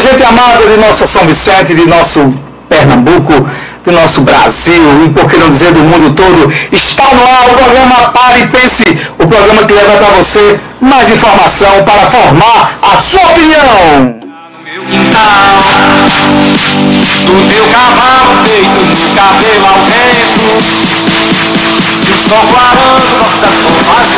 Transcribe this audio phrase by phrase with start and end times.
[0.00, 2.34] gente amada de nossa São Vicente, de nosso
[2.68, 3.48] Pernambuco,
[3.84, 7.54] do nosso Brasil e por que não dizer do mundo todo, está no ar o
[7.54, 8.84] programa Pare e Pense,
[9.18, 14.16] o programa que leva para você mais informação para formar a sua opinião.
[14.52, 15.58] No meu quintal,
[17.26, 20.80] do meu cavalo feito no cabelo ao vento,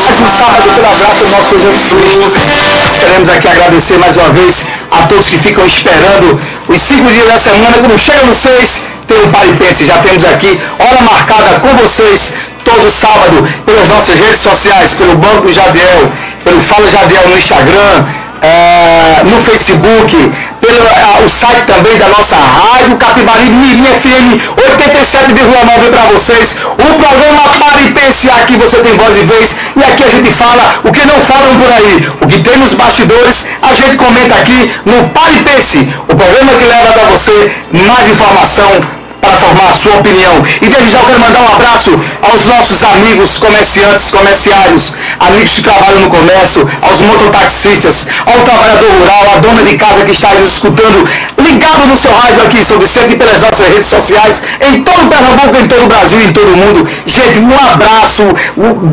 [0.05, 2.63] mais um sábado pela graça do nosso Jesus
[3.01, 4.65] Queremos aqui agradecer mais uma vez
[5.03, 7.79] a todos que ficam esperando os cinco dias da semana.
[7.79, 9.85] Quando chega no seis, tem o Paripense.
[9.85, 12.33] Já temos aqui hora marcada com vocês
[12.65, 16.11] todo sábado pelas nossas redes sociais, pelo Banco Jadiel,
[16.45, 18.05] pelo Fala Jadiel no Instagram,
[18.41, 25.91] é, no Facebook, pelo é, o site também da nossa rádio, Capibari Mirim FM 87,9
[25.91, 26.57] para vocês.
[26.73, 30.31] O programa Pare e Pense, aqui você tem voz e vez e aqui a gente
[30.31, 32.09] fala o que não falam por aí.
[32.21, 35.79] O que tem nos bastidores, a gente comenta aqui no Pare e Pense,
[36.09, 40.45] o programa que leva para você mais informação para formar a sua opinião.
[40.61, 41.91] E desde já eu quero mandar um abraço
[42.21, 49.37] aos nossos amigos comerciantes, comerciários, amigos que trabalham no comércio, aos mototaxistas, ao trabalhador rural,
[49.37, 52.65] à dona de casa que está aí nos escutando, ligado no seu rádio aqui em
[52.65, 56.33] São Vicente pelas nossas redes sociais, em todo o Pernambuco, em todo o Brasil, em
[56.33, 56.89] todo o mundo.
[57.07, 58.25] Gente, um abraço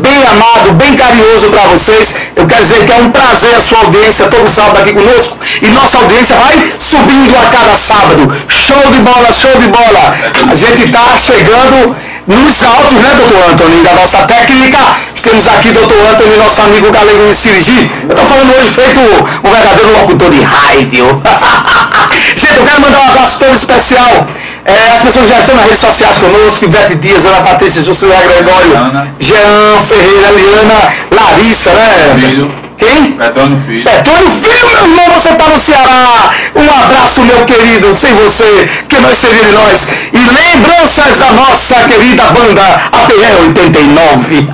[0.00, 2.14] bem amado, bem carinhoso para vocês.
[2.36, 5.36] Eu quero dizer que é um prazer a sua audiência todo sábado aqui conosco.
[5.60, 8.32] E nossa audiência vai subindo a cada sábado.
[8.48, 10.19] Show de bola, show de bola.
[10.50, 14.78] A gente está chegando nos altos, né, doutor Antônio, da nossa técnica.
[15.22, 17.90] Temos aqui doutor Antônio, nosso amigo galego em Sirigi.
[18.02, 21.22] Eu estou falando hoje feito um verdadeiro locutor de rádio.
[22.36, 24.26] gente, eu quero mandar um abraço todo especial.
[24.64, 28.72] É, as pessoas já estão nas redes sociais conosco, Ivete Dias, Ana Patrícia, Juscelino Gregório,
[29.18, 32.16] Jean Ferreira, Eliana, Larissa, né?
[32.18, 32.69] Filho.
[32.80, 33.12] Quem?
[33.12, 33.84] Petônio Filho.
[33.84, 36.30] Petônio Filho, meu irmão, você tá no Ceará.
[36.56, 37.94] Um abraço, meu querido.
[37.94, 39.86] Sem você, que nós seria de nós.
[40.12, 44.48] E lembranças da nossa querida banda APL 89.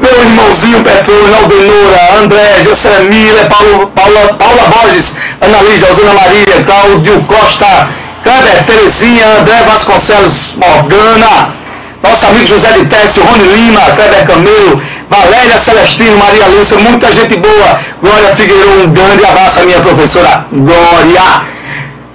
[0.00, 6.62] meu irmãozinho Petônio, Aldenora, André, José Miller, Paulo, Paula, Paula Borges, Ana Lígia, Osana Maria,
[6.64, 7.88] Cláudio Costa,
[8.22, 11.61] Câmara, Terezinha, André Vasconcelos Morgana.
[12.02, 14.76] Nosso amigo José de Técio, Rony Lima, Kleber Camelo,
[15.08, 17.78] Valéria Celestino, Maria Lúcia, muita gente boa.
[18.00, 21.46] Glória Figueiredo, um grande abraço à minha professora Glória.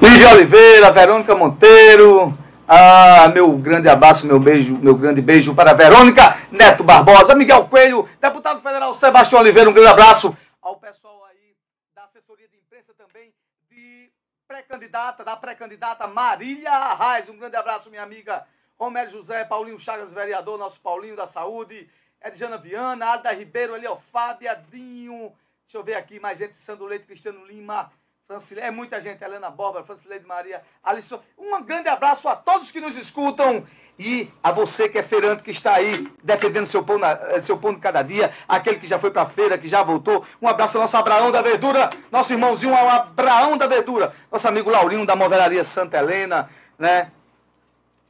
[0.01, 2.37] Lídia Oliveira, Verônica Monteiro.
[2.67, 8.05] Ah, meu grande abraço, meu beijo, meu grande beijo para Verônica Neto Barbosa, Miguel Coelho,
[8.19, 11.55] deputado federal Sebastião Oliveira, um grande abraço ao pessoal aí
[11.95, 13.33] da assessoria de imprensa também,
[13.71, 14.09] de
[14.49, 18.43] pré-candidata, da pré-candidata Marília Arraes, um grande abraço, minha amiga
[18.79, 21.89] Romero José, Paulinho Chagas, vereador, nosso Paulinho da Saúde,
[22.23, 25.33] Edjana Viana, Ada Ribeiro, ali, Fábio, Adinho,
[25.65, 27.91] deixa eu ver aqui, mais gente, Sandro Leite, Cristiano Lima,
[28.27, 32.79] Francilé, é muita gente, Helena Borba, Francileide Maria, Alisson, um grande abraço a todos que
[32.79, 33.65] nos escutam
[33.97, 37.57] e a você que é feirante, que está aí defendendo seu pão, na, eh, seu
[37.57, 40.47] pão de cada dia, aquele que já foi para a feira, que já voltou, um
[40.47, 45.05] abraço ao nosso Abraão da Verdura, nosso irmãozinho, o Abraão da Verdura, nosso amigo Laurinho
[45.05, 46.47] da Movelaria Santa Helena,
[46.77, 47.11] né,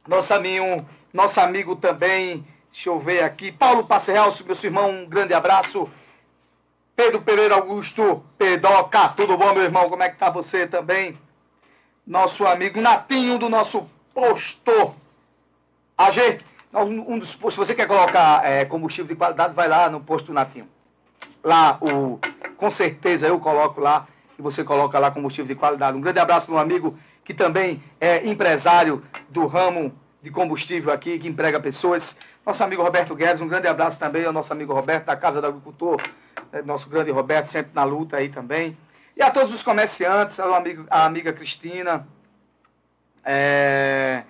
[0.08, 5.34] nosso amigo, nosso amigo também, deixa eu ver aqui, Paulo Passerral, meu irmão, um grande
[5.34, 5.88] abraço.
[6.96, 9.88] Pedro Pereira Augusto, Pedoca, tudo bom, meu irmão?
[9.88, 11.16] Como é que tá você também?
[12.04, 14.94] Nosso amigo Natinho, do nosso postor
[15.96, 16.40] AG.
[16.74, 20.68] Um dos, se você quer colocar é, combustível de qualidade, vai lá no posto Natinho.
[21.44, 22.18] Lá, o,
[22.56, 24.08] com certeza eu coloco lá
[24.38, 25.96] e você coloca lá combustível de qualidade.
[25.96, 31.28] Um grande abraço, meu amigo, que também é empresário do ramo de combustível aqui, que
[31.28, 32.16] emprega pessoas.
[32.44, 35.46] Nosso amigo Roberto Guedes, um grande abraço também ao nosso amigo Roberto, da Casa do
[35.46, 36.00] Agricultor,
[36.50, 38.78] né, nosso grande Roberto, sempre na luta aí também.
[39.14, 42.08] E a todos os comerciantes, ao amigo, a amiga Cristina,
[43.22, 44.22] é,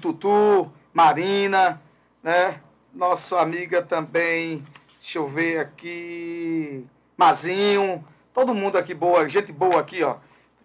[0.00, 1.80] Tutu, Marina,
[2.24, 2.60] né?
[2.92, 4.66] Nossa amiga também,
[4.98, 6.84] deixa eu ver aqui,
[7.16, 8.04] Mazinho,
[8.34, 10.16] todo mundo aqui boa, gente boa aqui, ó.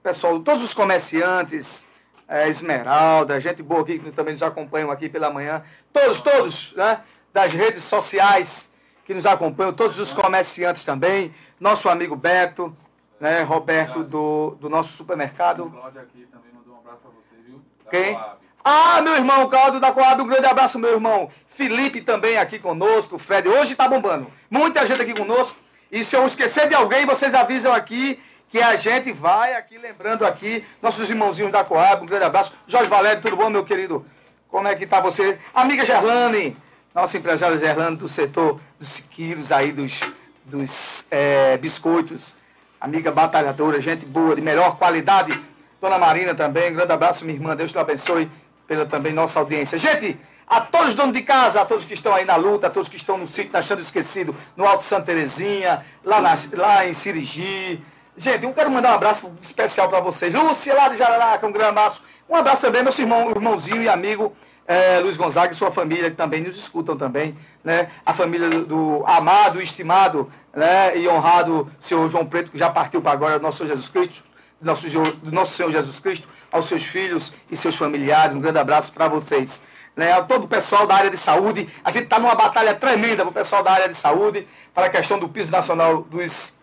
[0.07, 1.85] Pessoal, todos os comerciantes,
[2.29, 5.61] é, Esmeralda, gente boa aqui que também nos acompanham aqui pela manhã.
[5.91, 7.01] Todos, todos, né?
[7.33, 8.71] Das redes sociais
[9.03, 11.35] que nos acompanham, todos os comerciantes também.
[11.59, 12.73] Nosso amigo Beto,
[13.19, 13.41] né?
[13.41, 15.69] Roberto do, do nosso supermercado.
[15.69, 17.61] Cláudio aqui também mandou um abraço para você, viu?
[17.83, 18.13] Da Quem?
[18.13, 18.37] Coab.
[18.63, 21.29] Ah, meu irmão, Cláudio da Coab, um grande abraço, meu irmão.
[21.47, 23.49] Felipe também aqui conosco, o Fred.
[23.49, 24.31] Hoje tá bombando.
[24.49, 25.57] Muita gente aqui conosco.
[25.91, 28.17] E se eu esquecer de alguém, vocês avisam aqui
[28.49, 32.53] que a gente vai aqui, lembrando aqui, nossos irmãozinhos da Coab, um grande abraço.
[32.65, 34.05] Jorge Valério, tudo bom, meu querido?
[34.49, 35.37] Como é que tá você?
[35.53, 36.55] Amiga Gerlane,
[36.95, 39.99] nossa empresária Gerlane do setor dos quilos aí, dos,
[40.45, 42.33] dos é, biscoitos.
[42.79, 45.37] Amiga batalhadora, gente boa, de melhor qualidade.
[45.81, 47.55] Dona Marina também, um grande abraço, minha irmã.
[47.55, 48.31] Deus te abençoe
[48.65, 49.77] pela também nossa audiência.
[49.77, 50.17] Gente,
[50.47, 52.87] a todos os donos de casa, a todos que estão aí na luta, a todos
[52.87, 57.83] que estão no sítio Achando Esquecido, no Alto Santa Terezinha, lá, na, lá em Sirigi,
[58.19, 60.33] Gente, eu quero mandar um abraço especial para vocês.
[60.33, 62.01] Lúcia, lá de Jararaca, um grande abraço.
[62.27, 64.35] Um abraço também, meu irmão, irmãozinho e amigo
[64.67, 67.37] é, Luiz Gonzaga e sua família, que também nos escutam também.
[67.63, 67.89] Né?
[68.03, 70.97] A família do amado, estimado né?
[70.97, 74.23] e honrado senhor João Preto, que já partiu para agora, nosso Senhor Jesus Cristo,
[74.59, 74.87] nosso,
[75.21, 78.33] nosso Senhor Jesus Cristo, aos seus filhos e seus familiares.
[78.33, 79.61] Um grande abraço para vocês.
[79.95, 81.67] Né, a todo o pessoal da área de saúde.
[81.83, 84.89] A gente está numa batalha tremenda para o pessoal da área de saúde, para a
[84.89, 86.53] questão do piso nacional dos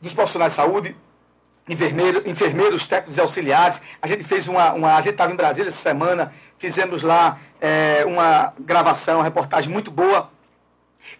[0.00, 0.96] dos profissionais de saúde,
[1.68, 3.82] enfermeiro, enfermeiros, técnicos e auxiliares.
[4.00, 4.72] A gente fez uma.
[4.72, 9.70] uma a gente estava em Brasília essa semana, fizemos lá é, uma gravação, uma reportagem
[9.70, 10.30] muito boa,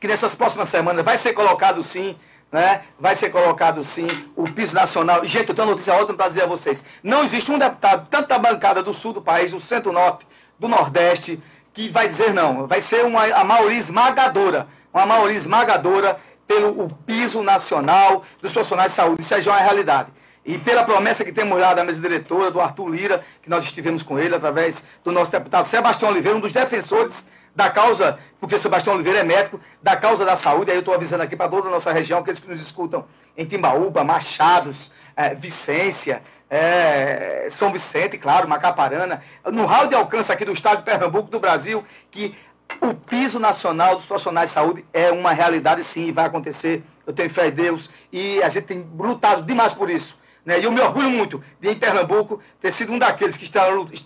[0.01, 2.17] que nessas próximas semanas vai ser colocado sim.
[2.51, 2.81] Né?
[2.99, 5.23] Vai ser colocado sim o piso nacional.
[5.27, 6.83] Gente, eu tenho uma notícia ótima para dizer a vocês.
[7.03, 10.27] Não existe um deputado, tanto da bancada do sul do país, do centro-norte,
[10.59, 11.39] do nordeste,
[11.75, 12.67] que vai dizer não.
[12.67, 14.67] Vai ser uma, a maioria esmagadora.
[14.95, 19.21] Uma maioria esmagadora pelo o piso nacional dos profissionais de saúde.
[19.23, 20.11] Isso já é uma realidade.
[20.45, 24.03] E pela promessa que temos lá da mesa diretora, do Arthur Lira, que nós estivemos
[24.03, 28.95] com ele através do nosso deputado Sebastião Oliveira, um dos defensores da causa, porque Sebastião
[28.95, 30.71] Oliveira é médico, da causa da saúde.
[30.71, 33.05] Aí eu estou avisando aqui para toda a nossa região, aqueles que nos escutam
[33.37, 40.47] em Timbaúba, Machados, é, Vicência, é, São Vicente, claro, Macaparana, no raio de alcance aqui
[40.47, 42.35] do estado de Pernambuco, do Brasil, que
[42.81, 46.83] o piso nacional dos profissionais de saúde é uma realidade sim e vai acontecer.
[47.07, 50.19] Eu tenho fé em Deus e a gente tem lutado demais por isso.
[50.45, 50.61] Né?
[50.61, 53.45] E eu me orgulho muito de, em Pernambuco, ter sido um daqueles que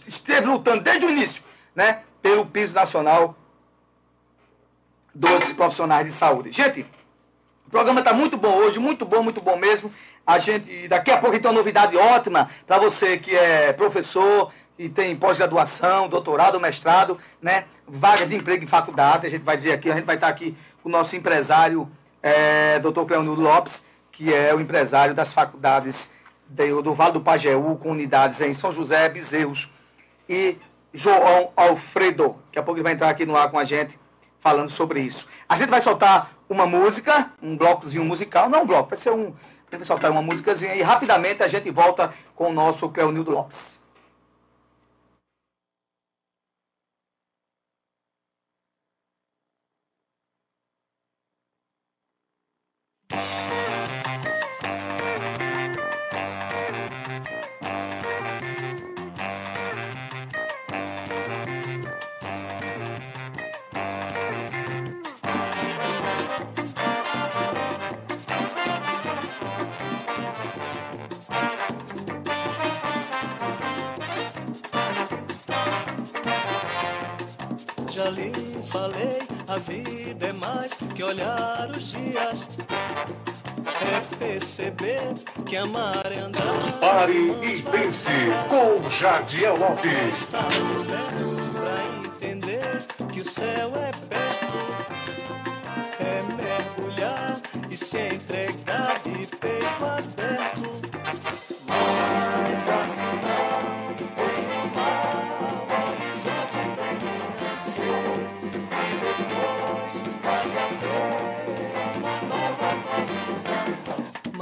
[0.09, 1.43] esteve lutando desde o início
[1.75, 2.01] né?
[2.21, 3.37] pelo piso nacional
[5.15, 6.51] dos profissionais de saúde.
[6.53, 6.87] Gente,
[7.67, 9.93] o programa está muito bom hoje, muito bom, muito bom mesmo.
[10.27, 14.89] A gente, daqui a pouco, tem uma novidade ótima para você que é professor, e
[14.89, 17.65] tem pós-graduação, doutorado, mestrado, né?
[17.87, 20.57] Vagas de emprego em faculdade, a gente vai dizer aqui, a gente vai estar aqui
[20.83, 21.91] com o nosso empresário,
[22.23, 26.11] é, doutor Cleonildo Lopes, que é o empresário das faculdades
[26.49, 29.71] do, do Vale do Pajeú, com unidades em São José, Bezerros
[30.29, 30.57] e
[30.93, 32.37] João Alfredo.
[32.47, 33.99] Daqui a pouco ele vai entrar aqui no ar com a gente,
[34.41, 35.27] falando sobre isso.
[35.49, 39.29] A gente vai soltar uma música, um blocozinho musical, não um bloco, vai ser um.
[39.29, 43.31] A gente vai soltar uma músicazinha e rapidamente a gente volta com o nosso Cleonildo
[43.31, 43.82] Lopes.
[79.53, 82.47] A vida é mais que olhar os dias.
[83.83, 85.13] É perceber
[85.45, 86.79] que amar é andar.
[86.81, 88.09] Pare e pense
[88.49, 90.17] com Jadiel Lopes.
[90.17, 91.85] Está perto pra
[92.25, 94.57] entender que o céu é perto.
[96.01, 97.39] É mergulhar
[97.71, 100.02] e se entregar de peito aberto.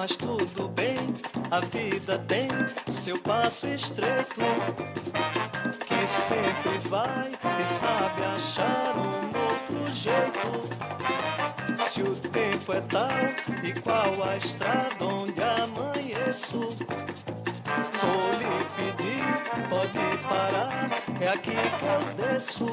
[0.00, 0.96] Mas tudo bem
[1.50, 2.48] a vida tem
[2.90, 4.40] seu passo estreito
[5.86, 10.70] que sempre vai e sabe achar um outro jeito.
[11.90, 13.10] Se o tempo é tal
[13.62, 16.60] e qual a estrada onde amanheço.
[18.00, 20.88] Vou lhe pedir, pode parar,
[21.20, 22.64] é aqui que eu desço.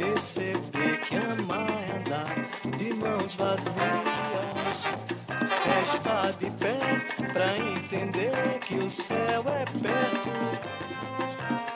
[0.00, 4.84] Perceber que amar é andar de mãos vazias.
[5.28, 6.78] É estar de pé
[7.32, 10.30] pra entender que o céu é perto.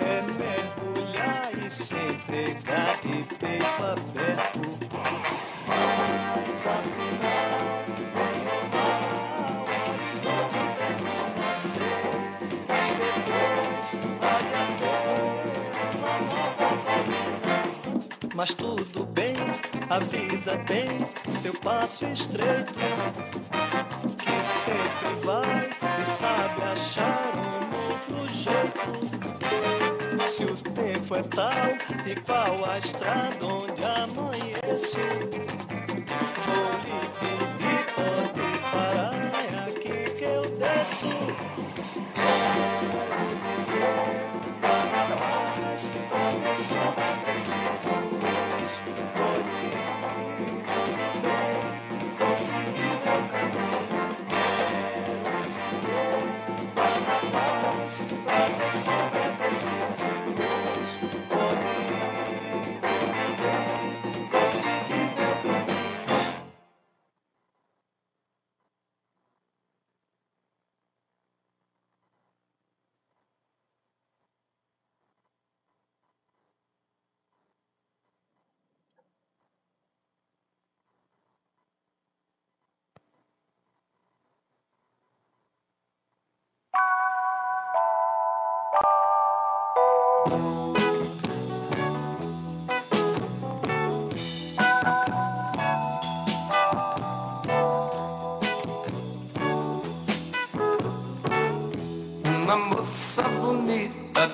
[0.00, 4.73] É mergulhar e se entregar de peito aberto.
[18.34, 19.36] Mas tudo bem,
[19.88, 21.06] a vida tem
[21.40, 22.74] seu passo estreito.
[24.18, 27.52] Que sempre vai e sabe achar um
[27.92, 28.90] outro jeito.
[30.30, 31.68] Se o tempo é tal
[32.10, 34.98] e qual a estrada onde amanheço.
[36.44, 37.13] Vou lhe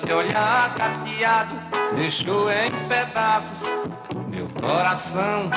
[0.05, 1.55] de olhar cateado
[1.97, 3.69] Deixou em pedaços
[4.29, 5.51] meu coração.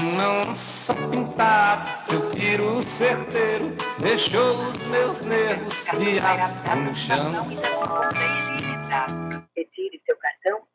[0.00, 7.32] Uma onça pintada, seu tiro certeiro Deixou os meus nervos de aço no chão.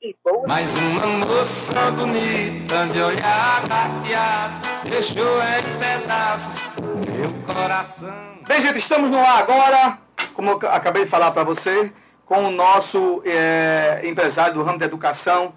[0.02, 8.62] E boa Mas uma moça bonita de olhar cateado Deixou em pedaços meu coração Bem,
[8.62, 9.98] gente, estamos no ar agora,
[10.34, 11.94] como eu acabei de falar para você,
[12.26, 15.54] com o nosso eh, empresário do ramo da educação,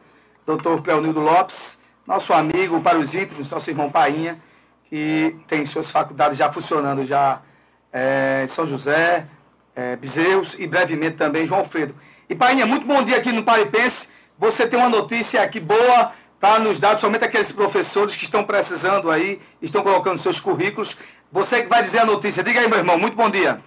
[0.47, 0.81] Dr.
[0.85, 4.41] Cleonildo Lopes, nosso amigo para os íntimos, nosso irmão Painha,
[4.85, 7.41] que tem suas faculdades já funcionando já
[7.93, 9.27] eh, em São José,
[9.75, 11.93] eh, Bezerros e brevemente também João Alfredo.
[12.29, 14.09] E Painha, muito bom dia aqui no Paripense.
[14.39, 19.11] Você tem uma notícia aqui boa para nos dar, somente aqueles professores que estão precisando
[19.11, 20.97] aí, estão colocando seus currículos.
[21.31, 22.43] Você que vai dizer a notícia.
[22.43, 22.99] Diga aí, meu irmão.
[22.99, 23.63] Muito bom dia.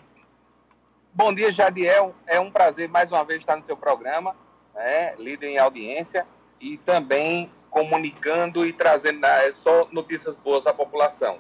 [1.13, 2.15] Bom dia, Jadiel.
[2.25, 4.35] É um prazer mais uma vez estar no seu programa,
[4.73, 6.25] né, líder em audiência
[6.61, 11.39] e também comunicando e trazendo né, só notícias boas à população.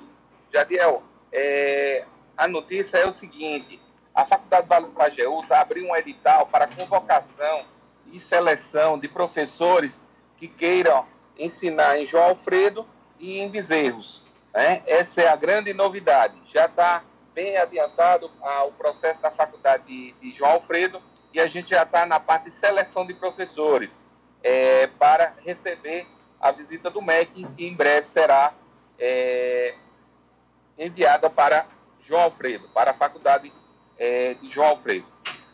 [0.53, 2.03] Jadiel, é,
[2.35, 3.79] a notícia é o seguinte:
[4.13, 7.63] a Faculdade Vale do Pajeú está abrindo um edital para convocação
[8.11, 9.99] e seleção de professores
[10.37, 11.05] que queiram
[11.37, 12.85] ensinar em João Alfredo
[13.19, 14.18] e em Bezerros.
[14.53, 14.81] Né?
[14.85, 16.35] Essa é a grande novidade.
[16.53, 17.03] Já está
[17.33, 18.31] bem adiantado
[18.67, 21.01] o processo da faculdade de, de João Alfredo
[21.33, 24.01] e a gente já está na parte de seleção de professores
[24.43, 26.07] é, para receber
[26.41, 28.53] a visita do MEC, que em breve será
[28.97, 29.75] é,
[30.77, 31.65] enviada para
[32.01, 33.51] João Alfredo, para a faculdade
[33.97, 35.05] é, de João Alfredo.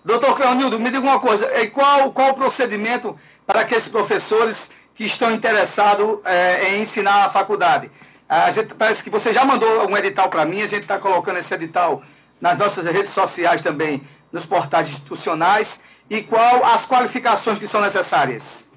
[0.03, 1.51] Doutor Cleonildo, me diga uma coisa.
[1.59, 7.29] E qual, qual o procedimento para aqueles professores que estão interessados eh, em ensinar a
[7.29, 7.89] faculdade?
[8.27, 11.37] A gente, parece que você já mandou um edital para mim, a gente está colocando
[11.37, 12.01] esse edital
[12.41, 14.01] nas nossas redes sociais também,
[14.31, 15.79] nos portais institucionais.
[16.09, 18.69] E qual as qualificações que são necessárias?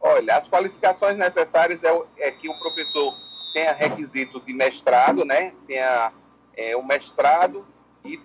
[0.00, 3.14] Olha, as qualificações necessárias é, é que o professor
[3.52, 5.52] tenha requisito de mestrado, né?
[5.66, 6.10] Tenha
[6.56, 7.66] é, o mestrado
[8.04, 8.18] e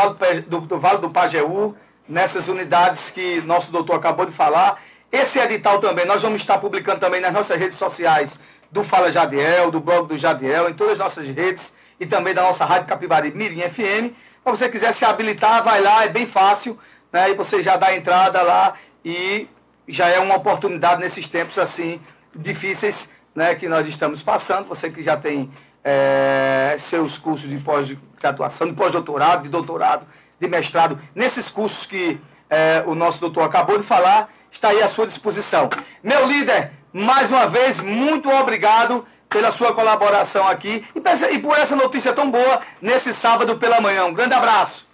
[0.47, 1.75] do Vale do, Pajeú,
[2.07, 6.99] nessas unidades que nosso doutor acabou de falar, esse edital também, nós vamos estar publicando
[6.99, 8.39] também nas nossas redes sociais
[8.71, 12.41] do Fala Jadiel, do blog do Jadiel, em todas as nossas redes e também da
[12.41, 14.15] nossa Rádio Capibari Mirim FM.
[14.15, 16.79] Se você quiser se habilitar, vai lá, é bem fácil,
[17.11, 17.29] né?
[17.29, 18.73] E você já dá a entrada lá
[19.03, 19.49] e
[19.85, 21.99] já é uma oportunidade nesses tempos assim
[22.33, 24.69] difíceis né, que nós estamos passando.
[24.69, 25.51] Você que já tem
[25.83, 30.05] é, seus cursos de pós-graduação, de pós-doutorado, de doutorado,
[30.39, 34.87] de mestrado, nesses cursos que é, o nosso doutor acabou de falar, está aí à
[34.87, 35.69] sua disposição.
[36.03, 40.85] Meu líder, mais uma vez, muito obrigado pela sua colaboração aqui
[41.31, 44.05] e por essa notícia tão boa nesse sábado pela manhã.
[44.05, 44.89] Um grande abraço.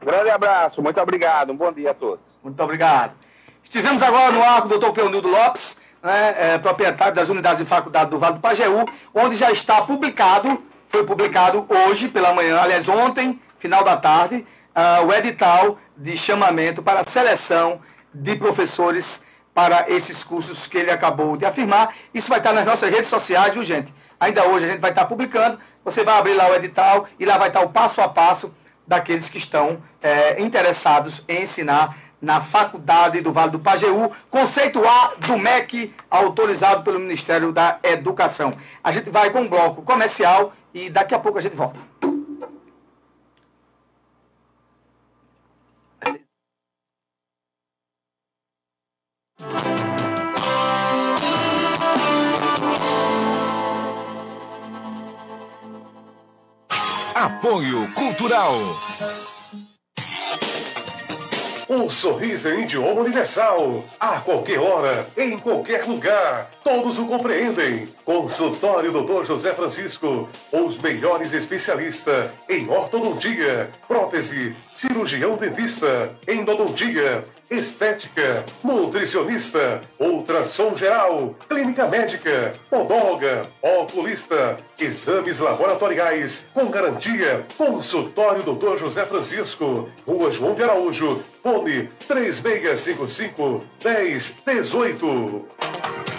[0.00, 1.52] Grande abraço, muito obrigado.
[1.52, 2.24] Um bom dia a todos.
[2.42, 3.14] Muito obrigado.
[3.62, 7.64] Estivemos agora no ar com o doutor Cleonildo Lopes né, é, proprietário das unidades de
[7.64, 12.86] faculdade do Vale do Pajeú, onde já está publicado, foi publicado hoje pela manhã, aliás,
[12.88, 17.80] ontem, final da tarde, uh, o edital de chamamento para seleção
[18.12, 19.22] de professores
[19.54, 21.94] para esses cursos que ele acabou de afirmar.
[22.12, 23.94] Isso vai estar nas nossas redes sociais, viu, gente?
[24.20, 25.58] Ainda hoje a gente vai estar publicando.
[25.84, 28.52] Você vai abrir lá o edital e lá vai estar o passo a passo
[28.86, 35.12] daqueles que estão é, interessados em ensinar na Faculdade do Vale do Pajeú, conceito A
[35.18, 38.54] do MEC, autorizado pelo Ministério da Educação.
[38.82, 41.78] A gente vai com um bloco comercial e daqui a pouco a gente volta.
[57.14, 58.54] Apoio Cultural.
[61.68, 63.84] Um sorriso em idioma universal.
[63.98, 66.50] A qualquer hora, em qualquer lugar.
[66.62, 67.88] Todos o compreendem.
[68.04, 69.24] Consultório Dr.
[69.24, 70.28] José Francisco.
[70.52, 82.54] Os melhores especialistas em ortodontia, prótese, cirurgião dentista, endodontia, estética, nutricionista, ultrassom geral, clínica médica,
[82.68, 87.46] podóloga, oculista, exames laboratoriais com garantia.
[87.56, 88.78] Consultório Dr.
[88.78, 96.13] José Francisco, Rua João de Araújo, fone 3655 1018.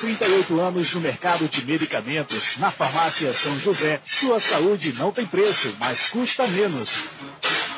[0.00, 5.76] 38 anos no mercado de medicamentos, na farmácia São José, sua saúde não tem preço,
[5.78, 6.90] mas custa menos.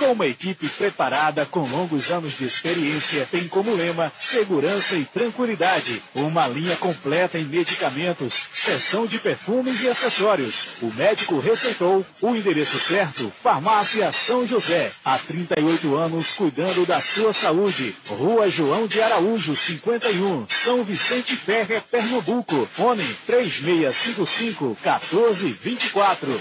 [0.02, 6.02] Com uma equipe preparada com longos anos de experiência, tem como lema segurança e tranquilidade.
[6.12, 10.70] Uma linha completa em medicamentos, seção de perfumes e acessórios.
[10.82, 14.90] O médico receitou o endereço certo, Farmácia São José.
[15.04, 17.94] Há 38 anos cuidando da sua saúde.
[18.08, 22.68] Rua João de Araújo, 51, São Vicente Ferre, Pernambuco.
[22.74, 26.40] Fone 3655 1424.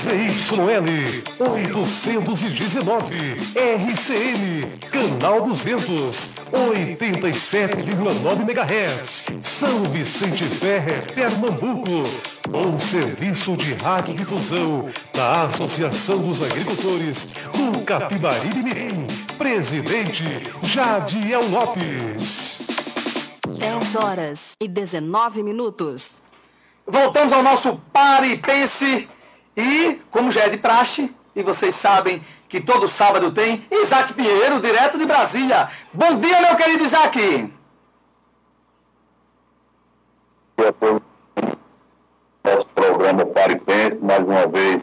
[0.00, 12.02] ZYL 819, RCN, canal 200, 87,9 MHz, São Vicente Ferre, Pernambuco.
[12.48, 19.06] Um serviço de radiodifusão da Associação dos Agricultores do Capibari de Mirim.
[19.36, 20.24] Presidente
[20.62, 22.58] Jadiel Lopes.
[23.46, 26.18] 10 horas e 19 minutos.
[26.86, 29.06] Voltamos ao nosso Pare e Pense.
[29.60, 34.58] E, como já é de praxe, e vocês sabem que todo sábado tem, Isaac Pinheiro,
[34.58, 35.68] direto de Brasília.
[35.92, 37.52] Bom dia, meu querido Isaac.
[42.42, 44.80] Nosso programa Pare Pense, mais uma vez,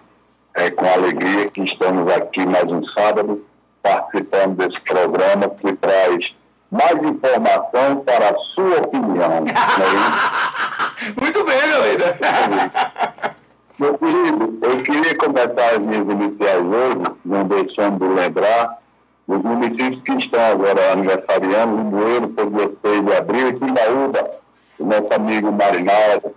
[0.54, 3.44] é com alegria que estamos aqui mais um sábado,
[3.82, 6.36] participando desse programa que traz
[6.70, 9.44] mais informação para a sua opinião.
[9.44, 11.20] É?
[11.20, 13.37] Muito bem, meu líder.
[13.80, 18.80] Meu querido, eu queria começar as minhas iniciais hoje, não deixando de lembrar
[19.28, 24.32] os municípios que estão agora aniversariando, Limoeiro, foi dia 6 de abril, e Timbaúba,
[24.80, 26.36] o nosso amigo Marinaldo,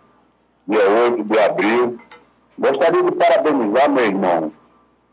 [0.68, 1.98] dia 8 de abril.
[2.58, 4.52] Gostaria de parabenizar, meu irmão,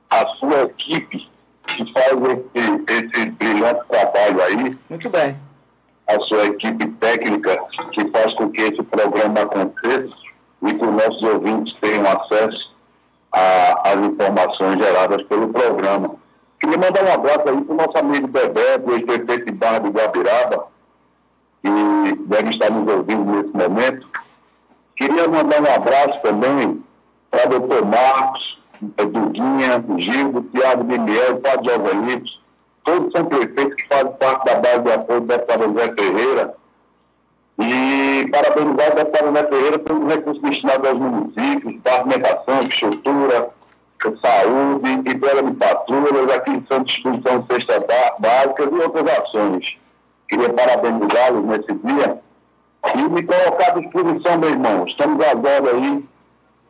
[0.10, 1.30] a sua equipe
[1.68, 2.12] que faz
[2.56, 5.38] esse, esse brilhante trabalho aí, Muito bem.
[6.08, 7.58] a sua equipe técnica
[7.94, 10.27] que faz com que esse programa aconteça
[10.64, 12.76] e que os nossos ouvintes tenham acesso
[13.32, 16.16] às informações geradas pelo programa.
[16.60, 19.90] Queria mandar um abraço aí para o nosso amigo Bebé, do ex-prefeito de Barra do
[19.90, 20.68] Guabiraba,
[21.62, 21.70] que
[22.26, 24.08] deve estar nos ouvindo nesse momento.
[24.96, 26.84] Queria mandar um abraço também
[27.30, 28.60] para o doutor Marcos,
[28.98, 32.32] eh, Duguinha, Gildo, Tiago de Miel, Padre Jovelito,
[32.84, 36.56] todos são prefeitos que fazem parte da base de apoio do deputado Zé Ferreira.
[37.60, 43.50] E parabenizar o deputado Zé Ferreira pelos recursos destinados aos municípios, pavimentação, estrutura,
[44.22, 49.78] saúde e de patrulhas, aquisição de distribuição de cestas bá- básicas e outras ações.
[50.30, 52.20] Queria parabenizá-los nesse dia
[52.96, 54.86] e me colocar à disposição, meu irmão.
[54.86, 56.06] Estamos agora aí,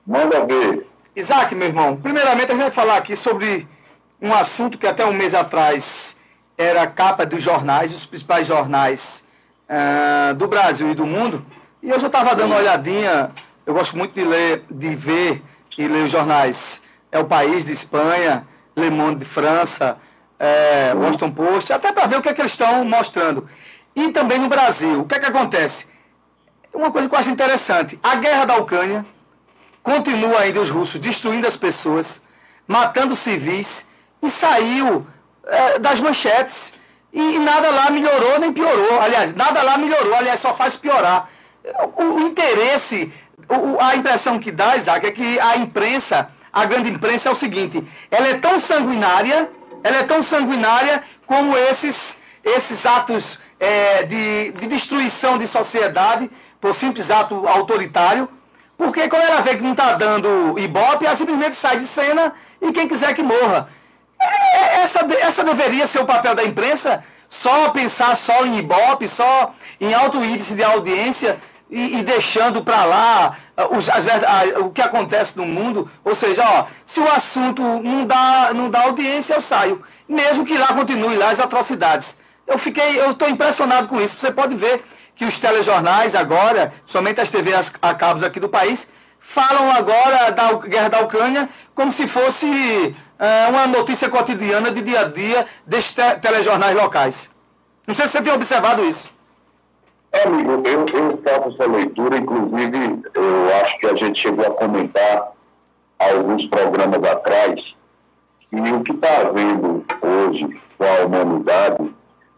[0.06, 0.88] manda ver.
[1.15, 3.67] Isaac, meu irmão, primeiramente a gente vai falar aqui sobre
[4.21, 6.15] um assunto que até um mês atrás
[6.58, 9.23] era capa dos jornais, os principais jornais
[9.67, 11.45] ah, do Brasil e do mundo.
[11.82, 13.32] E eu estava dando uma olhadinha,
[13.65, 15.43] eu gosto muito de ler, de ver
[15.77, 16.82] e ler os jornais.
[17.12, 19.97] É o País de Espanha, Le Monde de França,
[20.39, 23.47] é, Washington Post, até para ver o que, é que eles estão mostrando.
[23.95, 25.88] E também no Brasil, o que é que acontece?
[26.73, 29.06] Uma coisa acho interessante, a guerra da Ucrânia,
[29.82, 32.21] continua ainda os russos destruindo as pessoas,
[32.67, 33.86] matando civis,
[34.21, 35.08] e saiu
[35.45, 36.73] eh, das manchetes.
[37.19, 39.01] E, nada lá melhorou nem piorou.
[39.01, 41.27] Aliás, nada lá melhorou, aliás, só faz piorar.
[41.95, 43.12] O, o interesse,
[43.49, 47.36] o- a impressão que dá, Isaac, é que a imprensa, a grande imprensa é o
[47.36, 49.49] seguinte, ela é tão sanguinária,
[49.84, 56.30] ela é tão sanguinária como esses, esses atos eh, de, de destruição de sociedade
[56.62, 58.30] por simples ato autoritário,
[58.77, 62.71] porque quando ela vê que não está dando ibope, ela simplesmente sai de cena e
[62.71, 63.69] quem quiser que morra.
[64.19, 69.93] Essa, essa deveria ser o papel da imprensa, só pensar só em ibope, só em
[69.93, 71.38] alto índice de audiência
[71.69, 75.89] e, e deixando para lá ah, os- as verda- ah, o que acontece no mundo.
[76.03, 79.82] Ou seja, ó, se o assunto não dá, não dá audiência, eu saio.
[80.08, 82.17] Mesmo que lá continue lá as atrocidades.
[82.45, 84.17] Eu fiquei, eu estou impressionado com isso.
[84.17, 88.88] Você pode ver que os telejornais agora, somente as TVs a cabos aqui do país,
[89.32, 95.02] falam agora da guerra da Ucrânia como se fosse eh, uma notícia cotidiana de dia
[95.02, 97.30] a dia desses te- telejornais locais.
[97.86, 99.12] Não sei se você tem observado isso.
[100.13, 104.52] É, amigo, eu, eu faço essa leitura, inclusive eu acho que a gente chegou a
[104.52, 105.34] comentar
[106.00, 107.60] alguns programas atrás
[108.50, 111.94] que o que está havendo hoje com a humanidade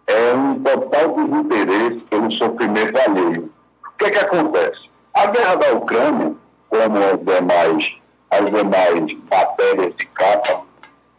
[0.07, 3.51] é um total desinteresse pelo sofrimento alheio.
[3.85, 4.89] O que é que acontece?
[5.13, 6.33] A guerra da Ucrânia,
[6.69, 7.95] como as demais,
[8.31, 10.61] as demais matérias de capa,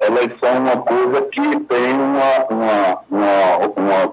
[0.00, 4.12] elas são uma coisa que tem uma, uma, uma, uma,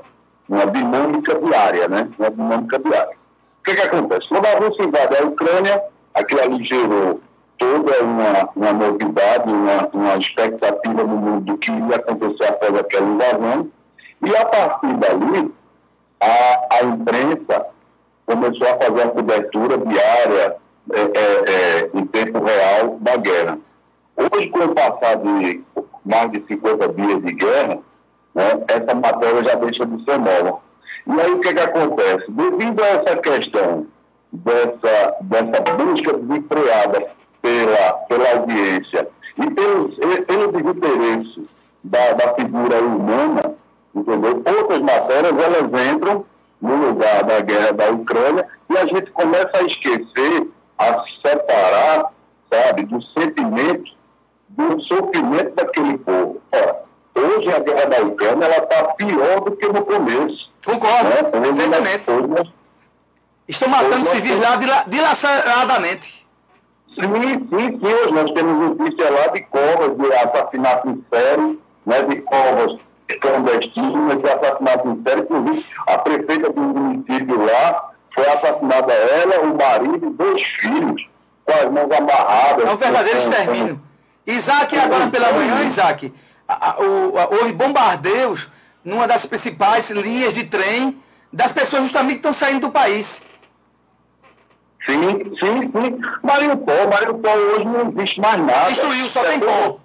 [0.49, 2.09] uma dinâmica diária, né?
[2.19, 3.15] Uma dinâmica diária.
[3.59, 4.27] O que, que acontece?
[4.27, 7.21] Quando a Rússia invade a Ucrânia, aquilo ali gerou
[7.57, 13.07] toda uma, uma novidade, uma, uma expectativa no mundo do que ia acontecer após aquela
[13.07, 13.69] invasão.
[14.25, 15.53] E a partir dali,
[16.19, 17.65] a, a imprensa
[18.25, 20.57] começou a fazer a cobertura diária
[20.91, 23.57] é, é, é, em tempo real da guerra.
[24.15, 25.63] Hoje, com o passar de
[26.05, 27.79] mais de 50 dias de guerra,
[28.33, 30.59] né, essa matéria já deixa de ser nova.
[31.05, 32.25] E aí o que, que acontece?
[32.29, 33.87] Devido a essa questão
[34.31, 37.07] dessa, dessa busca desenfreada
[37.41, 39.89] pela, pela audiência E pelo,
[40.25, 41.47] pelo desinteresse
[41.83, 43.55] da, da figura humana,
[43.95, 44.43] entendeu?
[44.45, 46.25] Outras matérias, elas entram
[46.61, 50.47] no lugar da guerra da Ucrânia e a gente começa a esquecer,
[50.77, 52.11] a separar,
[52.51, 53.91] sabe, do sentimento,
[54.49, 56.41] do sofrimento daquele povo.
[56.51, 56.83] Ora,
[57.15, 60.51] hoje a guerra da Ucrânia ela está pior do que no começo.
[60.65, 61.23] Concordo, né?
[61.23, 62.11] perfeitamente.
[62.11, 62.53] Hoje,
[63.47, 66.25] Estão matando civis lá dila- dilaceradamente.
[66.95, 67.93] Sim, sim, sim.
[67.93, 72.79] Hoje nós temos notícia lá de covas de assassinato em série, né, de covas
[73.21, 75.21] clandestinas, de assassinato em série.
[75.21, 81.07] Inclusive, a prefeita do município lá foi assassinada ela, o marido e dois filhos,
[81.45, 82.67] com as mãos amarradas.
[82.67, 83.81] É um verdadeiro extermínio.
[84.25, 86.11] Isaac, agora pela manhã, Isaac,
[87.29, 88.49] houve bombardeios
[88.83, 91.01] numa das principais linhas de trem
[91.31, 93.21] das pessoas justamente que estão saindo do país.
[94.85, 96.01] Sim, sim, sim.
[96.23, 98.69] Mariupol, Mariupol hoje não existe mais nada.
[98.69, 99.79] Destruiu, só tem pó.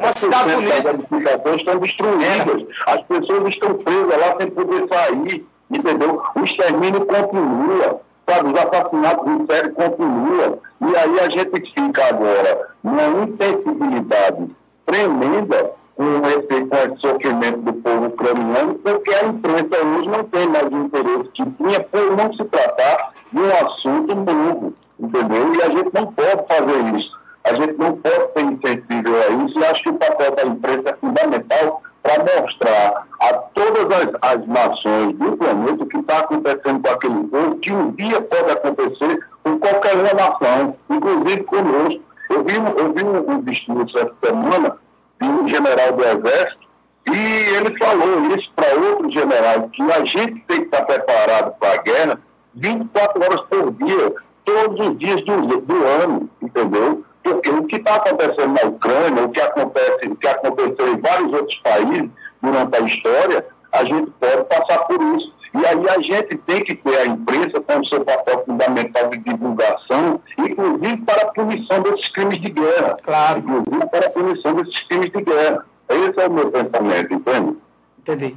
[0.00, 0.82] Uma cidade bonita.
[0.82, 2.76] das edificações estão destruídas.
[2.86, 6.22] As pessoas estão presas lá sem poder sair, entendeu?
[6.34, 8.52] O extermínio continua, sabe?
[8.52, 10.58] Os assassinatos em série continuam.
[10.80, 14.50] E aí a gente fica agora numa insensibilidade
[14.86, 20.48] tremenda com esse, com esse sofrimento do povo ucraniano, porque a imprensa hoje não tem
[20.48, 25.54] mais o interesse que tinha por não se tratar de um assunto novo, entendeu?
[25.54, 27.18] E a gente não pode fazer isso.
[27.44, 29.58] A gente não pode ser insensível a isso.
[29.58, 34.46] E acho que o papel da imprensa é fundamental para mostrar a todas as, as
[34.46, 39.26] nações do planeta o que está acontecendo com aquele povo, que um dia pode acontecer
[39.42, 42.02] com qualquer nação, inclusive conosco.
[42.30, 44.76] Eu vi, eu vi um, um discurso essa semana
[45.20, 46.68] de um general do Exército
[47.10, 51.74] e ele falou isso para outros generais, que a gente tem que estar preparado para
[51.74, 52.18] a guerra
[52.54, 57.04] 24 horas por dia, todos os dias do, do ano, entendeu?
[57.34, 61.32] Porque o que está acontecendo na Ucrânia, o que acontece, o que aconteceu em vários
[61.32, 62.10] outros países
[62.42, 65.32] durante a história, a gente pode passar por isso.
[65.54, 69.18] E aí a gente tem que ter a imprensa com o seu papel fundamental de
[69.18, 72.94] divulgação, inclusive para a punição desses crimes de guerra.
[73.02, 73.38] Claro.
[73.40, 75.64] Inclusive para a punição desses crimes de guerra.
[75.88, 77.56] Esse é o meu pensamento, entende?
[77.98, 78.36] Entendi.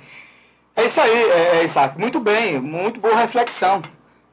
[0.76, 2.00] É isso aí, é, é, Isaac.
[2.00, 3.82] Muito bem, muito boa reflexão.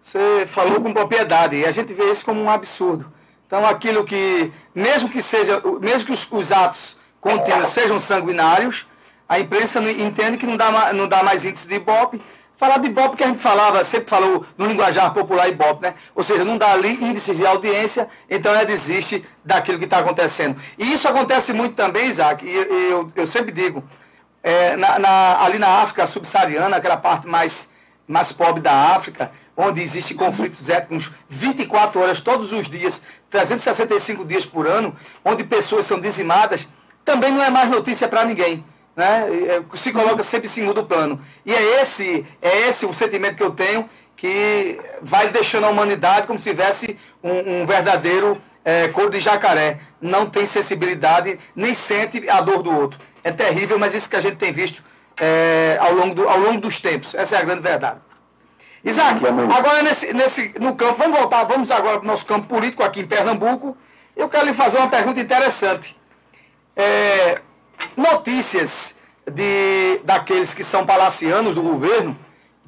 [0.00, 3.17] Você falou com propriedade e a gente vê isso como um absurdo.
[3.48, 8.86] Então, aquilo que, mesmo que seja, mesmo que os, os atos contínuos sejam sanguinários,
[9.26, 12.20] a imprensa entende que não dá, não dá mais índice de Ibope.
[12.58, 15.94] Falar de Ibope que a gente falava, sempre falou no linguajar popular Ibope, né?
[16.14, 20.60] Ou seja, não dá ali índices de audiência, então ela desiste daquilo que está acontecendo.
[20.76, 23.82] E isso acontece muito também, Isaac, e eu, eu sempre digo,
[24.42, 27.70] é, na- na- ali na África subsaariana, aquela parte mais,
[28.06, 29.30] mais pobre da África,
[29.60, 34.94] onde existem conflitos étnicos 24 horas todos os dias, 365 dias por ano,
[35.24, 36.68] onde pessoas são dizimadas,
[37.04, 38.64] também não é mais notícia para ninguém.
[38.94, 39.26] Né?
[39.30, 41.20] E, é, Se coloca sempre em segundo plano.
[41.44, 46.26] E é esse, é esse o sentimento que eu tenho, que vai deixando a humanidade
[46.26, 49.80] como se tivesse um, um verdadeiro é, couro de jacaré.
[50.00, 53.00] Não tem sensibilidade, nem sente a dor do outro.
[53.24, 54.82] É terrível, mas isso que a gente tem visto
[55.20, 57.14] é, ao, longo do- ao longo dos tempos.
[57.14, 57.98] Essa é a grande verdade.
[58.84, 62.82] Isaac, agora nesse, nesse, no campo, vamos voltar, vamos agora para o nosso campo político
[62.82, 63.76] aqui em Pernambuco.
[64.16, 65.96] Eu quero lhe fazer uma pergunta interessante.
[66.76, 67.40] É,
[67.96, 68.94] notícias
[69.26, 72.16] de, daqueles que são palacianos do governo,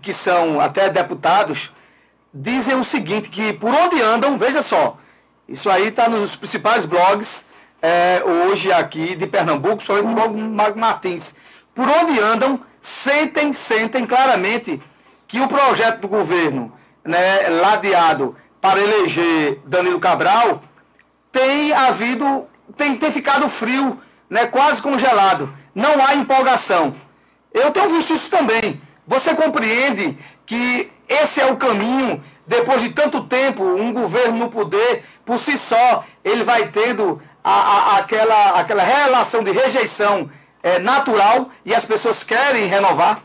[0.02, 1.72] que são até deputados,
[2.32, 4.96] dizem o seguinte, que por onde andam, veja só,
[5.48, 7.46] isso aí está nos principais blogs
[7.82, 11.34] é, hoje aqui de Pernambuco, só no blog Martins.
[11.74, 14.82] Por onde andam, sentem, sentem claramente
[15.30, 16.72] que o projeto do governo,
[17.04, 20.60] né, ladeado para eleger Danilo Cabral,
[21.30, 23.96] tem havido, tem, tem ficado frio,
[24.28, 25.54] né, quase congelado.
[25.72, 26.96] Não há empolgação.
[27.54, 28.80] Eu tenho visto isso também.
[29.06, 35.04] Você compreende que esse é o caminho, depois de tanto tempo, um governo no poder,
[35.24, 40.28] por si só, ele vai tendo a, a- aquela, aquela relação de rejeição
[40.60, 43.22] é, natural e as pessoas querem renovar?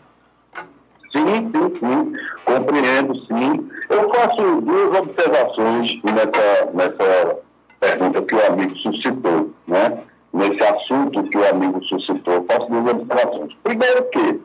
[1.16, 2.14] Sim, sim, sim.
[2.44, 3.70] Compreendo, sim.
[3.90, 7.38] Eu faço duas observações nessa, nessa
[7.80, 9.98] pergunta que o amigo suscitou, né?
[10.34, 12.46] Nesse assunto que o amigo suscitou.
[12.52, 13.54] Faço duas observações.
[13.64, 14.42] Primeiro que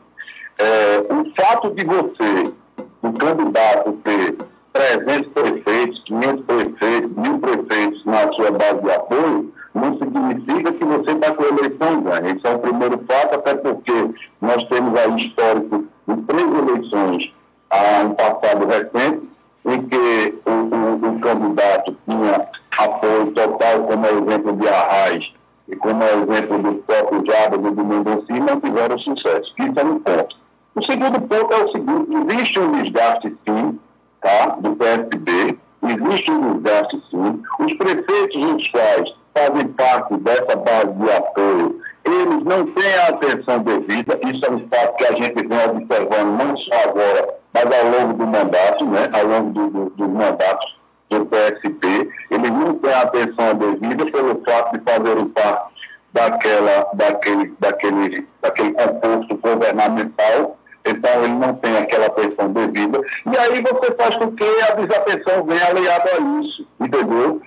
[0.59, 2.53] é, o fato de você,
[3.01, 4.37] o candidato, ter
[4.71, 11.11] 300 prefeitos, 500 prefeitos, mil prefeitos na sua base de apoio, não significa que você
[11.11, 12.33] está com a eleição ganha.
[12.33, 13.91] Esse é o primeiro fato, até porque
[14.39, 17.33] nós temos aí histórico de três eleições
[17.69, 19.29] há um passado recente,
[19.65, 22.47] em que o, o- o candidato tinha
[22.77, 25.33] apoio total, como é exemplo de Arraes,
[25.67, 29.53] e como é exemplo do próprio Jabas e do Mendonci, não tiveram sucesso.
[29.59, 30.35] Isso é um ponto.
[30.75, 33.79] O segundo ponto é o seguinte, existe um desgaste sim,
[34.21, 37.43] tá, do PSB, existe um desgaste sim.
[37.59, 43.59] Os prefeitos os quais fazem parte dessa base de apoio, eles não têm a atenção
[43.63, 47.89] devida, isso é um fato que a gente vem observando não só agora, mas ao
[47.89, 52.93] longo do mandato, né, ao longo dos do, do mandatos do PSP, eles não têm
[52.93, 55.71] a atenção devida pelo fato de fazerem parte
[56.13, 62.99] daquela, daquele, daquele, daquele composto governamental então ele não tem aquela atenção devida.
[63.31, 67.41] E aí você faz com que a desatenção venha aliada a isso, entendeu?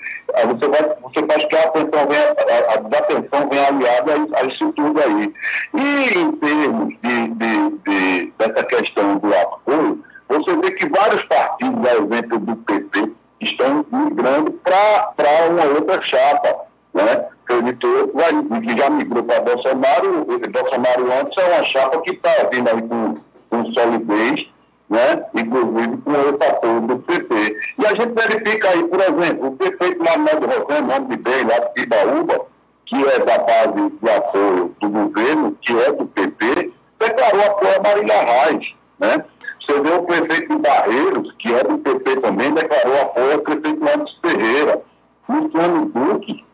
[0.47, 4.45] Você, vai, você faz que a atenção venha, a, a desatenção venha aliada a, a,
[4.47, 5.35] isso tudo aí.
[5.75, 11.87] E em termos de, de, de, dessa questão do apoio, você vê que vários partidos,
[11.87, 16.57] a exemplo do PT, estão migrando para uma outra chapa,
[16.95, 17.27] né?
[17.45, 22.83] Acreditou, que já migrou para Bolsonaro, Bolsonaro antes é uma chapa que está vindo aí
[22.83, 23.17] com
[23.55, 24.49] com solidez,
[24.91, 25.25] né?
[25.35, 27.35] inclusive com esse apoio do PT.
[27.79, 31.59] E a gente verifica aí, por exemplo, o prefeito Manuel Rosendo, nome de bem, lá
[31.59, 32.47] de Ibaúba,
[32.87, 37.83] que é da base de apoio do governo, que é do PT, declarou apoio a
[37.83, 38.75] Marília Reis.
[38.99, 39.25] Né?
[39.61, 44.19] Você vê o prefeito Barreiros, que é do PT também, declarou apoio ao prefeito Marcos
[44.21, 44.83] Ferreira.
[45.27, 46.45] Luciano Duque,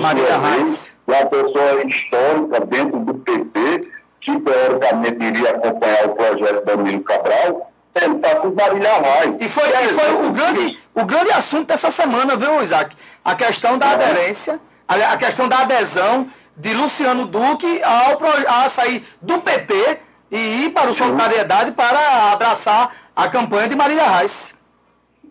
[0.00, 3.88] Marília Reis, uma pessoa histórica dentro do PT,
[4.20, 9.36] que teoricamente iria acompanhar o projeto Danilo Cabral, está com Marília Reis.
[9.40, 12.96] E foi, e foi o, grande, o grande assunto dessa semana, viu, Isaac?
[13.24, 13.94] A questão da é.
[13.94, 18.18] aderência, a, questão da adesão de Luciano Duque ao,
[18.48, 24.08] a sair do PT e ir para o Solidariedade para abraçar a campanha de Marília
[24.18, 24.54] Reis.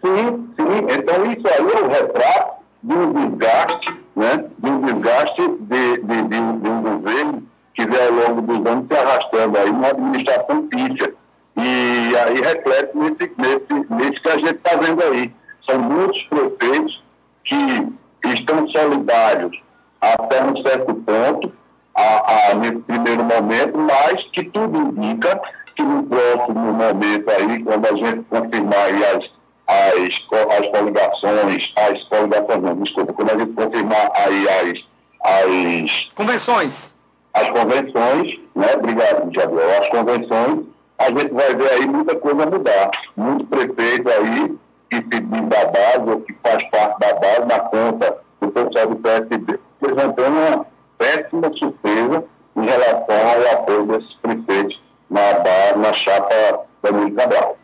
[0.01, 0.97] Sim, sim.
[0.97, 4.45] Então isso aí é o retrato de um desgaste, né?
[4.63, 8.97] Um desgaste de, de, de, de um governo que vem ao longo dos anos se
[8.97, 11.13] arrastando aí uma administração pífia.
[11.57, 15.33] E aí reflete nesse, nesse, nesse que a gente está vendo aí.
[15.69, 17.03] São muitos prefeitos
[17.43, 17.93] que
[18.25, 19.59] estão solidários
[20.01, 21.51] até um certo ponto,
[21.95, 25.39] a, a, nesse primeiro momento, mas que tudo indica
[25.75, 29.29] que no próximo momento aí, quando a gente confirmar as,
[29.67, 34.83] as, as coligações, as coligações não, desculpa, quando a gente confirmar aí as,
[35.23, 36.95] as convenções
[37.35, 38.67] as convenções, né?
[38.75, 39.81] Obrigado, Javier.
[39.81, 40.65] As convenções,
[40.97, 42.91] a gente vai ver aí muita coisa mudar.
[43.17, 44.57] Muito prefeito aí
[44.89, 48.87] que se diz da base ou que faz parte da base na conta do pessoal
[48.87, 50.65] do PSB, apresentando uma
[50.97, 52.23] péssima surpresa
[52.55, 57.57] em relação ao apoio desses prefeitos na, na chapa Danilo Cabral.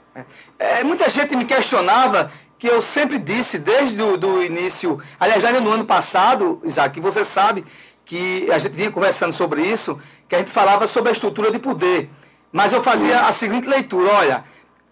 [0.59, 5.51] É, muita gente me questionava que eu sempre disse desde o do início, aliás, já
[5.59, 7.65] no ano passado, Isaac, você sabe
[8.05, 11.59] que a gente vinha conversando sobre isso, que a gente falava sobre a estrutura de
[11.59, 12.09] poder.
[12.51, 14.43] Mas eu fazia a seguinte leitura: olha,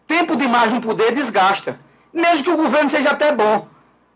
[0.08, 1.80] tempo demais no poder desgasta,
[2.14, 3.68] mesmo que o governo seja até bom.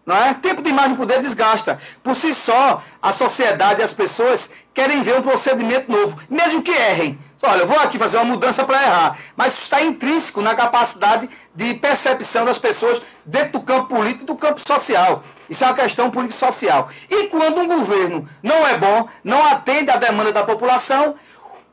[0.06, 0.34] Não é?
[0.34, 1.80] Tempo demais no poder desgasta.
[2.02, 6.72] Por si só, a sociedade e as pessoas querem ver um procedimento novo, mesmo que
[6.72, 7.18] errem.
[7.46, 9.18] Olha, eu vou aqui fazer uma mudança para errar.
[9.36, 14.28] Mas isso está intrínseco na capacidade de percepção das pessoas dentro do campo político e
[14.28, 15.22] do campo social.
[15.50, 16.88] Isso é uma questão político-social.
[17.10, 21.16] E quando um governo não é bom, não atende à demanda da população,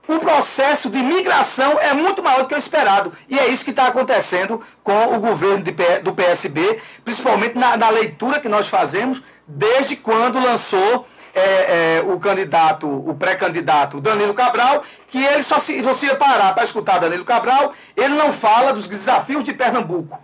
[0.08, 3.12] o processo de migração é muito maior do que o esperado.
[3.28, 7.90] E é isso que está acontecendo com o governo de, do PSB, principalmente na, na
[7.90, 14.82] leitura que nós fazemos desde quando lançou é, é, o candidato, o pré-candidato Danilo Cabral,
[15.08, 19.44] que ele só se você parar para escutar Danilo Cabral, ele não fala dos desafios
[19.44, 20.20] de Pernambuco.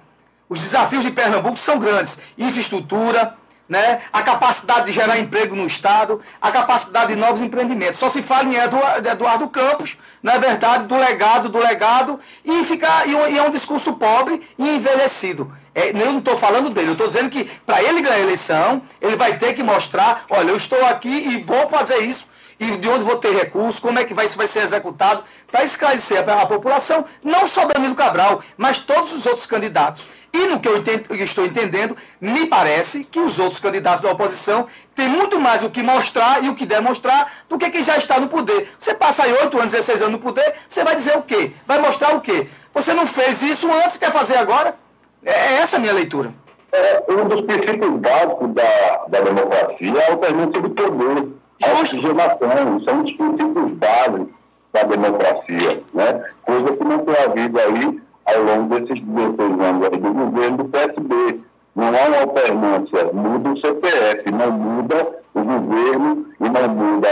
[0.49, 2.19] Os desafios de Pernambuco são grandes.
[2.39, 3.37] Infraestrutura,
[3.69, 4.03] né?
[4.13, 7.99] a capacidade de gerar emprego no Estado, a capacidade de novos empreendimentos.
[7.99, 13.09] Só se fala em Eduardo Campos, na é verdade, do legado, do legado, e, ficar,
[13.09, 15.53] e é um discurso pobre e envelhecido.
[15.77, 18.81] É, eu não estou falando dele, eu estou dizendo que para ele ganhar a eleição,
[18.99, 22.27] ele vai ter que mostrar, olha, eu estou aqui e vou fazer isso
[22.59, 25.63] e de onde vou ter recursos, como é que vai, isso vai ser executado, para
[25.65, 30.09] esclarecer a, a, população, não só Danilo Cabral, mas todos os outros candidatos.
[30.33, 34.11] E no que eu, entendo, eu estou entendendo, me parece que os outros candidatos da
[34.11, 37.99] oposição têm muito mais o que mostrar e o que demonstrar do que quem já
[37.99, 38.71] está no poder.
[38.79, 41.53] Você passa aí 8 anos, 16 anos no poder, você vai dizer o quê?
[41.67, 42.49] Vai mostrar o quê?
[42.73, 44.86] Você não fez isso antes, quer fazer agora?
[45.25, 46.33] É, é essa a minha leitura.
[46.73, 51.29] É, um dos princípios básicos da, da democracia é a alternância do poder
[51.63, 54.29] a oxigenação, são os princípios básicos
[54.73, 56.25] da democracia, né?
[56.45, 60.65] coisa que não tem havido aí ao longo desses 16 anos aí do governo do
[60.67, 61.41] PSB.
[61.75, 67.09] Não há uma alternância, muda o CPF, não muda o governo e não muda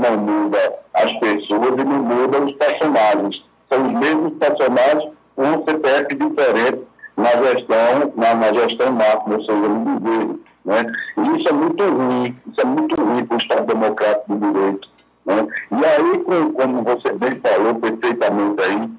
[0.00, 3.44] não muda as pessoas e não muda os personagens.
[3.68, 6.82] São os mesmos personagens um CPF diferente
[7.16, 10.40] na gestão, na, na gestão máxima, ou seja, no governo.
[10.64, 10.92] Né?
[11.18, 14.88] E isso é muito ruim, isso é muito ruim para o Estado Democrático do Direito.
[15.26, 15.46] Né?
[15.70, 18.90] E aí, com, como você bem falou perfeitamente aí,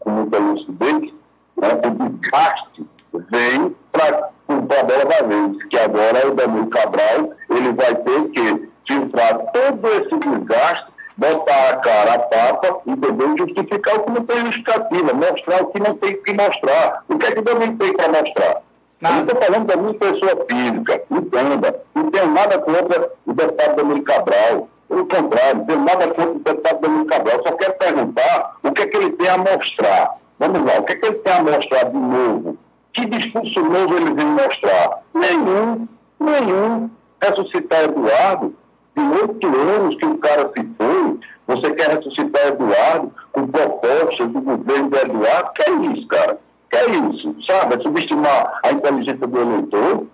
[0.00, 1.12] com muita lucidez,
[1.56, 2.86] né, o desgaste
[3.30, 8.68] vem para a bola da vez, que agora o Danilo Cabral, ele vai ter que
[8.86, 13.36] filtrar todo esse desgaste, botar a cara a papa, entendeu?
[13.36, 17.04] Justificar o que não tem justificativa, mostrar o que não tem que mostrar.
[17.08, 18.62] O que é que Danilo tem para mostrar?
[19.00, 19.16] Nada.
[19.16, 21.82] Eu estou falando da minha pessoa física, entenda.
[21.94, 24.68] Não tenho nada contra o deputado Danilo Cabral.
[24.88, 27.42] Pelo contrário, não tenho nada contra o deputado Danilo Cabral.
[27.46, 30.16] Só quero perguntar o que é que ele tem a mostrar.
[30.38, 32.58] Vamos lá, o que é que ele tem a mostrar de novo?
[32.92, 35.02] Que discurso novo ele vem mostrar?
[35.14, 35.88] Nenhum,
[36.20, 36.90] nenhum.
[37.22, 38.54] Ressuscitar Eduardo,
[38.96, 44.40] de oito anos que o cara se foi, você quer ressuscitar Eduardo com propostas do
[44.40, 45.50] governo de Eduardo?
[45.54, 46.38] Que é isso, cara?
[46.70, 47.36] Que é isso?
[47.46, 47.74] Sabe?
[47.76, 50.06] É subestimar a inteligência do eleitor?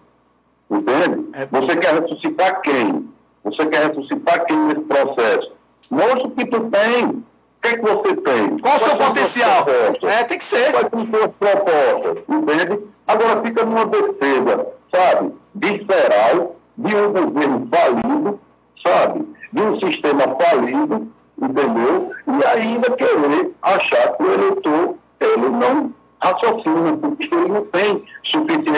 [0.71, 1.29] Entende?
[1.33, 3.09] É você quer ressuscitar quem?
[3.45, 5.53] Você quer ressuscitar quem nesse processo?
[5.91, 7.07] Mostra o que tu tem.
[7.07, 8.59] O que é que você tem?
[8.59, 9.67] Qual o seu potencial?
[10.03, 10.71] É, tem que ser.
[10.71, 12.25] Quais são suas propostas?
[12.29, 12.85] Entende?
[13.07, 15.33] Agora fica numa defesa, sabe?
[15.55, 18.41] Visceral de um governo falido,
[18.87, 19.27] sabe?
[19.53, 21.09] De um sistema falido,
[21.41, 22.13] entendeu?
[22.27, 28.73] E ainda querer achar que o eleitor ele não raciocina, porque ele não tem suficiente,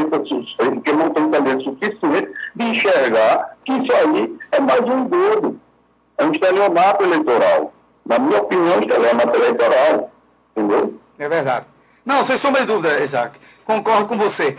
[0.56, 5.60] porque não tem talento suficiente de enxergar que isso aí é mais um dedo,
[6.18, 7.72] é um estelionato eleitoral.
[8.04, 10.10] Na minha opinião, é um estelionato eleitoral.
[10.56, 10.94] Entendeu?
[11.18, 11.66] É verdade.
[12.04, 13.38] Não, sem sombra de dúvida, Isaac.
[13.64, 14.56] Concordo com você.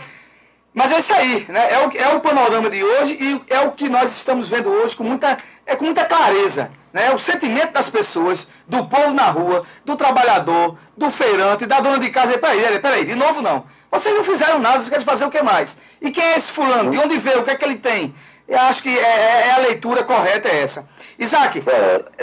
[0.74, 1.72] Mas é isso aí, né?
[1.72, 4.96] É o, é o panorama de hoje e é o que nós estamos vendo hoje
[4.96, 6.70] com muita, é, com muita clareza.
[6.92, 7.10] Né?
[7.12, 12.08] O sentimento das pessoas, do povo na rua, do trabalhador, do feirante, da dona de
[12.10, 12.38] casa.
[12.38, 13.64] Peraí, peraí, de novo não.
[13.90, 15.76] Vocês não fizeram nada, vocês querem fazer o que mais?
[16.00, 16.90] E quem é esse fulano?
[16.90, 17.40] De onde veio?
[17.40, 18.14] O que é que ele tem?
[18.48, 20.88] Eu acho que é, é, é a leitura correta é essa.
[21.18, 21.62] Isaac,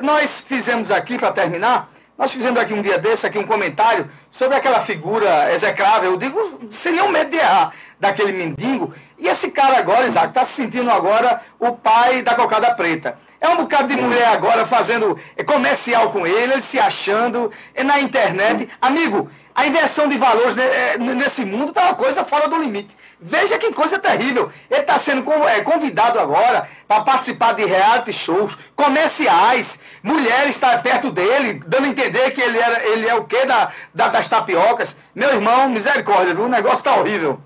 [0.02, 1.89] nós fizemos aqui, para terminar,
[2.20, 6.67] nós fizemos aqui um dia desse, aqui um comentário sobre aquela figura execrável, eu digo,
[6.70, 8.93] sem nenhum medo de errar, daquele mendigo.
[9.17, 13.17] E esse cara agora, Isaac, está se sentindo agora o pai da cocada preta.
[13.39, 18.01] É um bocado de mulher agora fazendo comercial com ele, ele se achando é na
[18.01, 18.67] internet.
[18.82, 19.30] Amigo,
[19.60, 22.95] a inversão de valores é, nesse mundo está uma coisa fora do limite.
[23.20, 24.49] Veja que coisa terrível.
[24.72, 29.78] Ele está sendo é, convidado agora para participar de reality shows, comerciais.
[30.01, 33.45] Mulheres estão tá perto dele, dando a entender que ele, era, ele é o quê
[33.45, 34.95] da, da, das tapiocas.
[35.14, 36.45] Meu irmão, misericórdia, viu?
[36.45, 37.41] o negócio está horrível.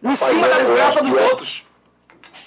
[0.00, 1.66] Em cima da desgraça dos outros.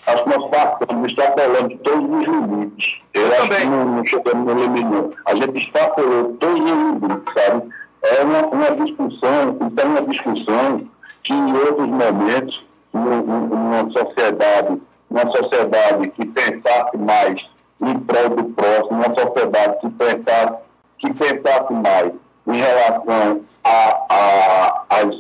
[0.07, 3.01] Acho que nós passamos, extrapolando todos os limites.
[3.13, 3.59] Eu, Eu acho também.
[3.59, 5.13] que não, não chegamos no limite, não.
[5.26, 7.82] A gente extrapolou todos os limites, sabe?
[8.04, 10.88] É uma, uma discussão, então uma discussão
[11.24, 17.39] que em outros momentos, numa sociedade, uma sociedade que pensasse mais
[17.82, 20.58] em prol do próximo, uma sociedade que pensasse,
[20.97, 22.14] que pensasse mais
[22.47, 23.41] em relação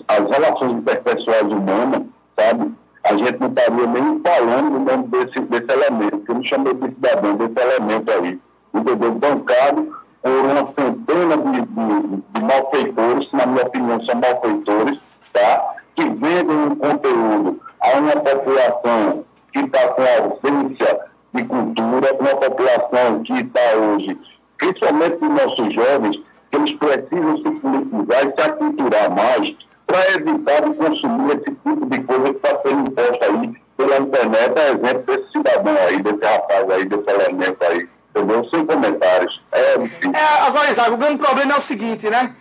[0.07, 2.03] às relações interpessoais humanas,
[2.37, 2.71] sabe?
[3.03, 6.87] A gente não estaria nem falando nome desse, desse elemento, que eu não chamei de
[6.87, 8.39] cidadão, desse elemento aí,
[8.73, 9.11] entendeu?
[9.13, 14.99] Bancado por uma centena de, de, de malfeitores, que na minha opinião são malfeitores,
[15.33, 15.75] tá?
[15.95, 20.99] que vendem um conteúdo a uma população que está com ausência
[21.33, 24.19] de cultura, uma população que está hoje,
[24.57, 26.19] principalmente os nossos jovens,
[26.51, 29.55] que eles precisam se politizar e se aculturar mais
[29.87, 34.59] para evitar de consumir esse tipo de coisa que está sendo imposta aí pela internet,
[34.59, 38.47] a exemplo desse cidadão aí, desse rapaz aí, desse elemento aí entendeu?
[38.49, 39.41] Sem comentários.
[39.51, 39.73] É,
[40.13, 42.35] é, agora, Isaac, o grande problema é o seguinte, né?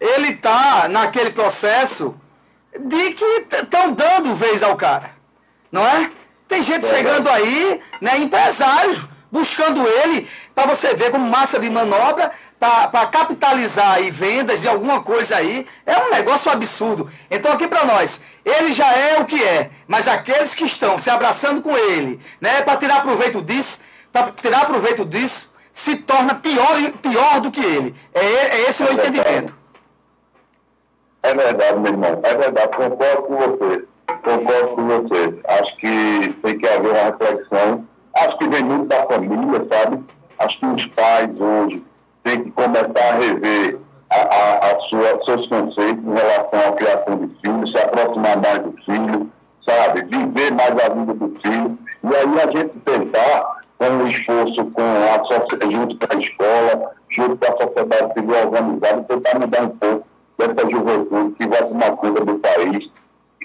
[0.00, 2.14] Ele tá naquele processo
[2.78, 5.10] de que estão dando vez ao cara,
[5.70, 6.10] não é?
[6.46, 11.68] Tem gente é, chegando aí, né, empresários, buscando ele, para você ver como massa de
[11.68, 17.10] manobra, para capitalizar aí vendas de alguma coisa aí, é um negócio absurdo.
[17.30, 21.10] Então aqui para nós, ele já é o que é, mas aqueles que estão se
[21.10, 23.80] abraçando com ele, né, para tirar proveito disso,
[24.12, 27.94] para tirar proveito disso, se torna pior, pior do que ele.
[28.12, 29.54] É, é esse o meu é entendimento.
[31.22, 32.20] É verdade, meu irmão.
[32.22, 32.76] É verdade.
[32.76, 33.84] Concordo com você.
[34.06, 35.38] Concordo com você.
[35.46, 37.84] Acho que tem que haver uma reflexão.
[38.16, 40.04] Acho que vem muito da família, sabe?
[40.38, 41.84] Acho que os pais hoje
[42.24, 43.78] têm que começar a rever
[44.10, 48.58] a, a, a sua, seus conceitos em relação à criação de filhos, se aproximar mais
[48.60, 49.30] do filho,
[49.68, 50.02] sabe?
[50.04, 51.78] Viver mais a vida do filho.
[52.04, 57.36] E aí a gente tentar com o esforço com a junto com a escola, junto
[57.36, 60.06] com a sociedade civil organizada, tentar mudar um pouco
[60.36, 62.90] dessa juventude que vai tomar conta do país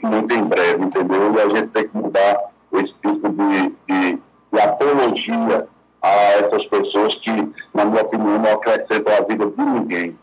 [0.02, 1.34] muito em breve, entendeu?
[1.34, 2.40] E a gente tem que mudar
[2.74, 4.20] esse tipo de, de,
[4.52, 5.68] de apologia
[6.02, 7.32] a essas pessoas que,
[7.74, 10.18] na minha opinião, não acrescentam a vida de ninguém,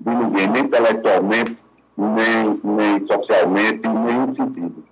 [0.00, 1.56] de ninguém, nem intelectualmente,
[1.96, 4.84] nem, nem socialmente, nem em sentido.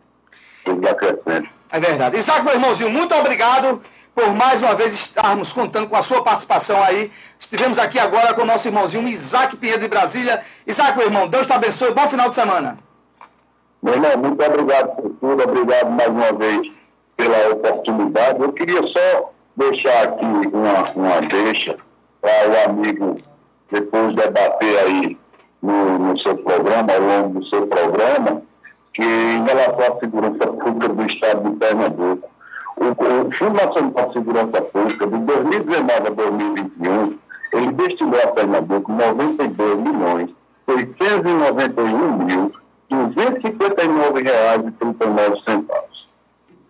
[0.67, 1.51] Eles acrescentam.
[1.73, 2.17] É verdade.
[2.17, 3.83] Isaac, meu irmãozinho, muito obrigado
[4.15, 7.11] por mais uma vez estarmos contando com a sua participação aí.
[7.39, 10.43] Estivemos aqui agora com o nosso irmãozinho Isaac Pinheiro de Brasília.
[10.67, 11.93] Isaac, meu irmão, Deus te abençoe.
[11.93, 12.79] Bom final de semana.
[13.83, 15.43] Meu irmão, muito obrigado por tudo.
[15.43, 16.71] Obrigado mais uma vez
[17.17, 18.41] pela oportunidade.
[18.41, 21.77] Eu queria só deixar aqui uma, uma deixa
[22.21, 23.15] para o amigo
[23.71, 25.19] depois debater aí
[25.63, 28.43] no, no seu programa, ao longo do seu programa,
[28.93, 32.30] que em relação à segurança pública do Estado de Pernambuco,
[32.81, 37.19] o, o Fundo Nacional de Segurança Pública, de 2019 a 2021,
[37.53, 40.31] ele destinou a Pernambuco 92 milhões
[40.67, 42.53] 691 mil
[42.89, 46.09] 259 reais e 39 centavos.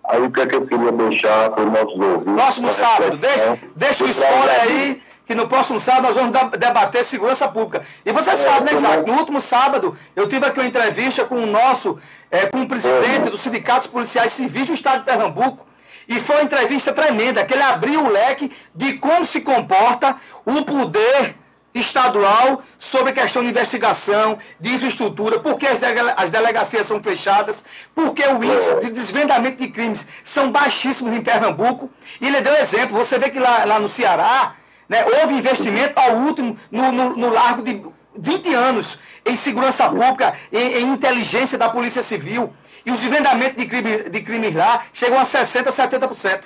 [0.04, 2.34] Aí o que é que eu queria deixar para os nossos ouvintes?
[2.34, 7.46] Próximo sábado, deixa, deixa o spoiler aí, que no próximo sábado nós vamos debater segurança
[7.46, 7.86] pública.
[8.04, 9.08] E você sabe, né, Isaac?
[9.08, 11.96] No último sábado, eu tive aqui uma entrevista com o nosso,
[12.30, 15.69] eh, com o presidente dos sindicatos policiais civis do estado de Pernambuco.
[16.10, 20.64] E foi uma entrevista tremenda, que ele abriu o leque de como se comporta o
[20.64, 21.36] poder
[21.72, 25.80] estadual sobre questão de investigação, de infraestrutura, por que as,
[26.16, 31.22] as delegacias são fechadas, por que o índice de desvendamento de crimes são baixíssimos em
[31.22, 31.88] Pernambuco.
[32.20, 34.56] E ele deu exemplo, você vê que lá, lá no Ceará,
[34.88, 37.80] né, houve investimento ao último, no, no, no largo de
[38.16, 42.52] 20 anos, em segurança pública, em, em inteligência da Polícia Civil.
[42.84, 46.44] E os desvendamentos de, crime, de crimes lá chegam a 60%, 70%.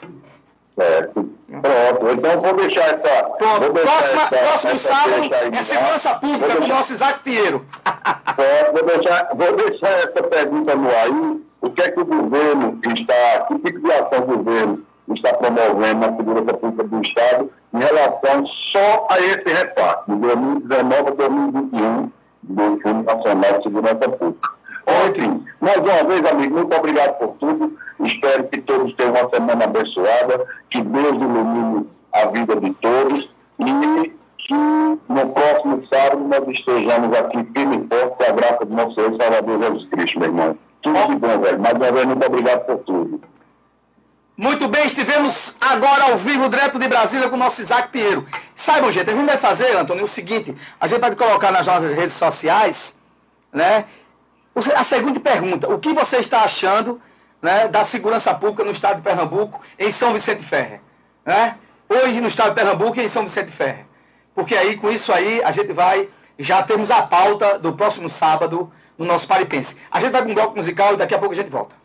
[0.76, 1.30] Certo.
[1.48, 3.22] Pronto, então vou deixar essa.
[3.38, 6.74] Pronto, vou deixar próxima, essa- próximo essa sábado é segurança pública Vou com o deixar-
[6.74, 7.66] nosso Isaac Pinheiro.
[7.84, 11.40] Pronto, vou deixar, vou deixar essa pergunta no ar aí.
[11.60, 16.00] O que é que o governo está, que tipo de ação o governo está promovendo
[16.00, 22.12] na segurança pública do Estado em relação só a esse reparto, de 2019 a 2021,
[22.44, 24.50] do Fundo Nacional de Segurança Pública.
[25.08, 27.76] Enfim, mais uma vez, amigo, muito obrigado por tudo.
[28.00, 34.12] Espero que todos tenham uma semana abençoada, que Deus ilumine a vida de todos e
[34.38, 34.54] que
[35.08, 39.16] no próximo sábado nós estejamos aqui firme e forte com a graça do nosso Senhor
[39.16, 40.58] Salvador Jesus Cristo, meu irmão.
[40.82, 41.60] Tudo de bom, velho.
[41.60, 43.20] Mais uma vez, muito obrigado por tudo.
[44.36, 48.26] Muito bem, estivemos agora ao vivo, direto de Brasília, com o nosso Isaac Pinheiro.
[48.52, 51.94] Saibam, gente, a gente vai fazer, Antônio, o seguinte: a gente vai colocar nas nossas
[51.94, 52.96] redes sociais,
[53.52, 53.84] né?
[54.74, 57.00] A seguinte pergunta: o que você está achando
[57.40, 60.80] né, da segurança pública no estado de Pernambuco, em São Vicente Ferre?
[61.24, 61.56] Né?
[61.88, 63.86] Hoje no estado de Pernambuco e em São Vicente Ferre.
[64.34, 66.08] Porque aí, com isso aí, a gente vai.
[66.36, 69.76] Já temos a pauta do próximo sábado no nosso Paripense.
[69.92, 71.83] A gente vai com um bloco musical e daqui a pouco a gente volta.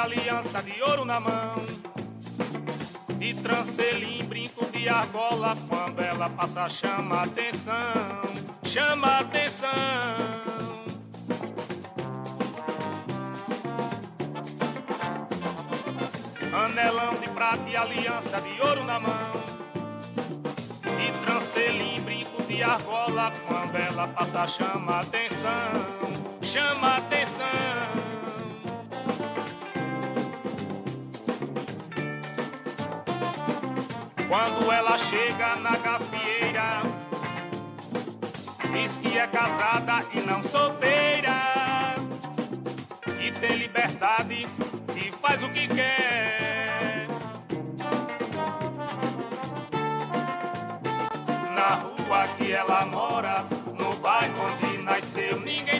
[0.00, 1.56] Aliança de ouro na mão.
[3.18, 5.56] De trancelim, brinco de argola.
[5.68, 7.74] Quando ela passa, chama atenção.
[8.64, 9.68] Chama atenção.
[16.52, 19.32] Anelão de prata e aliança de ouro na mão.
[20.82, 23.32] De trancelim, brinco de argola.
[23.46, 25.50] Quando ela passa, chama atenção.
[26.40, 27.99] Chama atenção.
[34.30, 36.82] Quando ela chega na gafieira,
[38.70, 41.96] diz que é casada e não solteira,
[43.02, 44.46] que tem liberdade
[44.94, 47.08] e faz o que quer.
[51.52, 53.44] Na rua que ela mora,
[53.76, 55.79] no bairro onde nasceu, ninguém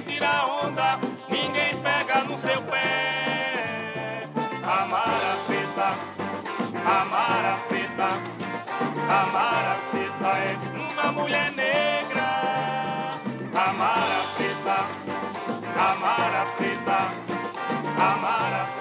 [9.11, 10.57] Amara preta é
[11.03, 12.31] uma mulher negra.
[13.53, 14.87] Amara preta,
[15.77, 17.11] Amara preta,
[17.99, 18.80] Amara preta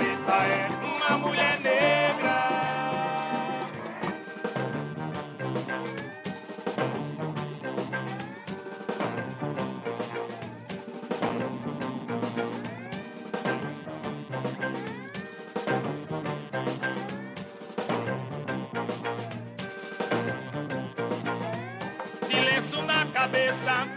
[23.30, 23.88] cabeça,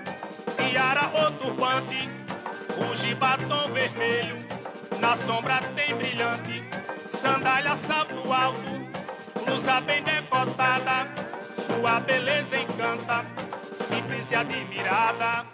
[0.58, 2.10] tiara ou turbante,
[2.76, 4.44] ruge batom vermelho,
[5.00, 6.62] na sombra tem brilhante,
[7.08, 11.08] sandália salto alto, blusa bem decotada,
[11.54, 13.24] sua beleza encanta,
[13.74, 15.46] simples e admirada.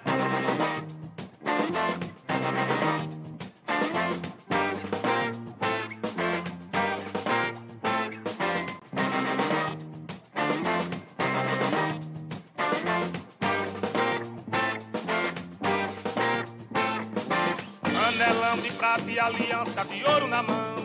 [18.49, 20.77] Anelão de prata e aliança de ouro na mão.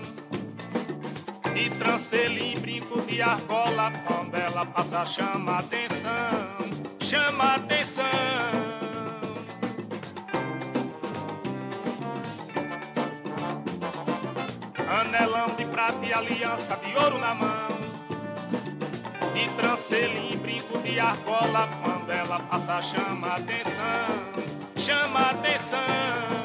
[1.53, 6.09] De trancelim, brinco de argola, quando ela passa chama atenção,
[6.99, 8.03] chama atenção.
[14.86, 17.78] Anelão de prata e aliança de ouro na mão.
[19.34, 24.34] De trancelim, brinco de argola, quando ela passa chama atenção,
[24.76, 26.42] chama atenção.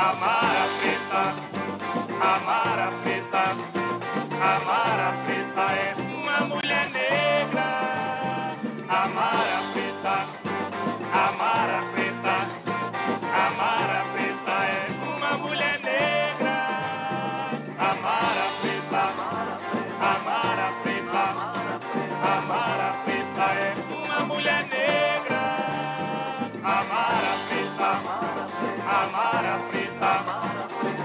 [0.00, 0.59] Amara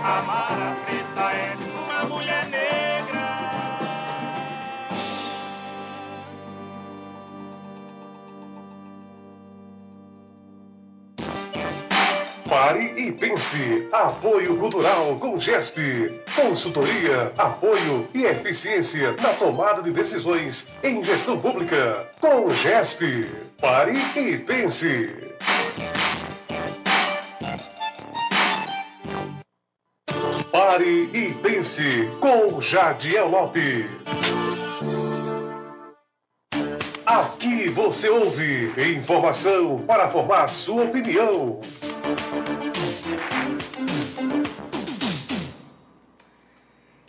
[0.05, 3.25] Amara preta é uma mulher negra.
[12.47, 13.89] Pare e pense.
[13.91, 16.21] Apoio Cultural com GESP.
[16.35, 22.05] Consultoria, apoio e eficiência na tomada de decisões em gestão pública.
[22.21, 23.27] Com GESP.
[23.59, 25.35] Pare e pense.
[30.67, 33.85] Pare e pense com Jadiel Lopes.
[37.05, 41.59] Aqui você ouve informação para formar sua opinião.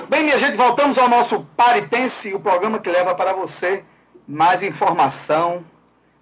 [0.06, 3.82] Bem, minha gente, voltamos ao nosso Pare e Pense, o programa que leva para você
[4.28, 5.64] mais informação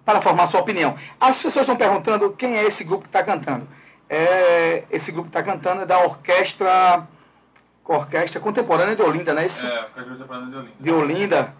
[0.05, 0.95] para formar sua opinião.
[1.19, 3.67] As pessoas estão perguntando quem é esse grupo que está cantando.
[4.09, 7.05] É, esse grupo que está cantando é da orquestra,
[7.85, 9.65] orquestra contemporânea de Olinda, não é isso?
[9.65, 10.73] É, tô falando de Olinda.
[10.79, 11.53] de Olinda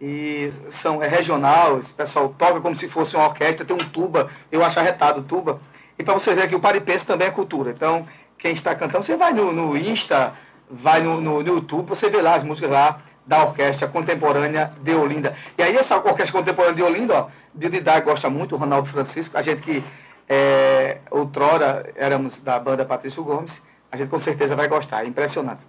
[0.00, 4.28] e são, é regional, esse pessoal toca como se fosse uma orquestra, tem um tuba,
[4.50, 5.60] eu acho arretado o tuba.
[5.98, 7.70] E para você ver que o Paripense também é cultura.
[7.70, 8.06] Então,
[8.38, 10.32] quem está cantando, você vai no, no Insta,
[10.70, 14.94] vai no, no, no YouTube, você vê lá as músicas lá da Orquestra Contemporânea de
[14.94, 15.34] Olinda.
[15.58, 19.42] E aí essa Orquestra Contemporânea de Olinda, ó, Didá gosta muito, o Ronaldo Francisco, a
[19.42, 19.84] gente que
[20.28, 25.64] é, outrora éramos da banda Patrício Gomes, a gente com certeza vai gostar, é impressionante.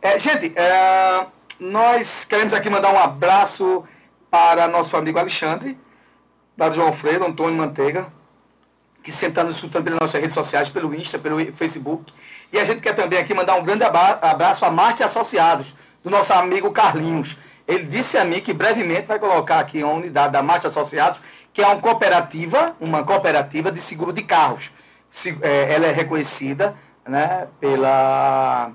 [0.00, 1.26] É, gente, é,
[1.58, 3.84] nós queremos aqui mandar um abraço
[4.30, 5.78] para nosso amigo Alexandre,
[6.56, 8.06] da João Freire, Antônio Manteiga,
[9.02, 12.12] que sempre está nos escutando pelas nossas redes sociais, pelo Insta, pelo Facebook.
[12.52, 16.32] E a gente quer também aqui mandar um grande abraço a Marte Associados, do nosso
[16.32, 17.36] amigo Carlinhos.
[17.66, 21.20] Ele disse a mim que brevemente vai colocar aqui uma unidade da Marte Associados,
[21.52, 24.70] que é uma cooperativa, uma cooperativa de seguro de carros.
[25.42, 26.76] É, ela é reconhecida
[27.06, 28.72] né, pela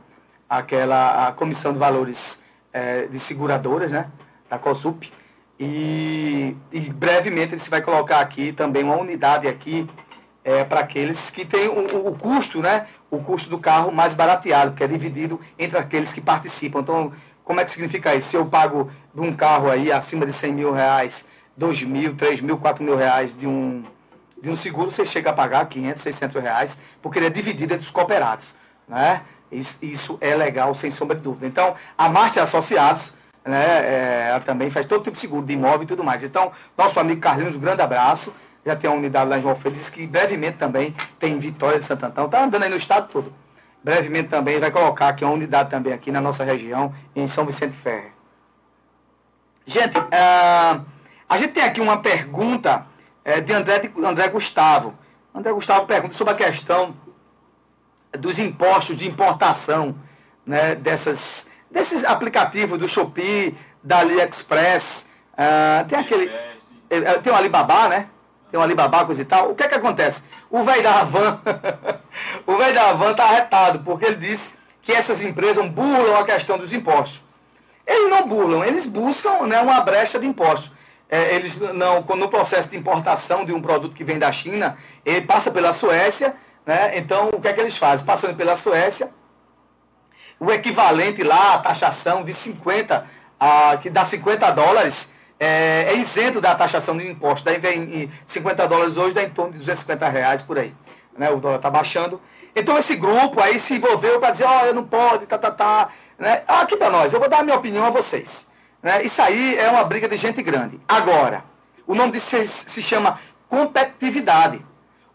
[0.49, 2.41] aquela a Comissão de Valores
[2.73, 4.07] é, de Seguradoras, né,
[4.49, 5.11] da COSUP.
[5.59, 9.89] E, e brevemente ele se vai colocar aqui também uma unidade aqui
[10.43, 12.87] é, para aqueles que têm o, o- custo, né?
[13.11, 16.79] O custo do carro mais barateado, que é dividido entre aqueles que participam.
[16.79, 17.11] Então,
[17.43, 18.29] como é que significa isso?
[18.29, 21.25] Se eu pago de um carro aí acima de 100 mil reais,
[21.57, 23.83] 2 mil, 3 mil, 4 mil reais de um,
[24.41, 27.85] de um seguro, você chega a pagar 500, 600 reais, porque ele é dividido entre
[27.85, 28.53] os cooperados,
[28.87, 29.21] né?
[29.51, 31.47] Isso, isso é legal, sem sombra de dúvida.
[31.47, 33.13] Então, a Márcia Associados,
[33.43, 36.23] né, é, ela também faz todo tipo de seguro de imóvel e tudo mais.
[36.23, 38.33] Então, nosso amigo Carlinhos, um grande abraço.
[38.65, 41.85] Já tem uma unidade lá em João disse que brevemente também tem em Vitória de
[41.85, 42.25] Santo Antão.
[42.25, 43.33] Está andando aí no estado todo.
[43.83, 47.73] Brevemente também vai colocar aqui uma unidade também aqui na nossa região, em São Vicente
[47.73, 48.11] Ferre.
[49.65, 50.81] Gente, ah,
[51.27, 52.85] a gente tem aqui uma pergunta
[53.29, 54.93] eh, de André, de André Gustavo.
[55.33, 56.95] André Gustavo pergunta sobre a questão
[58.17, 59.95] dos impostos de importação
[60.45, 65.05] né, dessas, desses aplicativos do Shopee, da AliExpress.
[65.37, 66.31] ah, tem aquele.
[66.89, 68.09] eh, Tem o Alibaba, né?
[68.49, 69.51] Tem o Alibaba, coisa e tal.
[69.51, 70.23] O que é que acontece?
[70.49, 71.39] O velho da Havan,
[72.47, 74.49] o velho da Havan está arretado, porque ele disse
[74.81, 77.23] que essas empresas burlam a questão dos impostos.
[77.85, 80.71] Eles não burlam, eles buscam né, uma brecha de impostos.
[81.09, 85.21] É, eles não, no processo de importação de um produto que vem da China, ele
[85.21, 86.35] passa pela Suécia,
[86.65, 86.97] né?
[86.97, 88.05] Então, o que é que eles fazem?
[88.05, 89.09] Passando pela Suécia,
[90.39, 93.05] o equivalente lá, a taxação de 50,
[93.39, 97.45] a, que dá 50 dólares, é, é, isento da taxação de imposto.
[97.45, 100.73] Daí vem 50 dólares hoje, dá em torno de 250 reais por aí.
[101.17, 101.29] Né?
[101.29, 102.21] O dólar está baixando.
[102.55, 105.89] Então esse grupo aí se envolveu para dizer, oh, não pode, tá, tá, tá.
[106.17, 106.43] Né?
[106.47, 108.48] Aqui para nós, eu vou dar a minha opinião a vocês.
[108.81, 109.03] Né?
[109.03, 110.79] Isso aí é uma briga de gente grande.
[110.87, 111.43] Agora,
[111.85, 114.65] o nome disso se, se chama competitividade.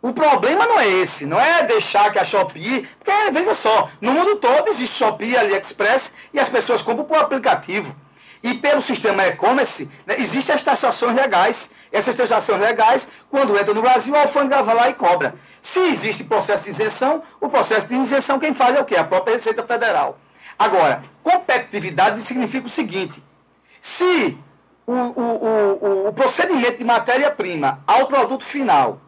[0.03, 2.87] O problema não é esse, não é deixar que a Shopee.
[2.99, 7.97] Porque, veja só, no mundo todo existe Shopee AliExpress e as pessoas compram por aplicativo.
[8.43, 11.71] E pelo sistema e-commerce, né, existem as taxações legais.
[11.91, 15.35] Essas taxações legais, quando entra no Brasil, a alfândega vai lá e cobra.
[15.63, 18.97] Se existe processo de isenção, o processo de isenção quem faz é o quê?
[18.97, 20.19] A própria Receita Federal.
[20.59, 23.23] Agora, competitividade significa o seguinte:
[23.85, 24.39] se
[24.87, 28.99] o, o, o, o procedimento de matéria-prima ao produto final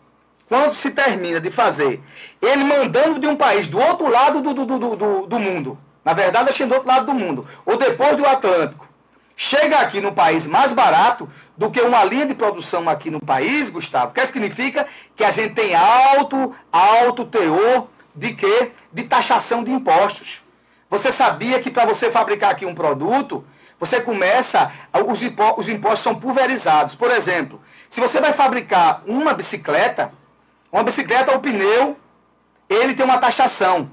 [0.51, 2.03] quando se termina de fazer,
[2.43, 6.13] ele mandando de um país do outro lado do, do, do, do, do mundo, na
[6.13, 8.87] verdade, que do outro lado do mundo, ou depois do Atlântico,
[9.35, 13.71] chega aqui no país mais barato do que uma linha de produção aqui no país,
[13.71, 18.73] Gustavo, que significa que a gente tem alto, alto teor de quê?
[18.93, 20.45] De taxação de impostos.
[20.91, 23.43] Você sabia que para você fabricar aqui um produto,
[23.79, 24.73] você começa,
[25.07, 26.95] os impostos são pulverizados.
[26.95, 30.13] Por exemplo, se você vai fabricar uma bicicleta,
[30.73, 31.97] uma bicicleta, o pneu,
[32.69, 33.91] ele tem uma taxação.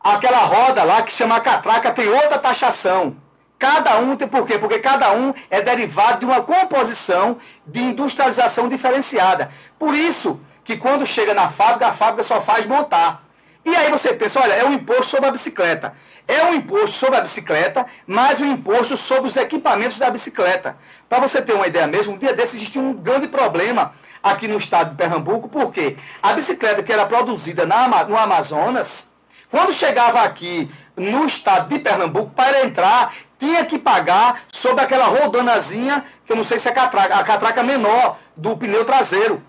[0.00, 3.16] Aquela roda lá que chama catraca tem outra taxação.
[3.58, 4.58] Cada um tem por quê?
[4.58, 9.50] Porque cada um é derivado de uma composição de industrialização diferenciada.
[9.78, 13.22] Por isso que quando chega na fábrica, a fábrica só faz montar.
[13.70, 15.94] E aí você pensa, olha, é um imposto sobre a bicicleta.
[16.26, 20.76] É um imposto sobre a bicicleta, mais um imposto sobre os equipamentos da bicicleta.
[21.08, 24.58] Para você ter uma ideia mesmo, um dia desse existia um grande problema aqui no
[24.58, 29.06] estado de Pernambuco, porque a bicicleta que era produzida na, no Amazonas,
[29.48, 36.04] quando chegava aqui no estado de Pernambuco, para entrar, tinha que pagar sobre aquela rodanazinha,
[36.26, 39.40] que eu não sei se é a catraca, a catraca menor do pneu traseiro.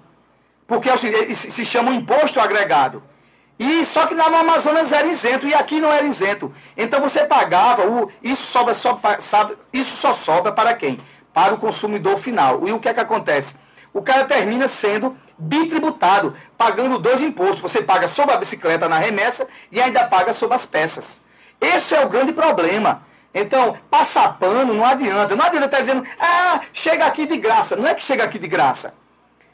[0.67, 3.09] Porque assim, se chama um imposto agregado.
[3.61, 6.51] E só que lá no Amazonas era isento e aqui não era isento.
[6.75, 10.99] Então você pagava, o, isso, sobra, só, sabe, isso só sobra para quem?
[11.31, 12.67] Para o consumidor final.
[12.67, 13.55] E o que é que acontece?
[13.93, 17.61] o cara termina sendo bitributado, pagando dois impostos.
[17.61, 21.21] Você paga sobre a bicicleta na remessa e ainda paga sobre as peças.
[21.59, 23.03] Esse é o grande problema.
[23.33, 25.35] Então, passar pano não adianta.
[25.35, 27.75] Não adianta estar dizendo, ah, chega aqui de graça.
[27.75, 28.93] Não é que chega aqui de graça.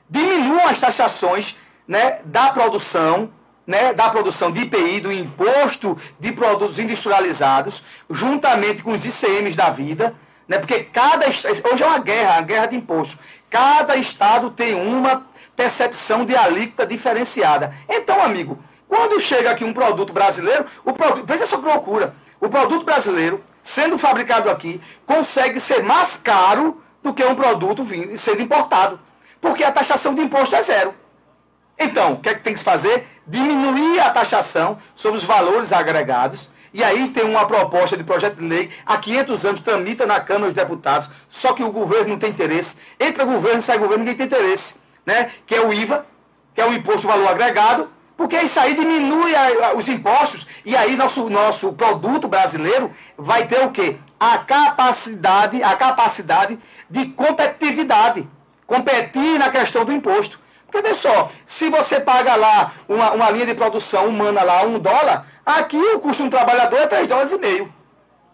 [0.10, 1.56] Diminuam as taxações
[1.88, 3.32] né, da produção,
[3.68, 9.70] né, da produção de IPI, do imposto de produtos industrializados, juntamente com os ICMs da
[9.70, 10.16] vida,
[10.48, 10.58] né?
[10.58, 13.20] Porque cada hoje é uma guerra, uma guerra de impostos.
[13.50, 17.76] Cada estado tem uma percepção de alíquota diferenciada.
[17.90, 18.58] Então, amigo,
[18.88, 22.16] quando chega aqui um produto brasileiro, o produto, veja essa loucura.
[22.40, 28.16] O produto brasileiro, sendo fabricado aqui, consegue ser mais caro do que um produto vindo,
[28.16, 29.00] sendo importado.
[29.42, 30.96] Porque a taxação de imposto é zero.
[31.78, 33.08] Então, o que é que tem que se fazer?
[33.28, 38.46] Diminuir a taxação sobre os valores agregados e aí tem uma proposta de projeto de
[38.46, 42.30] lei, há 500 anos tramita na Câmara dos Deputados, só que o governo não tem
[42.30, 42.76] interesse.
[43.00, 44.76] Entra governo, sai governo, ninguém tem interesse.
[45.06, 45.32] Né?
[45.46, 46.06] Que é o IVA,
[46.54, 50.48] que é o Imposto de Valor Agregado, porque isso aí diminui a, a, os impostos
[50.66, 53.98] e aí nosso, nosso produto brasileiro vai ter o quê?
[54.20, 56.58] A capacidade, a capacidade
[56.90, 58.28] de competitividade.
[58.66, 60.40] Competir na questão do imposto.
[60.70, 64.78] Porque, vê só, se você paga lá uma, uma linha de produção humana lá, um
[64.78, 67.74] dólar, Aqui o custo de um trabalhador é 3 dólares e meio.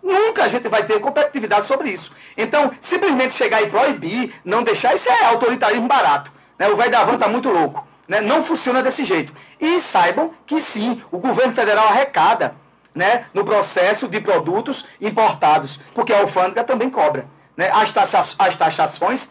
[0.01, 2.11] Nunca a gente vai ter competitividade sobre isso.
[2.35, 6.31] Então, simplesmente chegar e proibir, não deixar, isso é autoritarismo barato.
[6.57, 6.67] Né?
[6.69, 7.87] O velho da van está muito louco.
[8.07, 8.19] Né?
[8.19, 9.31] Não funciona desse jeito.
[9.59, 12.55] E saibam que sim, o governo federal arrecada
[12.95, 17.27] né, no processo de produtos importados, porque a alfândega também cobra.
[17.55, 17.69] Né?
[17.71, 19.29] As, taxa, as taxações,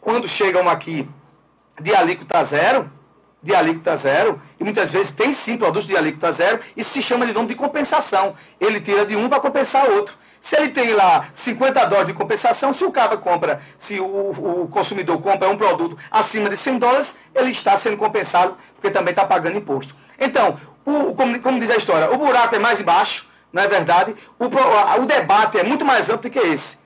[0.00, 1.08] quando chegam aqui
[1.80, 2.90] de alíquota zero,
[3.42, 7.26] de alíquota zero, e muitas vezes tem sim produtos de alíquota zero, isso se chama
[7.26, 8.34] de nome de compensação.
[8.58, 10.16] Ele tira de um para compensar outro.
[10.40, 14.68] Se ele tem lá 50 dólares de compensação, se o cara compra, se o, o
[14.68, 19.24] consumidor compra um produto acima de 100 dólares, ele está sendo compensado, porque também está
[19.24, 19.94] pagando imposto.
[20.18, 24.14] Então, o, como, como diz a história, o buraco é mais embaixo, não é verdade?
[24.38, 26.78] O, o debate é muito mais amplo do que esse.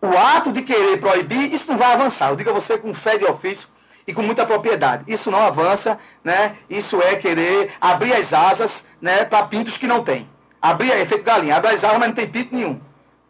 [0.00, 2.30] O ato de querer proibir, isso não vai avançar.
[2.30, 3.68] Eu digo a você com fé de ofício,
[4.06, 5.04] e com muita propriedade.
[5.06, 6.56] Isso não avança, né?
[6.70, 10.28] Isso é querer abrir as asas, né, para pintos que não tem.
[10.62, 12.80] Abrir é efeito galinha, abre as asas, mas não tem pinto nenhum.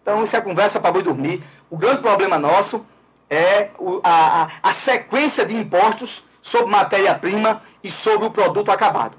[0.03, 1.43] Então, isso é conversa para boi dormir.
[1.69, 2.87] O grande problema nosso
[3.29, 3.71] é
[4.05, 9.17] a, a, a sequência de impostos sobre matéria-prima e sobre o produto acabado.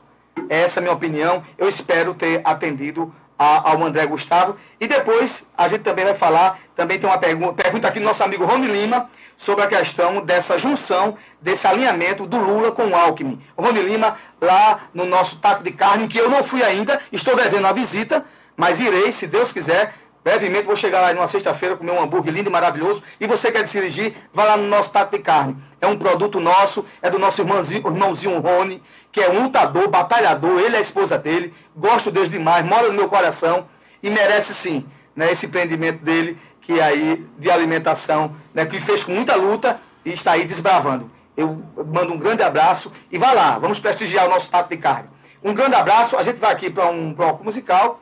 [0.50, 1.44] Essa é a minha opinião.
[1.58, 4.56] Eu espero ter atendido a, ao André Gustavo.
[4.80, 8.24] E depois a gente também vai falar, também tem uma pergunta, pergunta aqui do nosso
[8.24, 13.40] amigo Rony Lima, sobre a questão dessa junção, desse alinhamento do Lula com o Alckmin.
[13.56, 17.68] Rony Lima, lá no nosso taco de carne, que eu não fui ainda, estou devendo
[17.68, 18.26] a visita,
[18.58, 22.50] mas irei, se Deus quiser, brevemente vou chegar lá numa sexta-feira, comer um hambúrguer lindo
[22.50, 25.56] e maravilhoso, e você quer se dirigir, vá lá no nosso taco de carne.
[25.80, 28.82] É um produto nosso, é do nosso irmãozinho, irmãozinho Rony,
[29.12, 32.94] que é um lutador, batalhador, ele é a esposa dele, gosto dele demais, mora no
[32.96, 33.68] meu coração,
[34.02, 34.86] e merece sim,
[35.16, 36.38] né, esse empreendimento dele,
[36.68, 41.10] que aí de alimentação, né, que fez com muita luta e está aí desbravando.
[41.36, 41.64] Eu
[41.94, 45.08] mando um grande abraço e vá lá, vamos prestigiar o nosso taco de carne.
[45.42, 48.02] Um grande abraço, a gente vai aqui para um bloco musical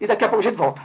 [0.00, 0.80] e daqui a pouco a gente volta.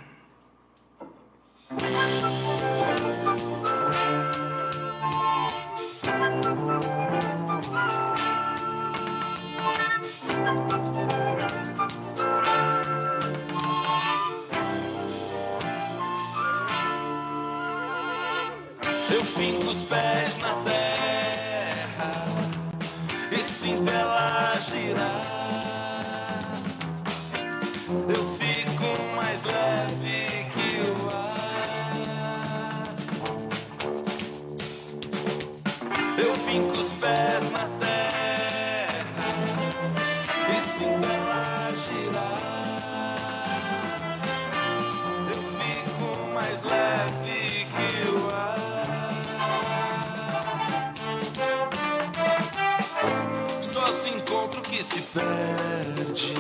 [54.84, 56.34] Se perde.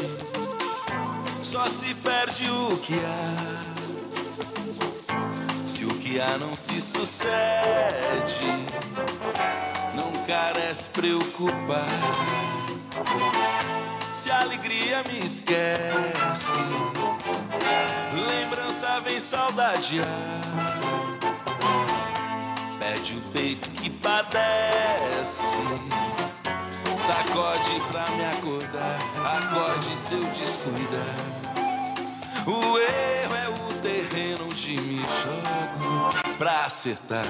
[1.43, 3.61] Só se perde o que há.
[5.67, 7.35] Se o que há não se sucede,
[9.93, 11.85] não carece preocupar.
[14.13, 16.47] Se a alegria me esquece,
[18.13, 20.07] lembrança vem saudadear.
[22.79, 25.43] Pede o peito que padece.
[27.31, 31.15] Sacode pra me acordar, acorde seu descuidar.
[32.45, 37.25] O erro é o terreno onde me jogo pra acertar.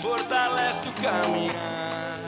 [0.00, 2.18] Fortalece o caminhar.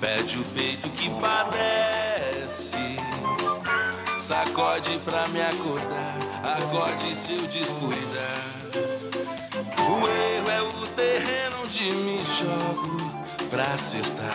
[0.00, 2.96] Pede o peito que padece,
[4.18, 8.44] sacode pra me acordar, acorde seu descuidar.
[9.78, 12.96] O erro é o terreno onde me jogo
[13.50, 14.34] pra acertar.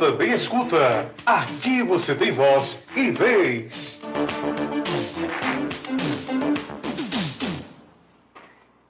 [0.00, 1.12] também escuta.
[1.26, 4.00] Aqui você tem voz e vez.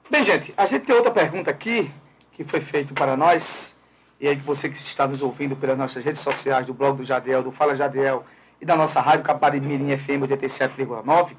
[0.09, 1.91] Bem, gente, a gente tem outra pergunta aqui
[2.31, 3.75] que foi feita para nós.
[4.21, 7.43] E aí, você que está nos ouvindo pelas nossas redes sociais, do blog do Jadiel,
[7.43, 8.23] do Fala Jadiel
[8.61, 11.35] e da nossa rádio Caparibirim FM 87,9,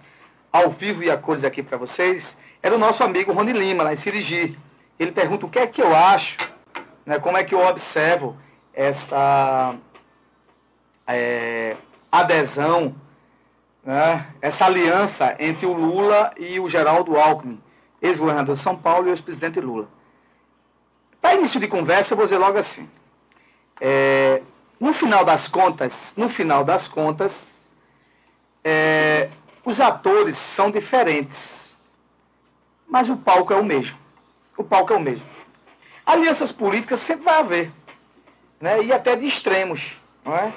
[0.53, 3.93] ao vivo e a cores aqui para vocês, é do nosso amigo Rony Lima, lá
[3.95, 4.59] em Sirigi.
[4.99, 6.37] Ele pergunta o que é que eu acho,
[7.07, 8.37] né, como é que eu observo
[8.75, 9.75] essa
[11.07, 11.77] é,
[12.11, 12.95] adesão,
[13.85, 17.61] né, essa aliança entre o Lula e o Geraldo Alckmin,
[18.01, 19.89] ex-governador de São Paulo e ex-presidente Lula.
[21.21, 22.89] Para início de conversa, eu vou dizer logo assim.
[23.81, 24.43] É,
[24.79, 27.67] no final das contas, no final das contas,
[28.65, 29.31] é,
[29.65, 31.79] os atores são diferentes,
[32.89, 33.99] mas o palco é o mesmo.
[34.57, 35.25] O palco é o mesmo.
[36.05, 37.73] Alianças políticas sempre vai haver,
[38.63, 38.81] né?
[38.85, 40.55] E até de extremos, não é?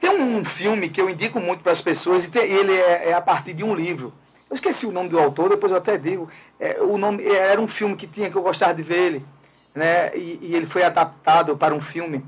[0.00, 3.20] Tem um filme que eu indico muito para as pessoas e ele é, é, a
[3.20, 4.12] partir de um livro.
[4.48, 6.30] Eu esqueci o nome do autor, depois eu até digo.
[6.58, 9.26] É, o nome era um filme que tinha que eu gostava de ver ele,
[9.74, 10.16] né?
[10.16, 12.24] E, e ele foi adaptado para um filme.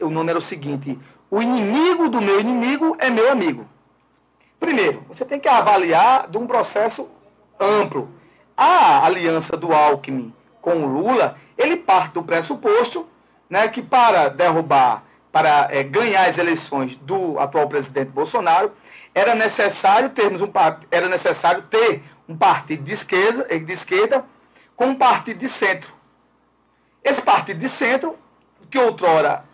[0.00, 0.98] O nome era o seguinte:
[1.30, 3.68] O inimigo do meu inimigo é meu amigo.
[4.58, 7.08] Primeiro, você tem que avaliar de um processo
[7.58, 8.10] amplo.
[8.56, 13.08] A aliança do Alckmin com o Lula, ele parte do pressuposto
[13.50, 18.72] né, que para derrubar, para é, ganhar as eleições do atual presidente Bolsonaro,
[19.12, 20.50] era necessário termos um
[20.90, 24.24] era necessário ter um partido de esquerda, de esquerda
[24.76, 25.92] com um partido de centro.
[27.02, 28.16] Esse partido de centro,
[28.70, 29.44] que outrora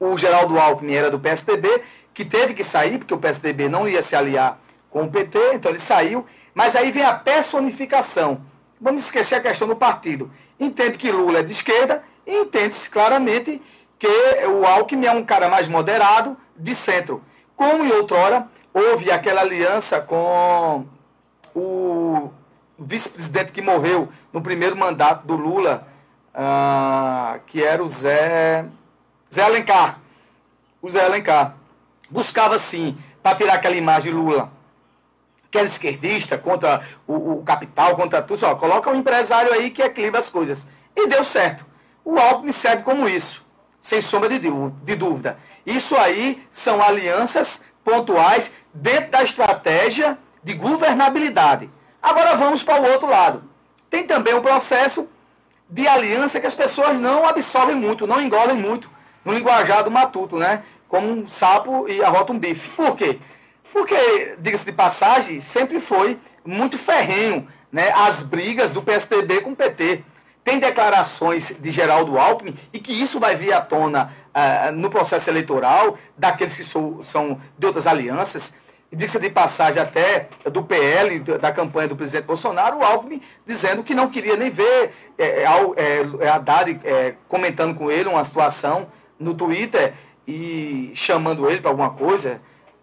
[0.00, 1.82] o Geraldo Alckmin era do PSDB,
[2.14, 4.58] que teve que sair, porque o PSDB não ia se aliar
[4.90, 6.26] com o PT, então ele saiu.
[6.54, 8.42] Mas aí vem a personificação.
[8.80, 10.30] Vamos esquecer a questão do partido.
[10.58, 13.60] Entende que Lula é de esquerda entende-se claramente
[13.98, 14.08] que
[14.46, 17.22] o Alckmin é um cara mais moderado, de centro.
[17.56, 20.86] Como em outrora houve aquela aliança com
[21.54, 22.30] o
[22.78, 25.86] vice-presidente que morreu no primeiro mandato do Lula,
[26.34, 28.64] ah, que era o Zé,
[29.32, 30.00] Zé Alencar.
[30.80, 31.56] O Zé Alencar
[32.10, 34.50] buscava, sim, para tirar aquela imagem de Lula,
[35.50, 38.38] que era esquerdista, contra o, o capital, contra tudo.
[38.38, 40.66] Só, coloca um empresário aí que equilibra as coisas.
[40.96, 41.64] E deu certo.
[42.04, 43.44] O Alckmin serve como isso,
[43.80, 45.38] sem sombra de, dúvida.
[45.64, 51.70] Isso aí são alianças pontuais dentro da estratégia de governabilidade.
[52.02, 53.44] Agora vamos para o outro lado.
[53.88, 55.08] Tem também um processo
[55.68, 58.90] de aliança que as pessoas não absorvem muito, não engolem muito
[59.24, 60.62] no linguajar do matuto, né?
[60.92, 62.68] como um sapo e arrota um bife.
[62.76, 63.18] Por quê?
[63.72, 69.56] Porque, diga-se de passagem, sempre foi muito ferrenho né, as brigas do PSDB com o
[69.56, 70.04] PT.
[70.44, 75.30] Tem declarações de Geraldo Alckmin e que isso vai vir à tona uh, no processo
[75.30, 78.52] eleitoral daqueles que são de outras alianças.
[78.90, 83.94] Diga-se de passagem até do PL, da campanha do presidente Bolsonaro, o Alckmin dizendo que
[83.94, 88.88] não queria nem ver é, é, Haddad é, comentando com ele uma situação
[89.18, 89.94] no Twitter
[90.26, 92.40] e chamando ele para alguma coisa,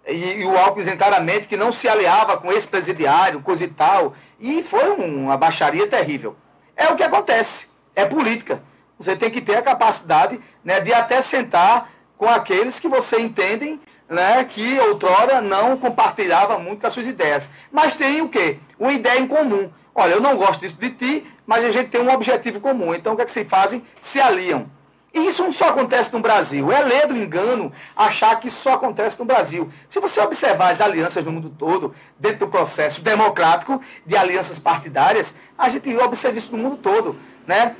[0.07, 4.13] e, e, o Alckmin claramente que não se aliava com esse presidiário, coisa e tal,
[4.39, 6.35] e foi uma baixaria terrível.
[6.79, 8.63] É o que acontece, é política.
[8.97, 13.81] Você tem que ter a capacidade né, de até sentar com aqueles que você entendem
[14.07, 17.49] né, que outrora não compartilhava muito com as suas ideias.
[17.69, 18.59] Mas tem o quê?
[18.79, 19.69] Uma ideia em comum.
[19.93, 22.95] Olha, eu não gosto disso de ti, mas a gente tem um objetivo comum.
[22.95, 23.83] Então o que é que se fazem?
[23.99, 24.65] Se aliam.
[25.13, 26.71] E isso não só acontece no Brasil.
[26.71, 29.69] É ler do engano achar que isso só acontece no Brasil.
[29.87, 35.35] Se você observar as alianças no mundo todo, dentro do processo democrático de alianças partidárias,
[35.57, 37.15] a gente observa isso no mundo todo.
[37.47, 37.75] Né?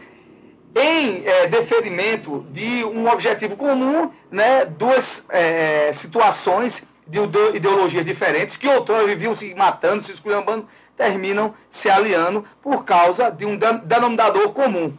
[0.75, 7.19] Em é, deferimento de um objetivo comum, né, duas é, situações de
[7.55, 13.45] ideologias diferentes, que outrora viviam se matando, se esculhambando, terminam se aliando por causa de
[13.45, 14.95] um denominador comum.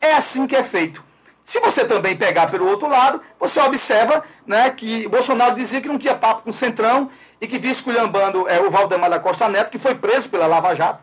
[0.00, 1.04] É assim que é feito.
[1.44, 5.98] Se você também pegar pelo outro lado, você observa né, que Bolsonaro dizia que não
[5.98, 9.70] tinha papo com o Centrão e que vinha esculhambando é, o Valdemar da Costa Neto,
[9.70, 11.02] que foi preso pela Lava Jato,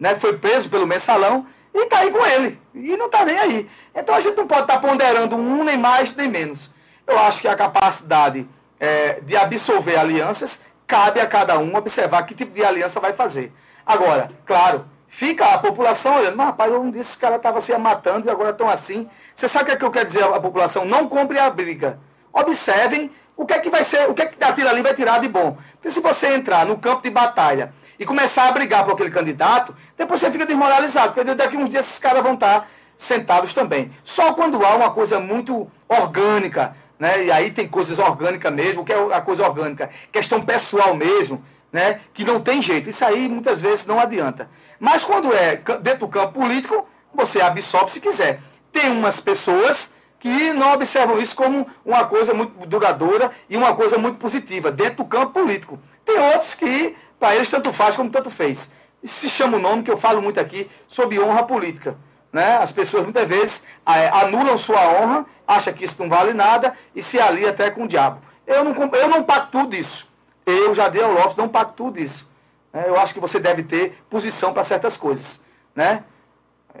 [0.00, 2.58] né, foi preso pelo Mensalão, e está aí com ele.
[2.74, 3.70] E não está nem aí.
[3.94, 6.70] Então a gente não pode estar tá ponderando um nem mais nem menos.
[7.06, 8.48] Eu acho que a capacidade
[8.80, 13.52] é, de absorver alianças cabe a cada um observar que tipo de aliança vai fazer.
[13.84, 18.30] Agora, claro, fica a população olhando, mas rapaz, um desses caras estava se matando e
[18.30, 19.08] agora estão assim.
[19.36, 20.86] Você sabe o que, é que eu quero dizer à população?
[20.86, 22.00] Não compre a briga.
[22.32, 25.20] Observem o que é que vai ser, o que é que daquilo ali vai tirar
[25.20, 25.58] de bom.
[25.74, 29.76] Porque se você entrar no campo de batalha e começar a brigar por aquele candidato,
[29.94, 32.66] depois você fica desmoralizado, porque daqui a uns dias esses caras vão estar
[32.96, 33.92] sentados também.
[34.02, 37.26] Só quando há uma coisa muito orgânica, né?
[37.26, 42.00] E aí tem coisas orgânicas mesmo, que é a coisa orgânica, questão pessoal mesmo, né?
[42.14, 42.88] Que não tem jeito.
[42.88, 44.48] Isso aí muitas vezes não adianta.
[44.80, 48.40] Mas quando é dentro do campo político, você absorve se quiser.
[48.72, 53.98] Tem umas pessoas que não observam isso como uma coisa muito duradoura e uma coisa
[53.98, 55.78] muito positiva dentro do campo político.
[56.04, 58.70] Tem outros que, para eles, tanto faz como tanto fez.
[59.02, 61.96] Isso se chama o nome que eu falo muito aqui sobre honra política.
[62.32, 62.56] Né?
[62.56, 67.02] As pessoas muitas vezes eh, anulam sua honra, acham que isso não vale nada e
[67.02, 68.20] se alia até com o diabo.
[68.46, 70.08] Eu não, eu não pactuo disso.
[70.44, 72.28] Eu, Jadiel Lopes, não pactuo disso.
[72.72, 72.84] né?
[72.86, 75.40] Eu acho que você deve ter posição para certas coisas.
[75.74, 76.04] Né?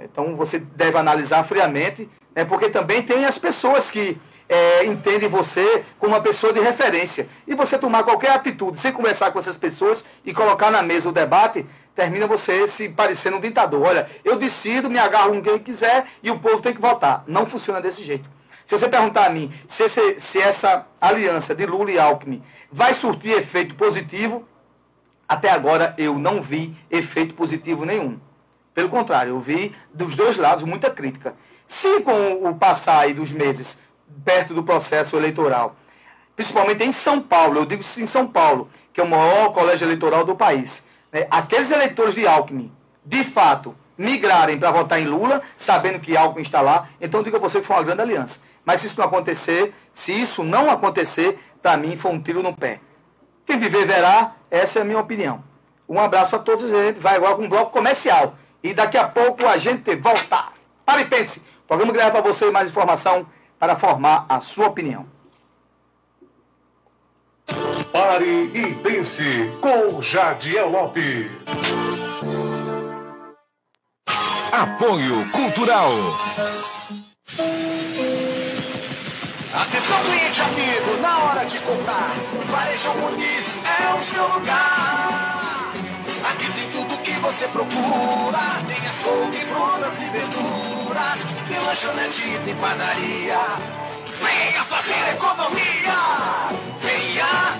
[0.04, 4.18] Então você deve analisar friamente, né, porque também tem as pessoas que
[4.48, 7.26] é, entendem você como uma pessoa de referência.
[7.46, 11.12] E você tomar qualquer atitude sem conversar com essas pessoas e colocar na mesa o
[11.12, 13.82] debate, termina você se parecendo um ditador.
[13.82, 17.24] Olha, eu decido, me agarro com quem quiser e o povo tem que votar.
[17.26, 18.30] Não funciona desse jeito.
[18.64, 22.94] Se você perguntar a mim se, esse- se essa aliança de Lula e Alckmin vai
[22.94, 24.46] surtir efeito positivo,
[25.28, 28.20] até agora eu não vi efeito positivo nenhum.
[28.76, 31.34] Pelo contrário, eu vi dos dois lados muita crítica.
[31.66, 33.78] Se com o passar dos meses
[34.22, 35.74] perto do processo eleitoral,
[36.36, 40.26] principalmente em São Paulo, eu digo em São Paulo, que é o maior colégio eleitoral
[40.26, 42.70] do país, né, aqueles eleitores de Alckmin,
[43.02, 47.38] de fato, migrarem para votar em Lula, sabendo que Alckmin está lá, então eu digo
[47.38, 48.40] a você que foi uma grande aliança.
[48.62, 52.54] Mas se isso não acontecer, se isso não acontecer, para mim foi um tiro no
[52.54, 52.80] pé.
[53.46, 55.42] Quem viver verá, essa é a minha opinião.
[55.88, 58.34] Um abraço a todos, a gente vai agora com um bloco comercial.
[58.66, 60.46] E daqui a pouco a gente volta.
[60.84, 61.38] Para e pense.
[61.38, 63.24] O programa leva para você mais informação
[63.60, 65.06] para formar a sua opinião.
[67.92, 69.22] Pare e pense
[69.60, 71.30] com Jadiel Lopes.
[74.50, 75.92] Apoio Cultural.
[79.54, 82.14] Atenção cliente amigo, na hora de comprar,
[82.50, 84.75] Varejão Muniz é o seu lugar.
[87.36, 93.38] Você procura, tem açougue, frutas e verduras, tem lanchonete e tem padaria.
[94.22, 95.98] Venha fazer economia,
[96.80, 97.58] venha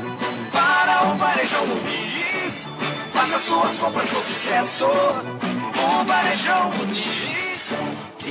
[0.51, 2.67] para o Varejão Muniz,
[3.13, 4.87] faça suas compras com sucesso.
[4.87, 7.46] O Varejão Muniz,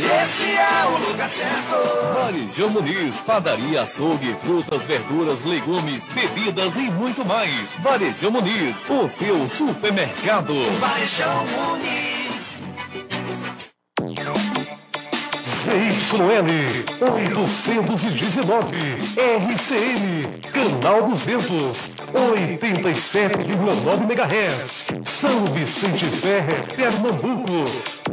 [0.01, 2.13] esse é o lugar certo.
[2.13, 7.77] Varejão Muniz, padaria, açougue, frutas, verduras, legumes, bebidas e muito mais.
[7.80, 10.53] Varejão Muniz, o seu supermercado.
[10.80, 12.15] Varejão Muniz.
[15.66, 16.46] ZYL
[17.02, 18.78] 819
[19.18, 27.64] RCN Canal 200 87,9 MHz São Vicente Ferre, Pernambuco.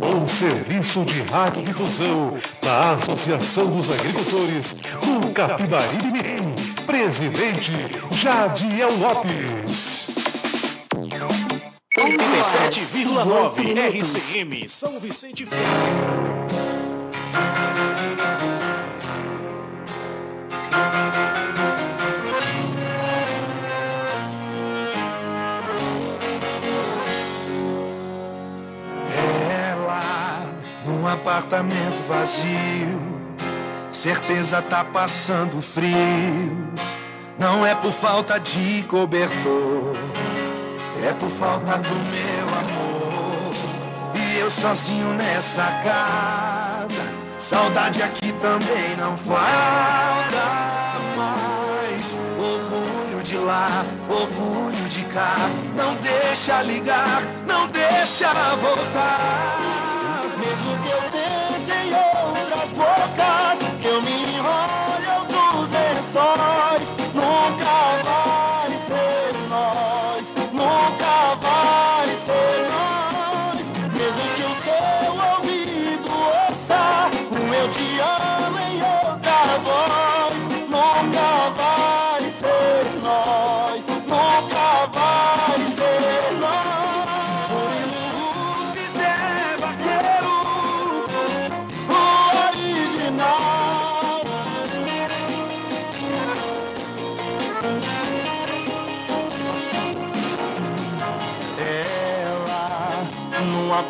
[0.01, 6.55] Um serviço de radiodifusão da Associação dos Agricultores do Capibari de Mirim.
[6.87, 7.73] Presidente
[8.12, 10.09] Jadiel Lopes.
[11.99, 16.31] 87,9 RCM São Vicente Ferro.
[31.12, 33.01] Apartamento vazio,
[33.93, 36.72] certeza tá passando frio.
[37.39, 39.94] Não é por falta de cobertor,
[41.05, 43.55] é por falta do meu amor.
[44.14, 47.02] E eu sozinho nessa casa,
[47.39, 50.43] saudade aqui também não falta
[51.16, 52.16] mais.
[52.39, 55.36] Orgulho de lá, orgulho de cá,
[55.76, 59.91] não deixa ligar, não deixa voltar.
[60.93, 61.52] Mesmo que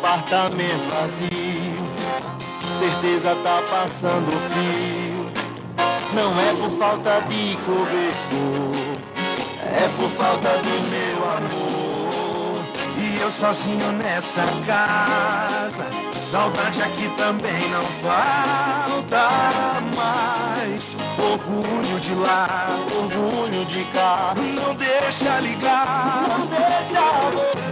[0.03, 1.29] apartamento vazio,
[2.77, 5.31] certeza tá passando frio.
[6.13, 8.75] Não é por falta de cobertor,
[9.65, 12.63] é por falta do meu amor.
[12.97, 15.85] E eu sozinho nessa casa,
[16.29, 19.29] Saudade aqui também não falta
[19.95, 20.97] mais.
[21.17, 24.33] Orgulho de lá, orgulho de cá.
[24.35, 27.01] Não deixa ligar, não deixa
[27.31, 27.62] voltar.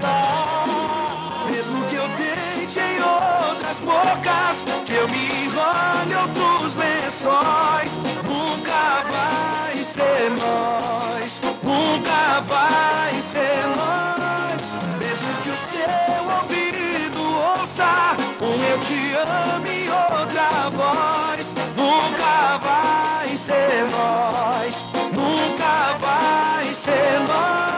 [4.11, 7.91] Bocas, que eu me enrole outros lençóis,
[8.23, 14.61] nunca vai ser nós, nunca vai ser nós.
[14.99, 17.21] Mesmo que o seu ouvido
[17.59, 27.19] ouça um eu te amo e outra voz, nunca vai ser nós, nunca vai ser
[27.27, 27.70] nós.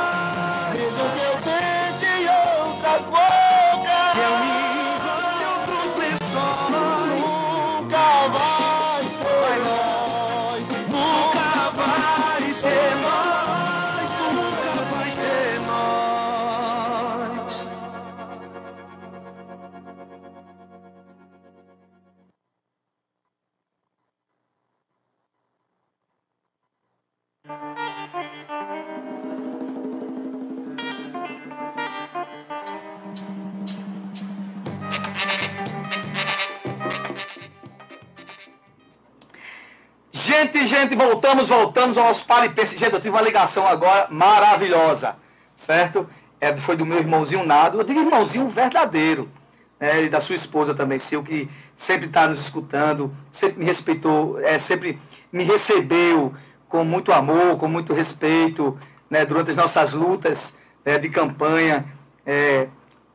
[40.84, 42.76] Gente, voltamos, voltamos ao nosso e Pense.
[42.76, 45.16] Gente, eu tive uma ligação agora maravilhosa,
[45.56, 46.06] certo?
[46.42, 49.32] É, foi do meu irmãozinho Nado, eu digo irmãozinho verdadeiro,
[49.80, 50.04] né?
[50.04, 54.60] E da sua esposa também, Sil, que sempre está nos escutando, sempre me respeitou, é,
[54.60, 55.00] sempre
[55.32, 56.34] me recebeu
[56.68, 58.78] com muito amor, com muito respeito,
[59.10, 59.24] né?
[59.26, 60.54] Durante as nossas lutas
[60.86, 61.86] né, de campanha,
[62.26, 62.68] é,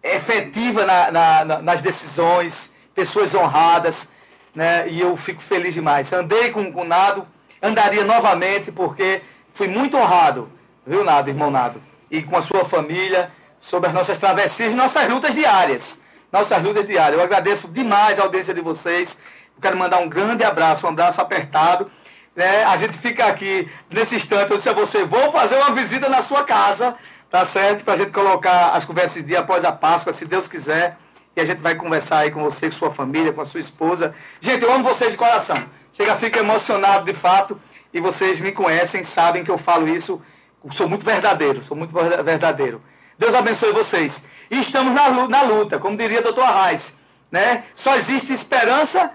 [0.02, 4.10] efetiva na- na- na- nas decisões, pessoas honradas,
[4.54, 4.88] né?
[4.88, 6.10] E eu fico feliz demais.
[6.14, 7.26] Andei com, com o Nado,
[7.62, 9.22] andaria novamente, porque
[9.52, 10.50] fui muito honrado,
[10.86, 11.82] viu, Nado, irmão Nado?
[12.10, 13.30] E com a sua família,
[13.60, 16.00] sobre as nossas travessias, nossas lutas diárias.
[16.32, 17.18] Nossas lutas diárias.
[17.18, 19.18] Eu agradeço demais a audiência de vocês.
[19.56, 21.90] Eu quero mandar um grande abraço, um abraço apertado.
[22.36, 22.64] né?
[22.64, 26.22] A gente fica aqui nesse instante, eu disse a você, vou fazer uma visita na
[26.22, 26.94] sua casa,
[27.28, 27.84] tá certo?
[27.84, 30.96] Pra gente colocar as conversas de dia após a Páscoa, se Deus quiser.
[31.34, 34.14] E a gente vai conversar aí com você, com sua família, com a sua esposa.
[34.40, 35.64] Gente, eu amo vocês de coração.
[35.98, 37.60] Chega, fico emocionado de fato.
[37.92, 40.22] E vocês me conhecem, sabem que eu falo isso.
[40.70, 42.80] Sou muito verdadeiro, sou muito verda- verdadeiro.
[43.18, 44.22] Deus abençoe vocês.
[44.48, 46.94] E estamos na lu- na luta, como diria doutor Arraes.
[47.32, 47.64] Né?
[47.74, 49.10] Só existe esperança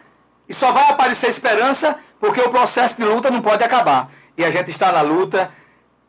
[0.49, 4.11] e só vai aparecer esperança porque o processo de luta não pode acabar.
[4.37, 5.51] E a gente está na luta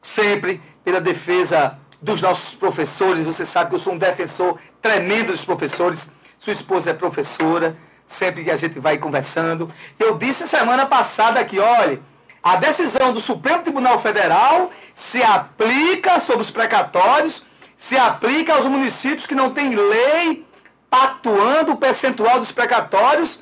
[0.03, 3.25] sempre pela defesa dos nossos professores.
[3.25, 6.11] Você sabe que eu sou um defensor tremendo dos professores.
[6.37, 7.77] Sua esposa é professora.
[8.07, 9.71] Sempre que a gente vai conversando.
[9.99, 12.01] Eu disse semana passada aqui, olha,
[12.43, 17.43] a decisão do Supremo Tribunal Federal se aplica sobre os precatórios,
[17.77, 20.45] se aplica aos municípios que não têm lei
[20.91, 23.41] pactuando o percentual dos precatórios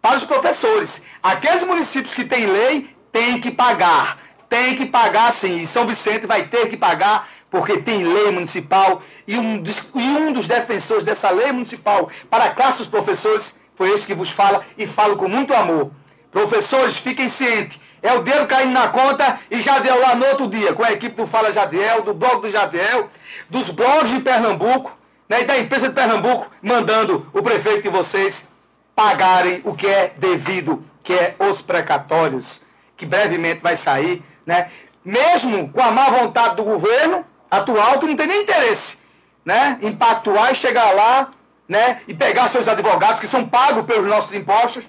[0.00, 1.02] para os professores.
[1.22, 4.18] Aqueles municípios que têm lei têm que pagar.
[4.48, 5.56] Tem que pagar sim.
[5.56, 9.02] E São Vicente vai ter que pagar porque tem lei municipal.
[9.26, 9.62] E um
[9.94, 14.14] e um dos defensores dessa lei municipal para a classe dos professores foi esse que
[14.14, 15.92] vos fala e falo com muito amor.
[16.32, 17.78] Professores, fiquem cientes.
[18.02, 21.14] É o dinheiro caindo na conta e Jadiel lá no outro dia, com a equipe
[21.14, 23.08] do Fala Jadiel, do blog do Jadiel,
[23.48, 24.96] dos blogs de Pernambuco,
[25.28, 28.46] né, e da empresa de Pernambuco, mandando o prefeito de vocês
[28.94, 32.62] pagarem o que é devido, que é os precatórios,
[32.96, 34.70] que brevemente vai sair, né?
[35.04, 38.98] Mesmo com a má vontade do governo atual, que não tem nem interesse,
[39.44, 39.78] né?
[39.82, 41.30] Em pactuar e chegar lá,
[41.68, 42.00] né?
[42.06, 44.88] E pegar seus advogados, que são pagos pelos nossos impostos,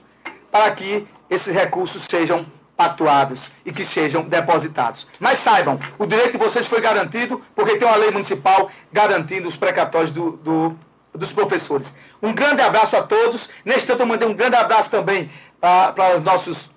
[0.52, 2.46] para que esses recursos sejam
[2.76, 5.08] pactuados e que sejam depositados.
[5.20, 9.58] Mas saibam, o direito de vocês foi garantido porque tem uma lei municipal garantindo os
[9.58, 10.80] precatórios do, do-
[11.14, 11.96] dos professores.
[12.22, 13.50] Um grande abraço a todos.
[13.66, 16.70] Neste instante eu mandei um grande abraço também para os nossos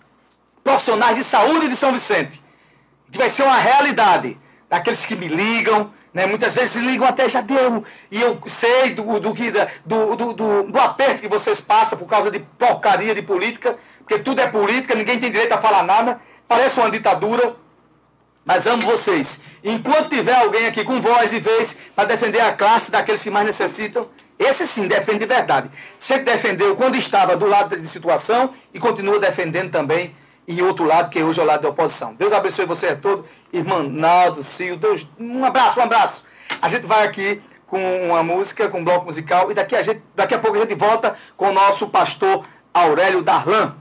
[0.64, 2.42] profissionais de saúde de São Vicente,
[3.12, 4.38] que vai ser uma realidade.
[4.70, 6.26] Daqueles que me ligam, né?
[6.26, 10.78] muitas vezes ligam até já deu, e eu sei do, do, do, do, do, do
[10.78, 15.18] aperto que vocês passam por causa de porcaria de política, porque tudo é política, ninguém
[15.18, 17.56] tem direito a falar nada, parece uma ditadura.
[18.44, 19.38] Mas amo vocês.
[19.62, 23.46] Enquanto tiver alguém aqui com voz e vez para defender a classe daqueles que mais
[23.46, 24.08] necessitam,
[24.38, 25.70] esse sim defende de verdade.
[25.98, 30.16] Sempre defendeu quando estava do lado de situação e continua defendendo também
[30.50, 32.14] em outro lado, que hoje é o lado da oposição.
[32.14, 33.24] Deus abençoe você a todos.
[33.52, 36.24] Irmão Naldo, Sil, Deus, um abraço, um abraço.
[36.60, 37.78] A gente vai aqui com
[38.08, 40.74] uma música, com um bloco musical, e daqui a, gente, daqui a pouco a gente
[40.74, 42.44] volta com o nosso pastor
[42.74, 43.76] Aurélio Darlan.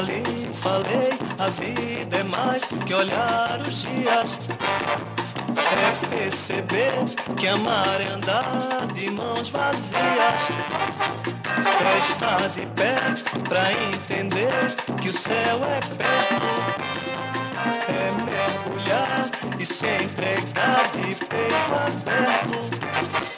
[0.00, 0.22] Lhe
[0.54, 4.38] falei, a vida é mais que olhar os dias.
[5.56, 6.92] É perceber
[7.36, 10.42] que amar é andar de mãos vazias.
[11.84, 12.96] É estar de pé
[13.48, 16.46] pra entender que o céu é perto.
[17.88, 23.35] É mergulhar e se entregar de peito aberto.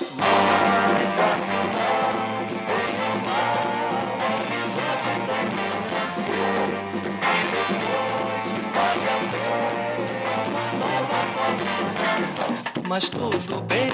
[12.99, 13.93] Mas tudo bem,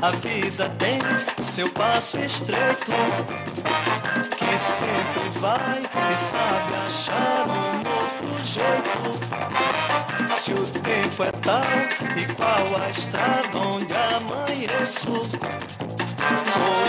[0.00, 0.98] a vida tem
[1.42, 2.90] seu passo estreito.
[4.30, 9.12] Que sempre vai e sabe achar um outro jeito.
[10.40, 11.60] Se o tempo é tal
[12.16, 15.12] e qual a estrada onde amanheço.
[15.12, 15.26] Vou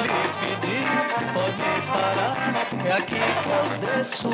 [0.04, 0.88] lhe pedir,
[1.34, 2.38] pode parar,
[2.86, 3.66] é aqui que eu
[3.98, 4.32] desço.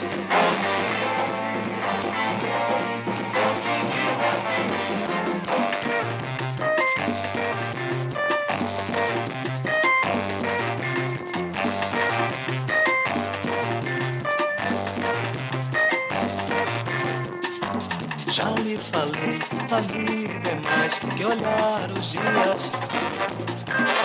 [0.00, 0.06] Já
[18.52, 19.38] lhe falei,
[19.70, 22.70] a vida é mais que olhar os dias.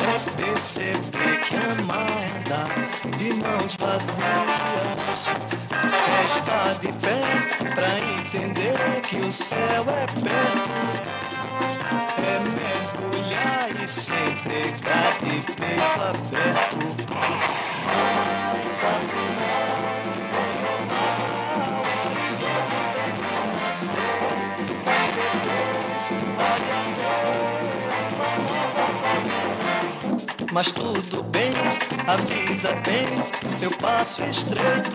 [0.04, 5.65] É perceber que amar andar de mãos vazias.
[6.24, 7.22] Estar de pé
[7.74, 10.70] pra entender que o céu é perto.
[12.18, 16.86] É mergulhar e se entregar de peito aberto.
[30.56, 31.52] Mas tudo bem,
[32.08, 33.06] a vida tem
[33.58, 34.90] seu passo estreito.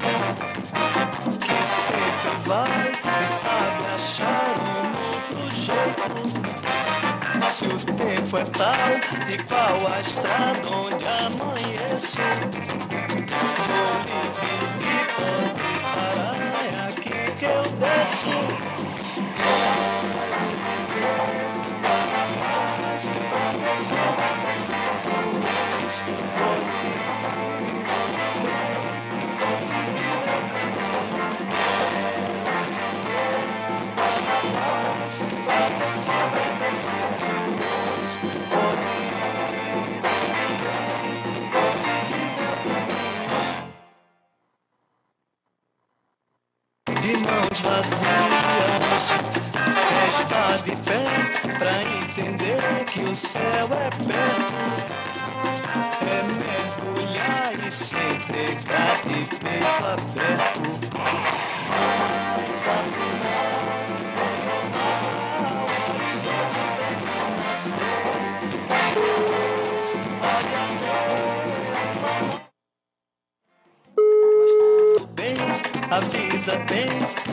[1.39, 2.95] Que sempre vai
[3.43, 6.17] sabe achar um outro jeito.
[7.53, 8.89] Se o tempo é tal
[9.49, 12.17] qual a estrada onde amanheço.
[13.69, 15.13] Vou lhe pedir,
[16.65, 18.80] é aqui que eu desço.
[47.11, 49.05] De mãos vazias.
[50.07, 51.05] Estar de pé
[51.59, 54.55] pra entender que o céu é perto.
[56.07, 60.71] É mergulhar e se entregar de peito aberto.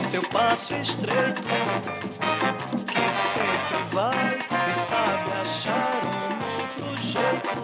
[0.08, 1.42] Seu passo estreito.
[2.86, 6.16] Que sempre vai e sabe achar um
[6.56, 7.58] outro jeito.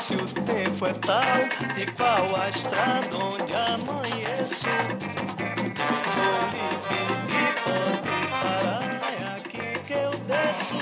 [0.00, 1.40] Se o tempo é tal
[1.76, 4.66] e qual a estrada onde amanheço.
[6.14, 10.80] Vou lhe pedir, pode parar, é aqui que eu desço.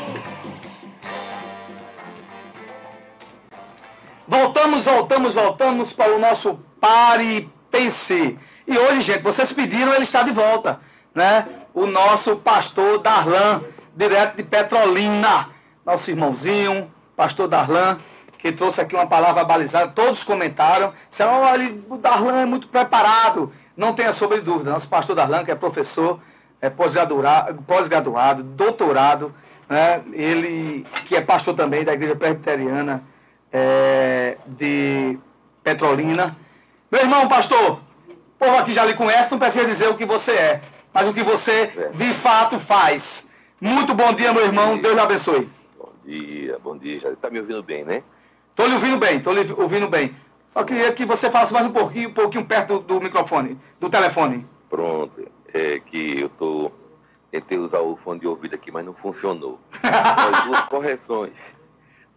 [4.26, 8.38] Voltamos, voltamos, voltamos para o nosso Pare Pense.
[8.68, 10.78] E hoje, gente, vocês pediram, ele está de volta,
[11.14, 11.48] né?
[11.72, 13.62] O nosso pastor Darlan,
[13.96, 15.48] direto de Petrolina.
[15.86, 17.98] Nosso irmãozinho, pastor Darlan,
[18.36, 19.88] que trouxe aqui uma palavra balizada.
[19.88, 20.92] Todos comentaram.
[21.08, 23.50] Disseram, olha, o Darlan é muito preparado.
[23.74, 24.70] Não tenha sobre dúvida.
[24.70, 26.20] Nosso pastor Darlan, que é professor,
[26.60, 29.34] é pós-graduado, pós-graduado, doutorado,
[29.66, 30.02] né?
[30.12, 33.02] Ele que é pastor também da Igreja Presbiteriana
[33.50, 35.18] é, de
[35.64, 36.36] Petrolina.
[36.90, 37.87] Meu irmão, pastor,
[38.38, 40.62] povo aqui já lhe conhece, não precisa dizer o que você é,
[40.92, 43.28] mas o que você de fato faz.
[43.60, 44.78] Muito bom dia, meu irmão.
[44.78, 45.50] Deus lhe abençoe.
[45.76, 47.00] Bom dia, bom dia.
[47.00, 48.02] Já está me ouvindo bem, né?
[48.50, 50.14] Estou lhe ouvindo bem, estou lhe ouvindo bem.
[50.50, 53.90] Só queria que você falasse mais um pouquinho, um pouquinho perto do, do microfone, do
[53.90, 54.46] telefone.
[54.70, 55.28] Pronto.
[55.52, 56.70] É que eu tô
[57.30, 59.58] tentei usar o fone de ouvido aqui, mas não funcionou.
[59.82, 61.32] Mas duas correções.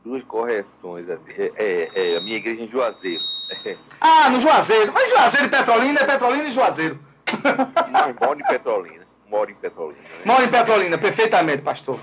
[0.03, 1.10] Duas correções.
[1.10, 1.32] Assim.
[1.38, 3.22] É, é, é a minha igreja em Juazeiro.
[3.99, 4.91] Ah, no Juazeiro.
[4.94, 6.99] Mas Juazeiro e Petrolina é Petrolina e Juazeiro.
[7.91, 9.06] Não, moro em Petrolina.
[9.30, 10.02] Moro em Petrolina.
[10.02, 10.22] Né?
[10.26, 11.99] Moro em Petrolina, perfeitamente, pastor.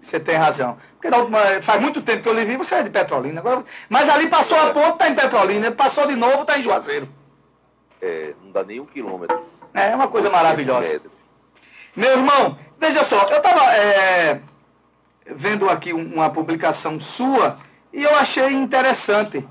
[0.00, 0.78] Você tem razão.
[0.98, 3.40] Porque última, faz muito tempo que eu lhe vi, você é de Petrolina.
[3.40, 5.70] Agora, mas ali passou a ponte, está em Petrolina.
[5.72, 7.08] Passou de novo, está em Juazeiro.
[8.00, 9.44] É, não dá nem um quilômetro.
[9.74, 11.02] É uma coisa maravilhosa.
[11.94, 13.60] Meu irmão, veja só, eu estava
[15.28, 17.58] vendo aqui um- uma publicação sua
[17.92, 19.46] e eu achei interessante.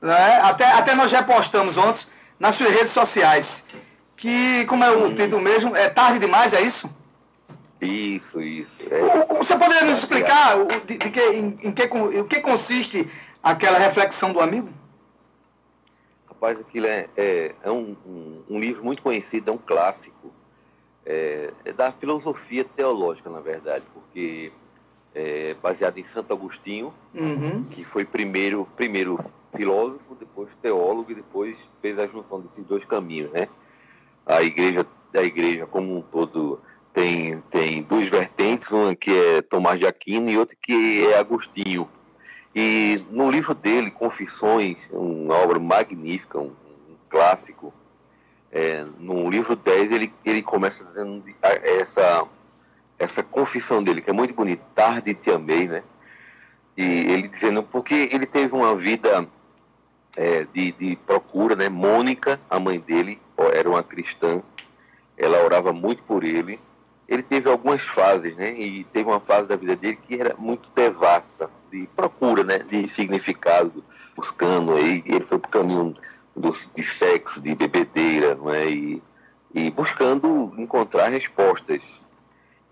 [0.00, 0.40] Né?
[0.40, 2.06] Até, até nós repostamos ontem
[2.38, 3.64] nas suas redes sociais.
[4.16, 6.88] Que, como é o título mesmo, é tarde demais, é isso?
[7.80, 8.70] Isso, isso.
[8.88, 9.34] é.
[9.38, 13.10] Você poderia nos explicar o, de, de que, em, em que, o que consiste
[13.42, 14.68] aquela reflexão do amigo?
[16.28, 20.32] Rapaz, aquilo é, é, é um, um, um livro muito conhecido, é um clássico.
[21.04, 24.52] É, é da filosofia teológica, na verdade, porque
[25.14, 27.64] é baseado em Santo Agostinho, Uhum.
[27.64, 29.18] que foi primeiro, primeiro
[29.54, 33.48] filósofo, depois teólogo e depois fez a junção desses dois caminhos, né?
[34.24, 36.60] A igreja, a igreja como um todo
[36.94, 41.88] tem, tem duas vertentes, uma que é Tomás de Aquino e outra que é Agostinho.
[42.54, 46.52] E no livro dele, Confissões, uma obra magnífica, um,
[46.88, 47.72] um clássico,
[48.50, 52.26] é, no livro 10 ele, ele começa dizendo essa,
[53.02, 55.82] essa confissão dele, que é muito bonita, Tarde te amei, né?
[56.76, 59.26] E ele dizendo, porque ele teve uma vida
[60.16, 61.68] é, de, de procura, né?
[61.68, 63.20] Mônica, a mãe dele,
[63.52, 64.40] era uma cristã,
[65.16, 66.60] ela orava muito por ele.
[67.08, 68.52] Ele teve algumas fases, né?
[68.52, 72.60] E teve uma fase da vida dele que era muito devassa, de procura, né?
[72.60, 73.84] De significado,
[74.14, 75.02] buscando aí.
[75.04, 75.94] Ele foi pro caminho
[76.36, 78.70] do, de sexo, de bebedeira, não é?
[78.70, 79.02] E,
[79.52, 82.00] e buscando encontrar respostas.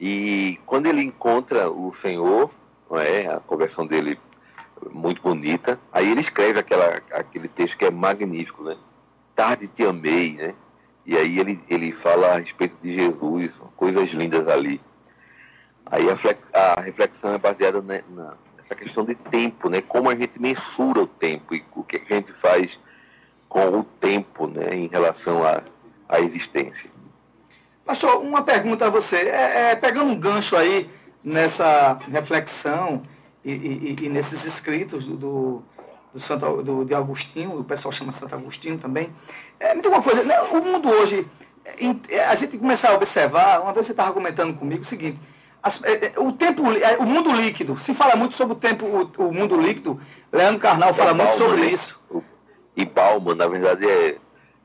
[0.00, 2.50] E quando ele encontra o Senhor,
[2.92, 3.28] é?
[3.28, 4.18] A conversão dele
[4.90, 5.78] muito bonita.
[5.92, 8.76] Aí ele escreve aquela, aquele texto que é magnífico, né?
[9.36, 10.54] Tarde te amei, né?
[11.04, 14.80] E aí ele, ele fala a respeito de Jesus, coisas lindas ali.
[15.86, 19.82] Aí a, flex- a reflexão é baseada na, nessa questão de tempo, né?
[19.82, 22.78] Como a gente mensura o tempo e o que a gente faz
[23.48, 24.74] com o tempo, né?
[24.74, 25.62] Em relação à,
[26.08, 26.90] à existência.
[27.90, 29.16] Pastor, uma pergunta a você.
[29.16, 30.88] É, é, pegando um gancho aí
[31.24, 33.02] nessa reflexão
[33.44, 35.62] e, e- e- nesses escritos do, do,
[36.14, 39.12] do, Santo, do, de Agostinho, o pessoal chama Santo Agostinho também.
[39.58, 41.26] É, me diga uma coisa, né, o mundo hoje,
[41.80, 45.20] em- é, a gente começar a observar, uma vez você estava comentando comigo o seguinte,
[45.60, 48.86] as- é, é, o tempo, é, o mundo líquido, se fala muito sobre o tempo,
[48.86, 49.98] o, o mundo líquido,
[50.30, 51.98] Leandro Carnal fala É muito sobre isso.
[52.76, 54.16] E Bauman, na verdade, é,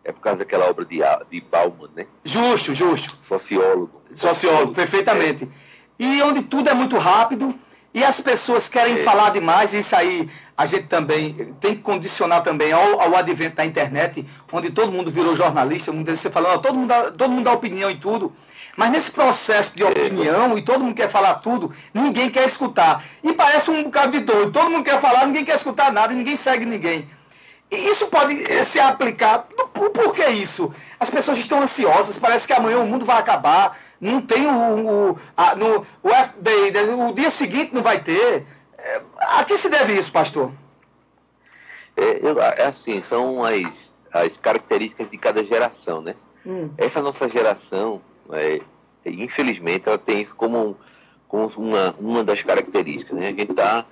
[0.06, 1.00] é por causa daquela obra de,
[1.32, 2.06] de Bauman, né?
[2.24, 3.18] Justo, justo.
[3.28, 4.02] Sociólogo.
[4.14, 5.50] Sociólogo, perfeitamente.
[5.98, 7.56] E onde tudo é muito rápido
[7.94, 9.04] e as pessoas querem É.
[9.04, 13.56] falar demais, e isso aí a gente também tem que condicionar também ao, ao advento
[13.56, 17.54] da internet, onde todo mundo virou jornalista, você falando, todo mundo, dá, todo mundo dá
[17.54, 18.32] opinião e tudo.
[18.78, 23.04] Mas nesse processo de opinião, e todo mundo quer falar tudo, ninguém quer escutar.
[23.24, 24.52] E parece um bocado de doido.
[24.52, 27.08] Todo mundo quer falar, ninguém quer escutar nada, e ninguém segue ninguém.
[27.72, 29.40] E isso pode eh, se aplicar.
[29.74, 30.74] Por, por que isso?
[31.00, 33.78] As pessoas estão ansiosas, parece que amanhã o mundo vai acabar.
[34.00, 38.46] Não tem o, o, a, no, o FBI, né, o dia seguinte não vai ter.
[38.78, 40.52] Eh, A que se deve isso, pastor?
[41.98, 43.66] É, eu- é assim, são as,
[44.14, 46.16] as características de cada geração, né?
[46.78, 48.00] Essa nossa geração,
[48.32, 48.62] é,
[49.04, 50.78] infelizmente, ela tem isso como,
[51.28, 53.18] como uma, uma das características.
[53.18, 53.30] Né?
[53.30, 53.84] A, gente tá,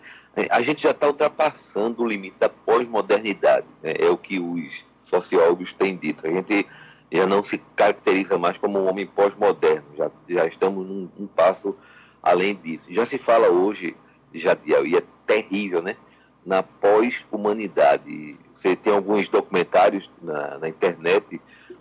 [0.50, 3.68] a gente já está ultrapassando o limite da pós-modernidade.
[3.82, 3.94] né?
[4.00, 6.26] É o que os sociólogos têm dito.
[6.26, 6.66] A gente
[7.12, 9.86] já não se caracteriza mais como um homem pós-moderno.
[9.96, 11.76] Já, já estamos num, um passo
[12.22, 12.86] além disso.
[12.90, 13.96] Já se fala hoje,
[14.34, 15.96] Jadiel, e é terrível, né?
[16.44, 18.36] Na pós-humanidade.
[18.56, 21.40] Você tem alguns documentários na, na internet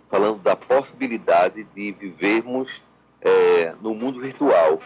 [0.09, 2.83] falando da possibilidade de vivermos
[3.19, 4.79] é, no mundo virtual.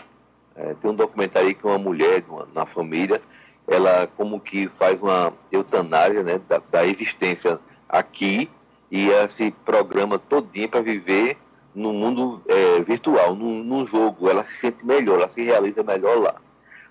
[0.55, 3.21] É, tem um documentário aí que uma mulher uma, na família,
[3.67, 8.49] ela como que faz uma eutanásia né, da, da existência aqui
[8.89, 11.37] e ela se programa todinha para viver
[11.75, 14.29] no mundo é, virtual, num, jogo.
[14.29, 16.35] Ela se sente melhor, ela se realiza melhor lá.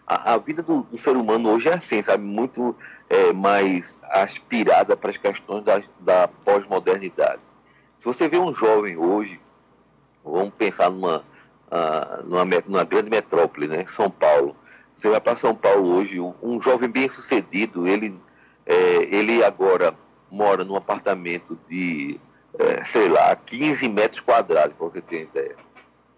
[0.07, 2.23] A, a vida do, do ser humano hoje é assim, sabe?
[2.23, 2.77] Muito
[3.09, 7.41] é, mais aspirada para as questões da, da pós-modernidade.
[7.99, 9.41] Se você vê um jovem hoje,
[10.25, 11.25] vamos pensar numa,
[11.71, 13.85] ah, numa, numa grande metrópole, né?
[13.89, 14.55] São Paulo.
[14.97, 18.19] Você vai para São Paulo hoje, um, jovem bem sucedido, ele,
[18.65, 18.75] é,
[19.15, 19.95] ele agora
[20.31, 22.19] mora num apartamento de,
[22.59, 25.55] é, sei lá, 15 metros quadrados, para você ter ideia.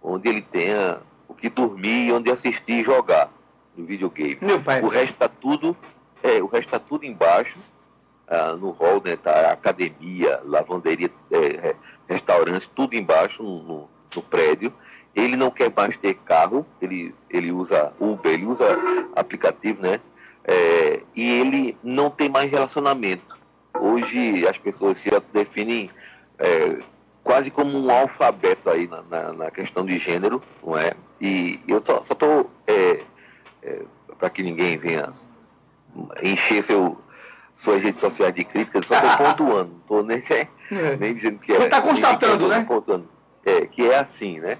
[0.00, 3.30] Onde ele tenha o que dormir e onde assistir e jogar
[3.76, 4.38] no videogame.
[4.40, 4.80] Meu pai.
[4.80, 5.76] O resto está tudo,
[6.22, 7.58] é, o resto tá tudo embaixo.
[8.30, 11.76] Ah, no hall, né, tá academia, lavanderia, é, re-
[12.06, 14.72] restaurantes, tudo embaixo no, no- no prédio.
[15.14, 18.64] Ele não quer mais ter carro, ele, ele usa Uber, ele usa
[19.16, 20.00] aplicativo, né?
[20.44, 23.36] É, e ele não tem mais relacionamento.
[23.78, 25.90] Hoje as pessoas se definem
[26.38, 26.78] é,
[27.22, 30.94] quase como um alfabeto aí na, na, na, questão de gênero, não é?
[31.20, 33.02] E eu só estou, é,
[33.62, 33.82] é,
[34.18, 35.12] para que ninguém venha
[36.22, 36.96] encher seu,
[37.56, 40.22] suas redes sociais de críticas, só estou pontuando, não estou nem,
[40.98, 41.56] nem dizendo que é.
[41.56, 42.64] Você está constatando, né?
[42.66, 43.08] Pontuando,
[43.44, 44.56] é, que é assim, né?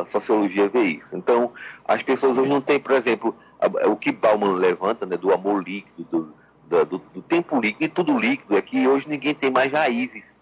[0.00, 1.14] A sociologia vê isso.
[1.16, 1.52] Então,
[1.86, 5.62] as pessoas hoje não têm, por exemplo, a, o que Bauman levanta, né, do amor
[5.62, 6.32] líquido,
[6.66, 10.34] do, do, do, tempo líquido, e tudo líquido, é que hoje ninguém tem mais raízes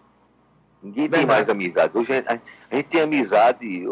[0.83, 1.97] Ninguém tem mais amizade.
[1.97, 2.39] Hoje a,
[2.69, 3.85] a, gente tem amizade,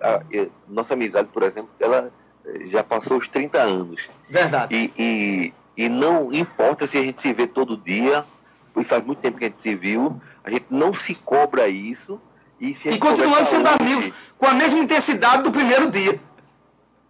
[0.00, 2.10] a, a, nossa amizade, por exemplo, ela
[2.46, 4.08] eh, já passou os 30 anos.
[4.26, 4.74] Verdade.
[4.74, 8.24] E, e, e não importa se a gente se vê todo dia,
[8.72, 12.18] pois faz muito tempo que a gente se viu, a gente não se cobra isso.
[12.60, 16.20] E, e continuamos sendo hoje, amigos com a mesma intensidade do primeiro dia.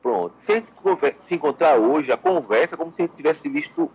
[0.01, 0.33] Pronto.
[0.47, 0.73] Se a gente
[1.27, 3.91] se encontrar hoje, a conversa é como se a gente tivesse visto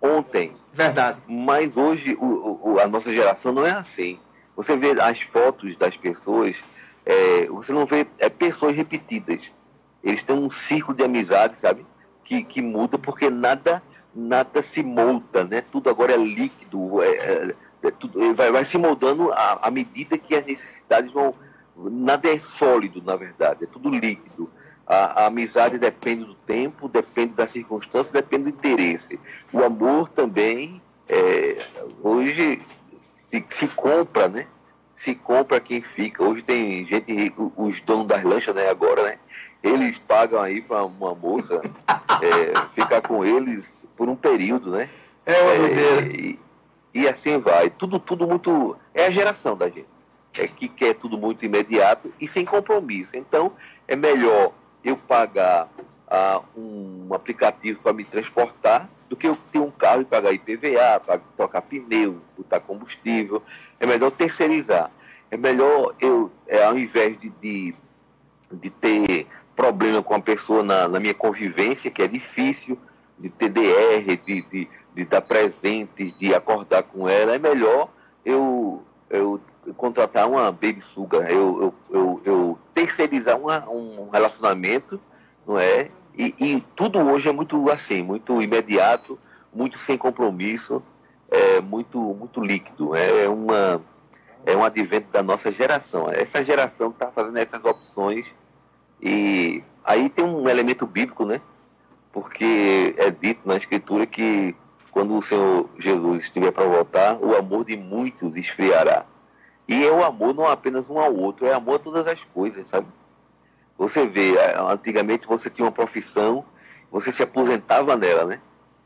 [0.00, 0.52] ontem.
[0.72, 1.18] Verdade.
[1.28, 4.18] Mas hoje o, o, a nossa geração não é assim.
[4.56, 6.56] Você vê as fotos das pessoas,
[7.04, 9.50] é, você não vê é, pessoas repetidas.
[10.02, 11.84] Eles têm um círculo de amizade, sabe?
[12.24, 13.82] Que, que muda porque nada
[14.16, 15.62] nada se molda, né?
[15.70, 20.16] Tudo agora é líquido, é, é, é tudo, vai, vai se moldando à, à medida
[20.16, 20.46] que as
[20.86, 21.34] necessidades vão.
[21.76, 24.50] Nada é sólido, na verdade, é tudo líquido.
[24.86, 29.20] A, a, amizade depende do tempo, depende da circunstância, depende do interesse.
[29.52, 31.66] O amor também, é,
[32.02, 32.62] hoje,
[33.28, 34.46] se, se compra, né?
[34.96, 36.24] Se compra quem fica.
[36.24, 39.18] Hoje tem gente, os donos das lanchas, né, agora, né?
[39.62, 41.60] Eles pagam aí para uma moça
[42.22, 43.64] é, ficar com eles
[43.96, 44.88] por um período, né?
[45.26, 46.38] É é, e,
[46.94, 47.68] e assim vai.
[47.68, 48.76] Tudo, tudo muito.
[48.94, 49.95] É a geração da gente.
[50.38, 53.16] É que quer tudo muito imediato e sem compromisso.
[53.16, 53.52] Então,
[53.88, 54.52] é melhor
[54.84, 55.68] eu pagar
[56.06, 61.00] uh, um aplicativo para me transportar do que eu ter um carro e pagar IPVA,
[61.04, 63.42] para trocar pneu, botar combustível.
[63.78, 64.90] É melhor terceirizar.
[65.30, 67.74] É melhor eu, é, ao invés de, de,
[68.50, 72.78] de ter problema com a pessoa na, na, minha convivência, que é difícil,
[73.18, 77.88] de ter DR, de, de, de dar presentes, de acordar com ela, é melhor
[78.24, 79.40] eu, eu
[79.76, 85.00] contratar uma baby sugar, eu, eu, eu, eu terceirizar uma, um relacionamento,
[85.46, 85.90] não é?
[86.16, 89.18] E, e, tudo hoje é muito assim, muito imediato,
[89.52, 90.82] muito sem compromisso,
[91.30, 92.94] é muito, muito líquido.
[92.94, 93.82] É, é uma
[94.46, 96.08] é um advento da nossa geração.
[96.08, 98.32] Essa geração está fazendo essas opções
[99.02, 101.40] e aí tem um elemento bíblico, né?
[102.12, 104.54] Porque é dito na Escritura que
[104.92, 109.04] quando o Senhor Jesus estiver para voltar, o amor de muitos esfriará.
[109.68, 112.68] E é o amor não apenas um ao outro, é amor a todas as coisas,
[112.68, 112.86] sabe?
[113.76, 116.44] Você vê, é, antigamente você tinha uma profissão,
[116.90, 118.40] você se aposentava nela, né?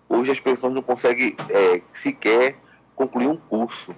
[0.09, 2.57] Hoje as pessoas não conseguem é, sequer
[2.97, 3.94] concluir um curso.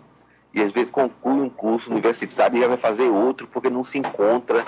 [0.53, 3.97] E às vezes conclui um curso universitário e já vai fazer outro porque não se
[3.97, 4.67] encontra.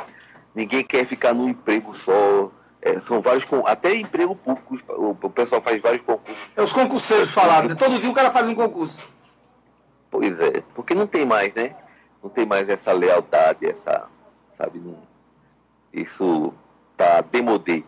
[0.54, 2.50] Ninguém quer ficar num emprego só.
[2.80, 4.78] É, são vários, até emprego público,
[5.22, 6.44] o pessoal faz vários concursos.
[6.54, 7.74] É os concurseiros falaram, né?
[7.74, 9.08] todo dia o cara faz um concurso.
[10.10, 11.74] Pois é, porque não tem mais, né?
[12.24, 14.06] Não tem mais essa lealdade, essa,
[14.56, 14.96] sabe, não,
[15.92, 16.54] isso
[16.92, 17.82] está demodé.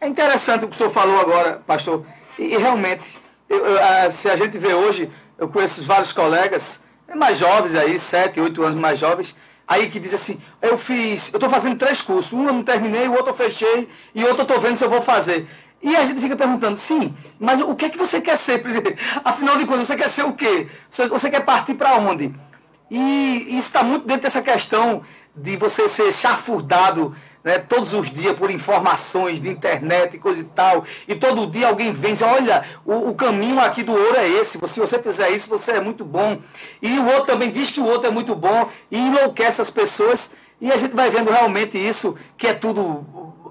[0.00, 2.02] É interessante o que o senhor falou agora, pastor.
[2.38, 6.80] E, e realmente, eu, eu, se a gente vê hoje, eu conheço vários colegas
[7.14, 9.36] mais jovens aí, sete, oito anos mais jovens,
[9.66, 13.06] aí que diz assim, eu fiz, eu estou fazendo três cursos, um eu não terminei,
[13.06, 15.46] o outro eu fechei, e outro eu estou vendo se eu vou fazer.
[15.82, 18.96] E a gente fica perguntando, sim, mas o que é que você quer ser, presidente?
[19.22, 20.68] Afinal de contas, você quer ser o quê?
[20.88, 22.34] Você quer partir para onde?
[22.90, 25.02] E isso está muito dentro dessa questão
[25.34, 30.44] de você ser chafurdado né, todos os dias por informações de internet e coisa e
[30.44, 34.16] tal, e todo dia alguém vem e diz, olha, o, o, caminho aqui do ouro
[34.16, 36.40] é esse, se você fizer isso, você é muito bom.
[36.82, 40.30] E o outro também diz que o outro é muito bom e enlouquece as pessoas,
[40.60, 43.06] e a gente vai vendo realmente isso, que é tudo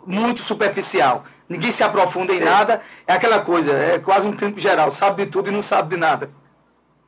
[0.06, 1.24] muito superficial.
[1.50, 2.44] Ninguém se aprofunda em é.
[2.44, 5.96] nada, é aquela coisa, é quase um clínico geral, sabe de tudo e não sabe
[5.96, 6.30] de nada.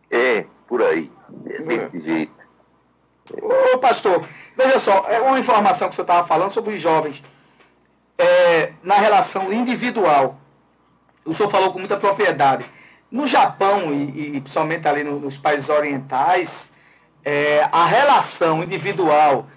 [0.10, 1.12] É, por aí,
[1.48, 2.00] é desse é.
[2.00, 2.40] jeito.
[3.74, 4.26] Ô pastor,
[4.62, 7.24] Veja só, é uma informação que você estava falando sobre os jovens.
[8.18, 10.38] É, na relação individual,
[11.24, 12.70] o senhor falou com muita propriedade.
[13.10, 16.74] No Japão, e, e principalmente ali no, nos países orientais,
[17.24, 19.48] é, a relação individual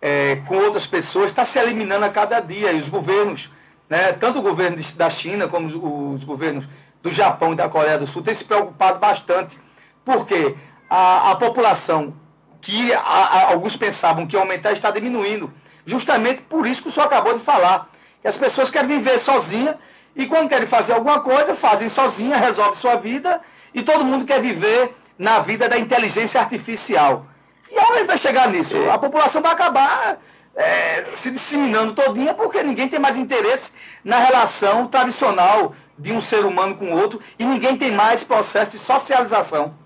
[0.00, 2.72] é, com outras pessoas está se eliminando a cada dia.
[2.72, 3.50] E os governos,
[3.86, 6.66] né, tanto o governo da China como os, os governos
[7.02, 9.58] do Japão e da Coreia do Sul, têm se preocupado bastante.
[10.06, 10.54] Porque
[10.88, 12.14] a, a população
[12.60, 15.52] que a, a, alguns pensavam que aumentar está diminuindo.
[15.84, 17.90] justamente por isso que o senhor acabou de falar.
[18.22, 19.78] Que as pessoas querem viver sozinha
[20.14, 23.40] e quando querem fazer alguma coisa, fazem sozinha, resolvem sua vida
[23.74, 27.26] e todo mundo quer viver na vida da inteligência artificial.
[27.70, 28.76] E onde vai chegar nisso?
[28.90, 30.18] A população vai acabar
[30.54, 33.72] é, se disseminando todinha porque ninguém tem mais interesse
[34.02, 38.72] na relação tradicional de um ser humano com o outro e ninguém tem mais processo
[38.72, 39.85] de socialização.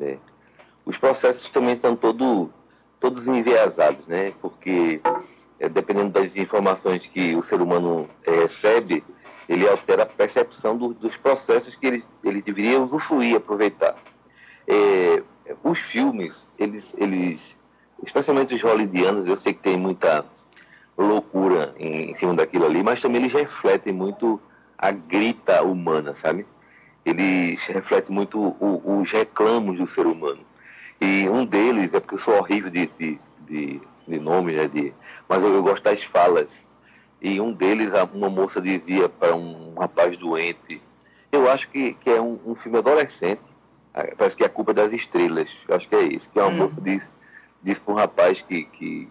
[0.00, 0.16] É.
[0.84, 2.50] Os processos também são todo,
[3.00, 4.32] todos enviesados, né?
[4.40, 5.00] Porque
[5.58, 9.04] é, dependendo das informações que o ser humano é, recebe,
[9.48, 13.96] ele altera a percepção do, dos processos que ele, ele deveria usufruir, aproveitar.
[14.66, 15.22] É,
[15.64, 17.56] os filmes, eles, eles,
[18.02, 20.24] especialmente os hollywoodianos, eu sei que tem muita
[20.96, 24.40] loucura em, em cima daquilo ali, mas também eles refletem muito
[24.76, 26.46] a grita humana, sabe?
[27.04, 30.40] Eles refletem muito o, os reclamos do ser humano.
[31.00, 34.92] E um deles, é porque eu sou horrível de, de, de, de nome, né, de,
[35.28, 36.66] mas eu, eu gosto das falas.
[37.20, 40.80] E um deles, uma moça dizia para um rapaz doente,
[41.30, 43.42] eu acho que, que é um, um filme adolescente,
[44.16, 46.56] parece que é a culpa das estrelas, eu acho que é isso, que uma hum.
[46.56, 47.10] moça diz,
[47.62, 49.08] diz para um rapaz que, que,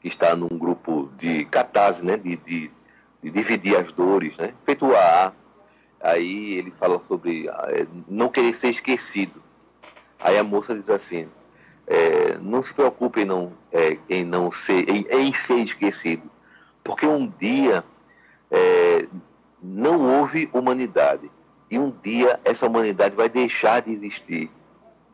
[0.00, 2.70] que, está num grupo de catarse, né, de, de,
[3.22, 5.32] de dividir as dores, né, feito o AA,
[6.00, 9.42] aí ele fala sobre é, não querer ser esquecido.
[10.18, 11.28] Aí a moça diz assim,
[11.86, 16.22] é, não se preocupe em não, é, em não ser, em, em, ser esquecido,
[16.84, 17.84] porque um dia
[18.50, 19.06] é,
[19.62, 21.30] não houve humanidade
[21.70, 24.50] e um dia essa humanidade vai deixar de existir.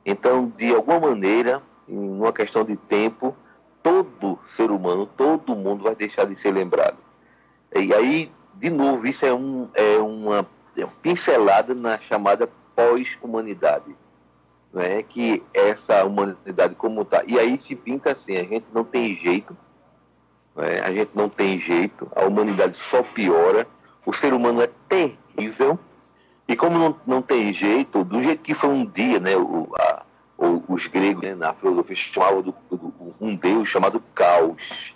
[0.04, 3.36] Então, de alguma maneira, em uma questão de tempo,
[3.82, 6.96] todo ser humano, todo mundo vai deixar de ser lembrado.
[7.74, 10.46] E aí, de novo, isso é, um, é uma,
[10.82, 13.94] é pincelada na chamada pós-humanidade
[14.76, 17.22] né, que essa humanidade como está.
[17.26, 19.56] E aí se pinta assim, a gente não tem jeito,
[20.54, 23.66] né, a gente não tem jeito, a humanidade só piora,
[24.04, 25.78] o ser humano é terrível,
[26.46, 30.02] e como não, não tem jeito, do jeito que foi um dia, né, o, a,
[30.36, 34.94] o, os gregos né, na filosofia chamavam do, do, um Deus chamado caos.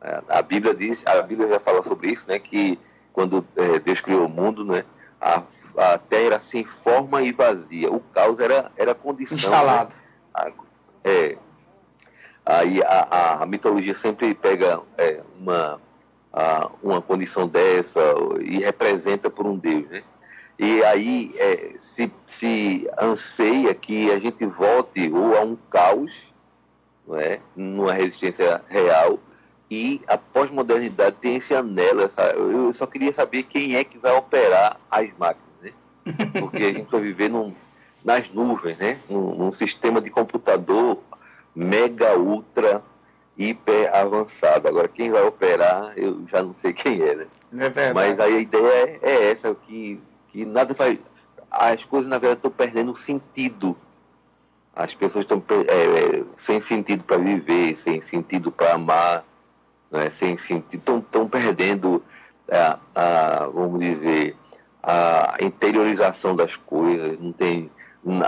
[0.00, 2.78] É, a Bíblia diz, a Bíblia já fala sobre isso, né, que
[3.12, 4.84] quando é, Deus criou o mundo, né,
[5.20, 5.42] a
[5.76, 7.90] a terra era sem forma e vazia.
[7.90, 9.36] O caos era, era condição.
[9.36, 9.42] Né?
[9.42, 9.94] Instalado.
[10.36, 10.52] Né?
[11.04, 11.36] É.
[12.44, 15.80] Aí a, a, mitologia sempre pega é, uma,
[16.32, 18.00] a, uma condição dessa
[18.40, 20.02] e representa por um Deus, né?
[20.58, 26.12] E aí é, se, se anseia que a gente volte ou a um caos,
[27.06, 27.40] não é?
[27.56, 29.18] numa resistência real,
[29.70, 32.02] e a pós-modernidade tem esse anelo.
[32.02, 35.50] Essa, eu só queria saber quem é que vai operar as máquinas
[36.38, 37.54] porque a gente vai viver num,
[38.04, 38.98] nas nuvens, né?
[39.08, 40.98] Num, num, sistema de computador
[41.54, 42.82] mega, ultra,
[43.36, 44.68] hiper avançado.
[44.68, 47.26] Agora, quem vai operar, eu já não sei quem é, né?
[47.52, 50.98] É Mas aí a ideia é, é essa, que, que nada faz...
[51.50, 53.76] As coisas, na verdade, estão perdendo sentido.
[54.74, 59.24] As pessoas estão é, sem sentido para viver, sem sentido para amar,
[59.90, 60.10] né?
[60.10, 62.02] sem sentido, estão perdendo,
[62.50, 64.36] a, a, vamos dizer,
[64.82, 67.70] a interiorização das coisas, não tem,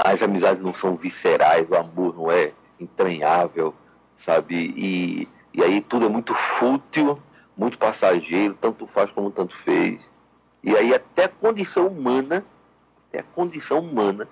[0.05, 3.75] as amizades não são viscerais, o amor não é entranhável,
[4.19, 4.75] sabe?
[4.77, 7.19] E, e aí tudo é muito fútil,
[7.57, 10.01] muito passageiro, tanto faz como tanto fez.
[10.63, 12.45] E aí até a condição humana,
[13.09, 14.29] até a condição humana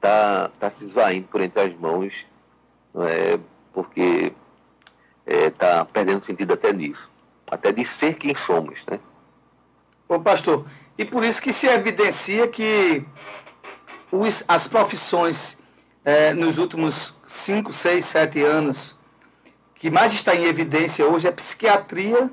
[0.00, 2.26] tá, tá se esvaindo por entre as mãos,
[2.94, 3.38] não é?
[3.72, 4.32] porque
[5.26, 7.10] é, tá perdendo sentido até nisso,
[7.50, 9.00] até de ser quem somos, né?
[10.08, 10.64] Ô pastor,
[10.96, 13.04] e por isso que se evidencia que
[14.10, 15.58] os, as profissões
[16.04, 18.96] é, nos últimos 5, 6, 7 anos
[19.74, 22.30] que mais está em evidência hoje é psiquiatria,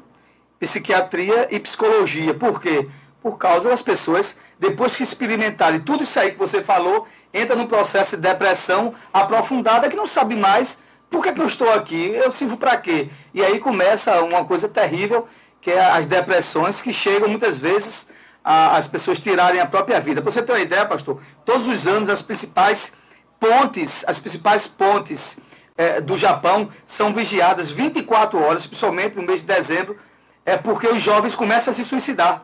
[0.59, 2.33] psiquiatria e psicologia.
[2.33, 2.87] Por quê?
[3.21, 7.67] Por causa das pessoas, depois que experimentarem tudo isso aí que você falou, entra num
[7.67, 10.77] processo de depressão aprofundada que não sabe mais
[11.13, 13.07] por que, que eu estou aqui, eu sirvo para quê?
[13.35, 15.27] E aí começa uma coisa terrível,
[15.61, 18.07] que é as depressões que chegam muitas vezes
[18.43, 20.23] a, as pessoas tirarem a própria vida.
[20.23, 22.91] Para você ter uma ideia, pastor, todos os anos as principais
[23.39, 25.37] pontes, as principais pontes
[25.77, 29.95] é, do Japão são vigiadas 24 horas, principalmente no mês de dezembro,
[30.43, 32.43] é porque os jovens começam a se suicidar.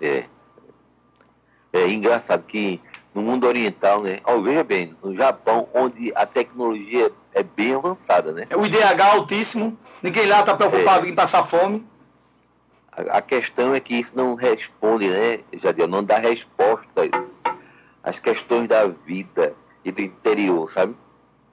[0.00, 0.24] É.
[1.72, 2.80] É engraçado que
[3.14, 4.18] no mundo oriental, né?
[4.26, 7.10] Oh, veja bem, no Japão, onde a tecnologia é
[7.42, 8.44] bem avançada, né?
[8.48, 11.08] É o IDH altíssimo, ninguém lá está preocupado é.
[11.08, 11.84] em passar fome.
[12.96, 15.88] A, questão é que isso não responde, né, Jadiel?
[15.88, 17.42] Não dá respostas
[18.04, 19.52] às questões da vida
[19.84, 20.94] e do interior, sabe?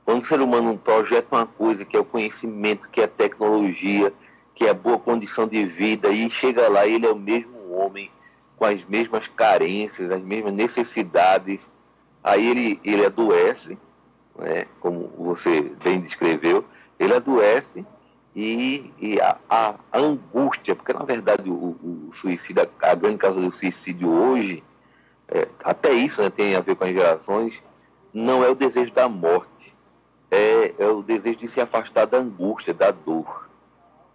[0.06, 4.14] Quando o ser humano projeta uma coisa que é o conhecimento, que é a tecnologia,
[4.54, 7.72] que é a boa condição de vida, e chega lá e ele é o mesmo
[7.72, 8.12] homem,
[8.56, 11.72] com as mesmas carências, as mesmas necessidades,
[12.24, 13.76] aí ele, ele adoece,
[14.38, 16.66] né, como você bem descreveu,
[17.00, 17.86] ele adoece
[18.36, 23.52] e, e a, a, angústia, porque na verdade o, o, suicídio, a grande causa do
[23.52, 24.64] suicídio hoje,
[25.28, 27.62] é, até isso né, tem a ver com as gerações,
[28.14, 29.76] não é o desejo da morte,
[30.30, 33.50] é, é o desejo de se afastar da angústia, da dor.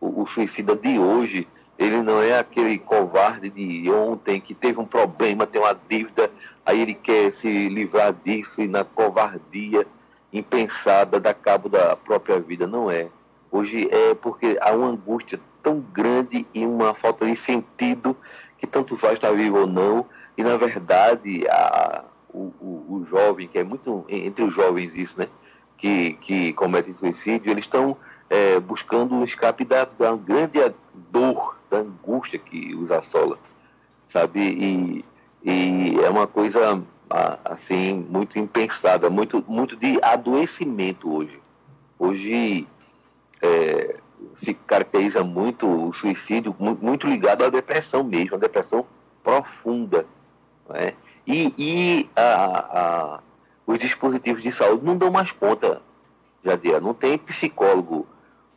[0.01, 1.47] O, o suicida de hoje,
[1.79, 6.31] ele não é aquele covarde de ontem que teve um problema, tem uma dívida,
[6.65, 9.87] aí ele quer se livrar disso e na covardia
[10.39, 12.67] impensada dá cabo da própria vida.
[12.67, 13.09] Não é.
[13.51, 18.17] Hoje é porque há uma angústia tão grande e uma falta de sentido
[18.59, 20.07] que tanto faz estar vivo ou não.
[20.37, 25.19] E na verdade, a, o, o, o jovem, que é muito entre os jovens isso,
[25.19, 25.29] né?
[25.79, 27.97] Que, que cometem suicídio, eles estão
[28.31, 30.59] é, buscando um escape da, da grande
[31.11, 33.39] dor, da angústia que os assola,
[34.09, 34.41] sabe?
[34.41, 35.05] E,
[35.45, 36.83] e é uma coisa
[37.45, 41.41] assim muito impensada, muito muito de adoecimento hoje.
[41.99, 42.67] Hoje
[43.43, 43.97] é,
[44.37, 48.85] se caracteriza muito o suicídio muito ligado à depressão mesmo, a depressão
[49.23, 50.07] profunda,
[50.69, 50.95] né?
[51.27, 53.21] E, e a, a,
[53.67, 55.83] os dispositivos de saúde não dão mais conta,
[56.45, 56.81] Jadir.
[56.81, 58.07] Não tem psicólogo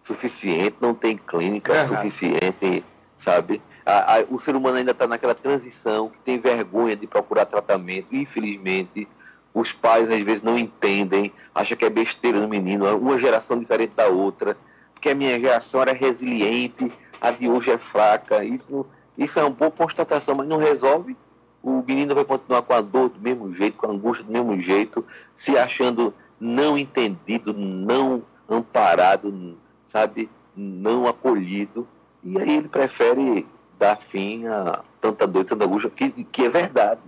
[0.03, 2.83] suficiente, não tem clínica é suficiente,
[3.17, 3.61] sabe?
[3.89, 8.15] A, a, o ser humano ainda está naquela transição que tem vergonha de procurar tratamento.
[8.15, 9.07] Infelizmente,
[9.53, 13.93] os pais às vezes não entendem, acham que é besteira no menino, uma geração diferente
[13.95, 14.55] da outra,
[14.93, 18.43] porque a minha geração era resiliente, a de hoje é fraca.
[18.43, 18.85] Isso,
[19.17, 21.15] isso é uma boa constatação, mas não resolve
[21.61, 24.59] o menino vai continuar com a dor do mesmo jeito, com a angústia do mesmo
[24.59, 25.05] jeito,
[25.35, 29.57] se achando não entendido, não amparado,
[29.89, 31.87] sabe, não acolhido.
[32.23, 33.45] E aí ele prefere
[33.79, 36.99] dar fim a tanta dor, tanta angústia, que, que é verdade.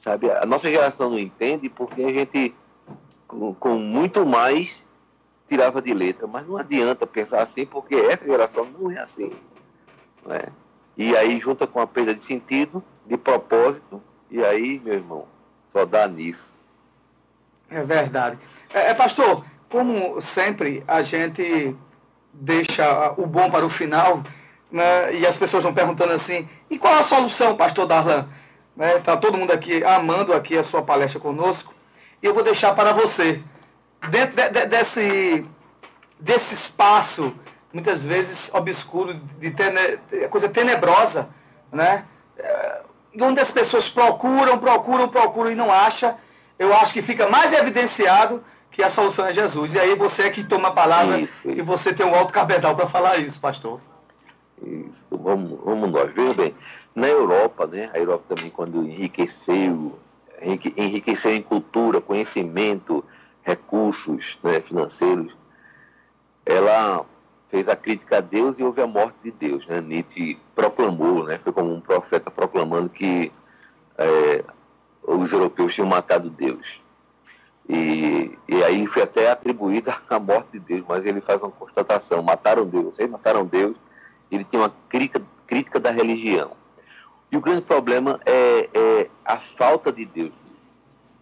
[0.00, 2.54] Sabe, a nossa geração não entende porque a gente,
[3.26, 4.82] com, com muito mais,
[5.48, 6.26] tirava de letra.
[6.26, 9.32] Mas não adianta pensar assim, porque essa geração não é assim.
[10.24, 10.48] Não é?
[10.96, 15.26] E aí junta com a perda de sentido, de propósito, e aí, meu irmão,
[15.72, 16.52] só dá nisso.
[17.70, 18.38] É verdade.
[18.72, 21.76] É, é, pastor, como sempre, a gente
[22.32, 24.22] deixa o bom para o final,
[24.70, 28.28] né, e as pessoas vão perguntando assim, e qual a solução, pastor Darlan?
[28.76, 31.74] Está né, tá todo mundo aqui amando aqui a sua palestra conosco,
[32.22, 33.42] e eu vou deixar para você,
[34.08, 35.46] dentro de, de, desse,
[36.18, 37.34] desse espaço,
[37.72, 39.98] muitas vezes obscuro, de tene,
[40.28, 41.28] coisa tenebrosa,
[41.72, 42.04] né?
[42.38, 42.82] É,
[43.20, 46.16] onde as pessoas procuram, procuram, procuram e não acham,
[46.58, 49.74] eu acho que fica mais evidenciado que a solução é Jesus.
[49.74, 51.32] E aí você é que toma a palavra isso.
[51.44, 53.80] e você tem um alto cabedal para falar isso, pastor.
[54.62, 56.12] Isso, vamos, vamos nós.
[56.12, 56.54] Veja bem,
[56.94, 59.98] na Europa, né, a Europa também quando enriqueceu,
[60.76, 63.04] enriqueceu em cultura, conhecimento,
[63.42, 65.34] recursos né, financeiros,
[66.44, 67.04] ela
[67.48, 69.66] fez a crítica a Deus e houve a morte de Deus.
[69.66, 69.80] Né?
[69.80, 71.38] Nietzsche proclamou, né?
[71.38, 73.32] foi como um profeta proclamando que
[73.98, 74.44] é,
[75.02, 76.80] os europeus tinham matado Deus.
[77.68, 82.22] E, e aí foi até atribuída a morte de Deus, mas ele faz uma constatação:
[82.22, 83.76] mataram Deus, vocês mataram Deus.
[84.30, 86.52] Ele tem uma crítica, crítica da religião.
[87.30, 90.32] E o grande problema é, é a falta de Deus.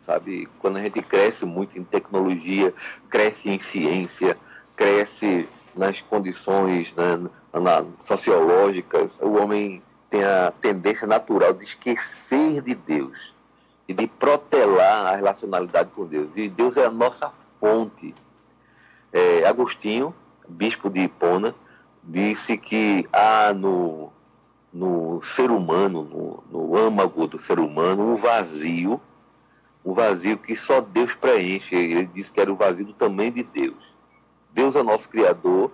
[0.02, 2.72] Sabe, quando a gente cresce muito em tecnologia,
[3.10, 4.38] cresce em ciência,
[4.74, 12.74] cresce nas condições né, na, sociológicas, o homem tem a tendência natural de esquecer de
[12.74, 13.34] Deus
[13.86, 16.28] e de protelar a relacionalidade com Deus.
[16.36, 17.30] E Deus é a nossa
[17.60, 18.14] fonte.
[19.12, 20.14] É, Agostinho,
[20.48, 21.54] bispo de Hipona,
[22.08, 24.10] disse que há no,
[24.72, 29.00] no ser humano, no, no âmago do ser humano, um vazio,
[29.84, 31.74] um vazio que só Deus preenche.
[31.74, 33.94] Ele disse que era o vazio do tamanho de Deus.
[34.52, 35.70] Deus é nosso Criador,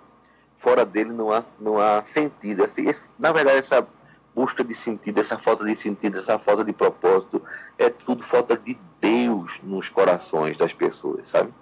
[0.59, 2.63] fora dele não há, não há sentido.
[2.63, 3.87] Esse, esse, na verdade, essa
[4.35, 7.41] busca de sentido, essa falta de sentido, essa falta de propósito,
[7.77, 11.53] é tudo falta de Deus nos corações das pessoas, sabe?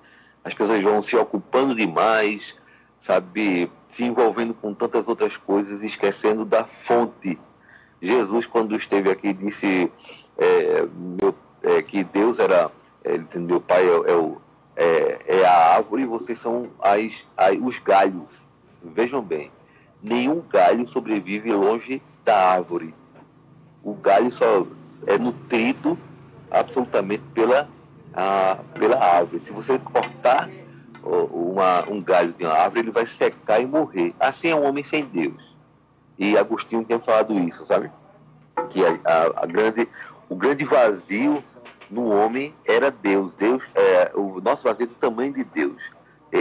[0.43, 2.55] As pessoas vão se ocupando demais,
[3.03, 3.69] sabe?
[3.89, 7.39] Se envolvendo com tantas outras coisas, esquecendo da fonte.
[8.01, 9.91] Jesus, quando esteve aqui, disse
[10.37, 10.87] é,
[11.21, 12.71] meu, é, que Deus era,
[13.03, 14.41] é, meu pai é, é o
[14.75, 18.29] é, é a árvore e vocês são as, as, os galhos.
[18.83, 19.51] Vejam bem,
[20.01, 22.93] nenhum galho sobrevive longe da árvore.
[23.83, 24.65] O galho só
[25.05, 25.97] é nutrido
[26.49, 27.69] absolutamente pela,
[28.13, 29.43] a, pela árvore.
[29.43, 30.49] Se você cortar
[31.03, 34.13] uma- um galho de uma árvore, ele vai secar e morrer.
[34.19, 35.53] Assim é um homem sem Deus.
[36.17, 37.91] E Agostinho tem falado isso, sabe?
[38.69, 39.87] Que a, a- a grande,
[40.29, 41.43] o grande vazio
[41.89, 43.31] no homem era Deus.
[43.37, 45.81] Deus é, o nosso vazio é do tamanho de Deus.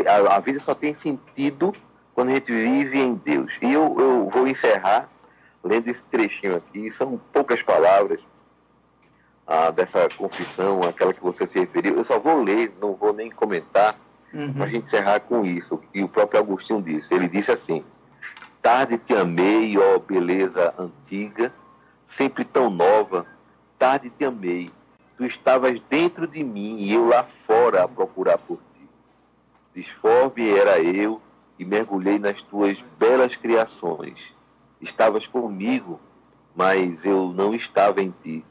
[0.06, 1.74] A, a vida só tem sentido
[2.14, 3.52] quando a gente vive em Deus.
[3.60, 5.08] E eu, eu vou encerrar
[5.64, 6.90] lendo esse trechinho aqui.
[6.92, 8.20] São poucas palavras
[9.46, 11.96] ah, dessa confissão, aquela que você se referiu.
[11.96, 13.96] Eu só vou ler, não vou nem comentar,
[14.54, 15.80] para a gente encerrar com isso.
[15.92, 17.12] E o próprio Agostinho disse.
[17.14, 17.84] Ele disse assim:
[18.62, 21.52] Tarde te amei, ó beleza antiga,
[22.06, 23.26] sempre tão nova.
[23.78, 24.70] Tarde te amei.
[25.16, 28.88] Tu estavas dentro de mim e eu lá fora a procurar por ti.
[29.74, 31.20] Disforme era eu
[31.58, 34.32] e mergulhei nas tuas belas criações.
[34.80, 36.00] Estavas comigo,
[36.56, 38.44] mas eu não estava em ti.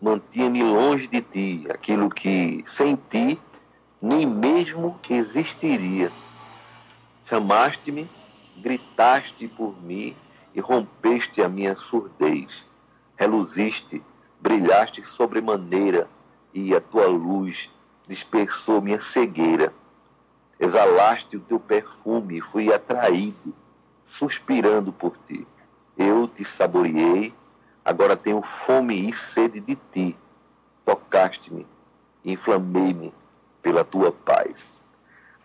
[0.00, 3.38] Mantinha-me longe de ti, aquilo que sem ti
[4.00, 6.10] nem mesmo existiria.
[7.26, 8.10] Chamaste-me,
[8.56, 10.16] gritaste por mim
[10.54, 12.64] e rompeste a minha surdez.
[13.16, 14.02] Reluziste,
[14.40, 16.08] brilhaste sobremaneira
[16.54, 17.68] e a tua luz
[18.08, 19.72] dispersou minha cegueira.
[20.58, 23.54] Exalaste o teu perfume e fui atraído,
[24.06, 25.46] suspirando por ti.
[25.96, 27.34] Eu te saboreei,
[27.84, 30.16] agora tenho fome e sede de ti.
[30.84, 31.66] Tocaste-me,
[32.24, 33.12] inflamei-me
[33.62, 34.82] pela tua paz.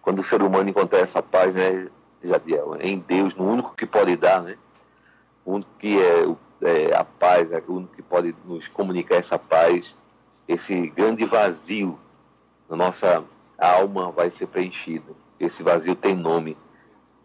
[0.02, 1.88] Quando o ser humano encontrar essa paz, né,
[2.24, 4.58] Jadiel, em Deus, no único que pode dar, né?
[5.44, 6.26] O único que é,
[6.62, 9.96] é a paz, é o único que pode nos comunicar essa paz,
[10.48, 12.00] esse grande vazio
[12.70, 13.24] na nossa
[13.58, 15.16] alma vai ser preenchido.
[15.40, 16.58] Esse vazio tem nome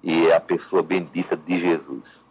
[0.03, 2.25] e é a pessoa bendita de Jesus.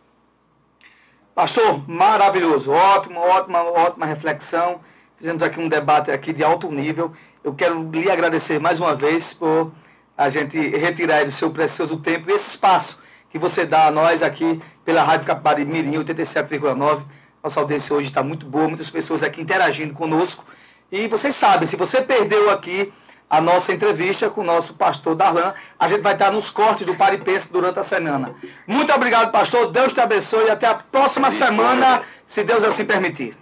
[1.34, 4.82] Pastor, maravilhoso, ótimo, ótima, ótima reflexão.
[5.16, 7.14] Fizemos aqui um debate aqui de alto nível.
[7.44, 9.72] Eu quero lhe agradecer mais uma vez por
[10.18, 13.00] a gente retirar do seu precioso tempo e esse espaço
[13.30, 17.04] que você dá a nós aqui pela Rádio Capibari Mirim 87,9.
[17.42, 20.44] Nossa audiência hoje está muito boa, muitas pessoas aqui interagindo conosco.
[20.92, 22.92] E vocês sabem, se você perdeu aqui
[23.30, 26.96] a nossa entrevista com o nosso pastor Darlan, a gente vai estar nos cortes do
[26.96, 28.34] Paripense durante a semana.
[28.68, 29.72] Muito obrigado, pastor.
[29.72, 33.38] Deus te abençoe e até a próxima semana, se Deus assim permitir.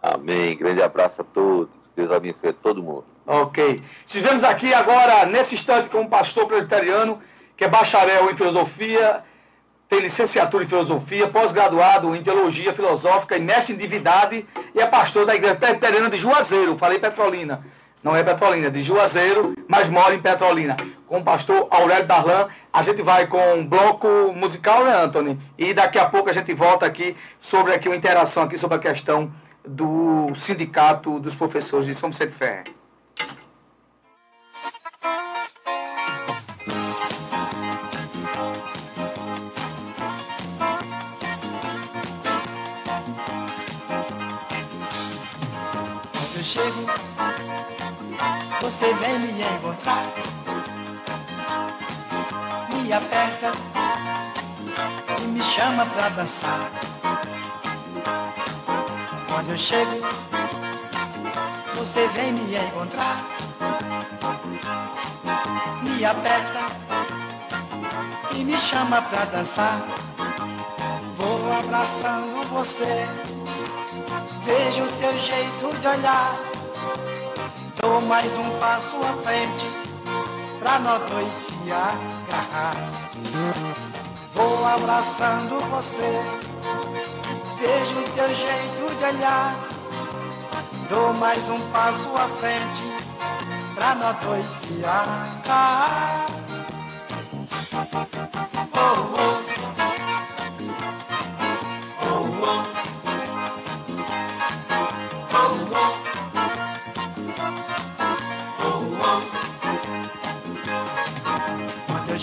[0.00, 0.56] Amém.
[0.56, 1.74] Grande abraço a todos.
[1.96, 3.15] Deus abençoe a todo mundo.
[3.26, 3.82] Ok.
[4.06, 7.20] Estivemos aqui agora, nesse instante, com um pastor presbiteriano,
[7.56, 9.24] que é bacharel em filosofia,
[9.88, 15.26] tem licenciatura em filosofia, pós-graduado em teologia filosófica e mestre em divindade, e é pastor
[15.26, 16.78] da igreja presbiteriana de Juazeiro.
[16.78, 17.64] Falei Petrolina.
[18.02, 20.76] Não é Petrolina, é de Juazeiro, mas mora em Petrolina.
[21.08, 25.40] Com o pastor Aurélio Darlan, a gente vai com um bloco musical, né, Anthony?
[25.58, 28.80] E daqui a pouco a gente volta aqui sobre aqui uma interação aqui sobre a
[28.80, 29.32] questão
[29.66, 32.85] do sindicato dos professores de São Vicente Ferre.
[46.66, 46.86] Chego,
[48.60, 50.12] você vem me encontrar,
[52.72, 53.52] me aperta
[55.22, 56.70] e me chama pra dançar.
[59.28, 60.00] Quando eu chego,
[61.76, 63.24] você vem me encontrar,
[65.82, 66.66] me aperta
[68.32, 69.86] e me chama pra dançar.
[71.16, 73.06] Vou abraçando você.
[74.44, 76.55] Vejo o teu jeito de olhar.
[77.86, 79.64] Dou mais um passo à frente
[80.58, 82.90] pra nós dois se agarrar.
[84.34, 86.20] Vou abraçando você.
[87.60, 89.54] Vejo teu jeito de olhar.
[90.88, 92.82] Dou mais um passo à frente
[93.76, 96.26] pra nós dois se agarrar.
[98.74, 98.96] Oh.
[99.14, 99.45] Oh,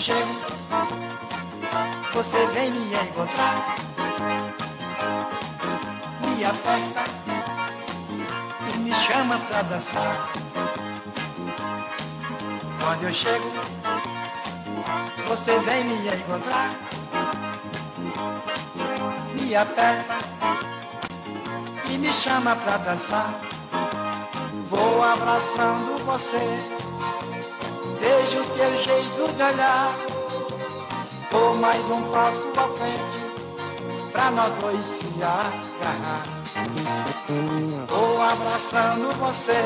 [0.04, 0.34] chego,
[2.12, 3.74] você vem me encontrar,
[6.20, 7.04] me aperta
[8.68, 10.30] e me chama pra dançar.
[12.82, 13.50] Quando eu chego,
[15.26, 16.70] você vem me encontrar,
[19.32, 20.18] me aperta
[21.88, 23.40] e me chama pra dançar.
[24.68, 26.83] Vou abraçando você.
[28.04, 29.96] Vejo teu jeito de olhar.
[31.30, 36.22] Vou mais um passo à frente pra nós dois se agarrar.
[37.88, 39.58] Vou abraçando você.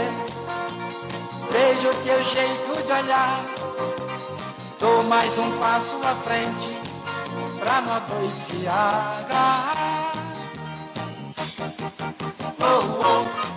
[1.51, 3.44] Vejo teu jeito de olhar.
[4.78, 6.78] Dou mais um passo à frente
[7.59, 10.12] pra nós dois se agarrar.
[12.60, 12.98] Oh.
[13.05, 13.48] Oh,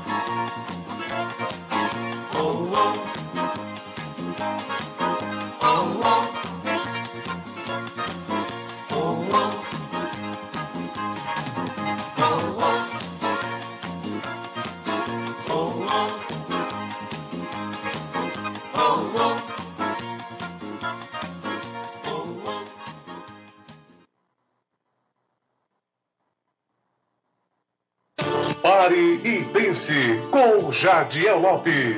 [29.81, 31.97] e pense com Jadiel Lopes.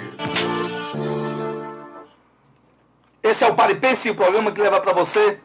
[3.22, 5.40] Esse é o Pare e Pense, o programa que leva para você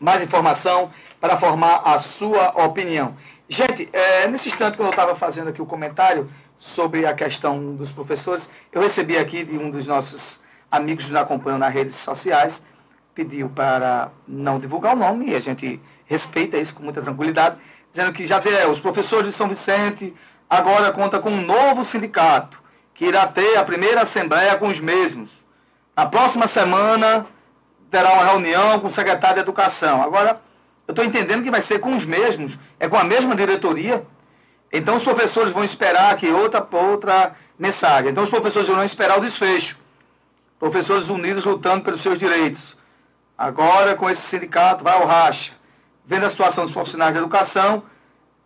[0.00, 0.90] mais informação
[1.20, 3.16] para formar a sua opinião.
[3.48, 7.92] Gente, é, nesse instante, quando eu estava fazendo aqui o comentário sobre a questão dos
[7.92, 10.40] professores, eu recebi aqui de um dos nossos
[10.70, 12.62] amigos que nos acompanham nas redes sociais,
[13.14, 17.56] pediu para não divulgar o nome, e a gente respeita isso com muita tranquilidade,
[17.90, 18.40] dizendo que já
[18.70, 20.14] os professores de São Vicente
[20.48, 22.60] agora conta com um novo sindicato,
[22.94, 25.44] que irá ter a primeira assembleia com os mesmos.
[25.96, 27.26] Na próxima semana
[27.90, 30.02] terá uma reunião com o secretário de Educação.
[30.02, 30.40] Agora,
[30.86, 34.06] eu estou entendendo que vai ser com os mesmos, é com a mesma diretoria.
[34.72, 38.10] Então os professores vão esperar aqui outra, outra mensagem.
[38.10, 39.76] Então os professores vão esperar o desfecho.
[40.58, 42.76] Professores unidos lutando pelos seus direitos.
[43.36, 45.52] Agora, com esse sindicato, vai ao racha.
[46.04, 47.82] Vendo a situação dos profissionais de educação,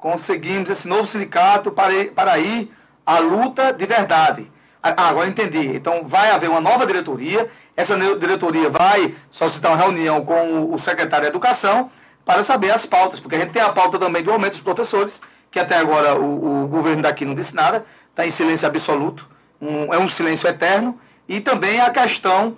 [0.02, 2.72] conseguimos esse novo sindicato para ir, para ir
[3.06, 4.50] à luta de verdade.
[4.82, 5.76] Ah, agora entendi.
[5.76, 7.48] Então vai haver uma nova diretoria.
[7.76, 11.88] Essa diretoria vai solicitar uma reunião com o secretário de Educação
[12.24, 15.22] para saber as pautas, porque a gente tem a pauta também do aumento dos professores,
[15.52, 19.28] que até agora o, o governo daqui não disse nada, está em silêncio absoluto,
[19.60, 20.98] um, é um silêncio eterno,
[21.28, 22.56] e também a questão,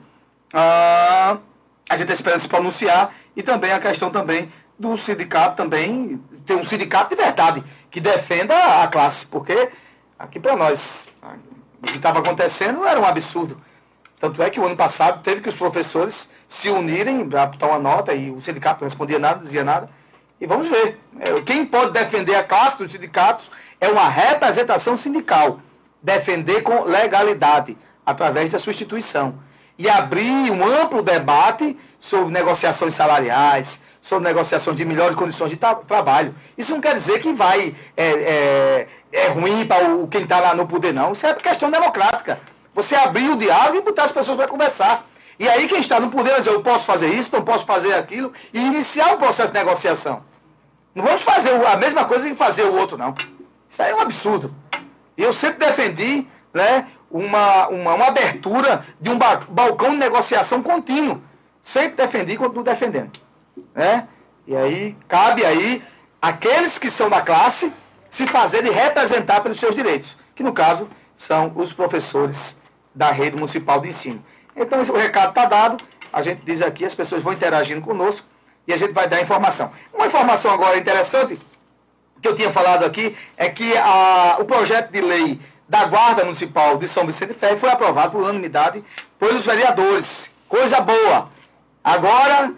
[0.53, 1.39] ah,
[1.89, 6.57] a gente está esperando se pronunciar, e também a questão também do sindicato também, ter
[6.57, 9.71] um sindicato de verdade, que defenda a classe, porque
[10.19, 11.11] aqui para nós,
[11.83, 13.61] o que estava acontecendo era um absurdo.
[14.21, 17.79] Tanto é que o ano passado teve que os professores se unirem para botar uma
[17.79, 19.91] nota e o sindicato não respondia nada, dizia nada.
[20.41, 20.99] E vamos ver.
[21.21, 25.61] É, quem pode defender a classe dos sindicatos é uma representação sindical.
[26.03, 29.39] Defender com legalidade, através da sua instituição.
[29.79, 35.75] E abrir um amplo debate sobre negociações salariais, sobre negociações de melhores condições de tra
[35.75, 36.35] trabalho.
[36.57, 39.79] Isso não quer dizer que vai é, é, é ruim para
[40.11, 41.13] quem está lá no poder, não.
[41.13, 42.39] Isso é questão democrática.
[42.75, 45.07] Você abrir o diálogo e botar as pessoas para conversar.
[45.39, 47.95] E aí quem está no poder vai dizer, eu posso fazer isso, não posso fazer
[47.95, 50.23] aquilo, e iniciar um processo de negociação.
[50.95, 53.15] Não vamos fazer a mesma coisa que fazer o outro, não.
[53.67, 54.55] Isso aí é um absurdo.
[55.17, 61.23] Eu sempre defendi né, uma, uma, uma abertura de um ba balcão de negociação contínuo.
[61.65, 63.19] Sempre defendi e continuo defendendo.
[63.75, 64.07] Né?
[64.47, 65.83] E aí, cabe aí
[66.21, 67.73] aqueles que são da classe
[68.11, 72.59] se fazerem representar pelos seus direitos, que no caso são os professores
[72.95, 74.23] da rede municipal de ensino.
[74.55, 75.83] Então, o recado está dado,
[76.13, 78.27] a gente diz aqui, as pessoas vão interagindo conosco
[78.69, 79.73] e a gente vai dar informação.
[79.91, 81.41] Uma informação agora interessante,
[82.21, 86.77] que eu tinha falado aqui, é que a, o projeto de lei da Guarda Municipal
[86.77, 88.85] de São Vicente Ferre foi aprovado por unanimidade
[89.19, 90.31] pelos vereadores.
[90.47, 91.33] Coisa boa.
[91.85, 92.55] Agora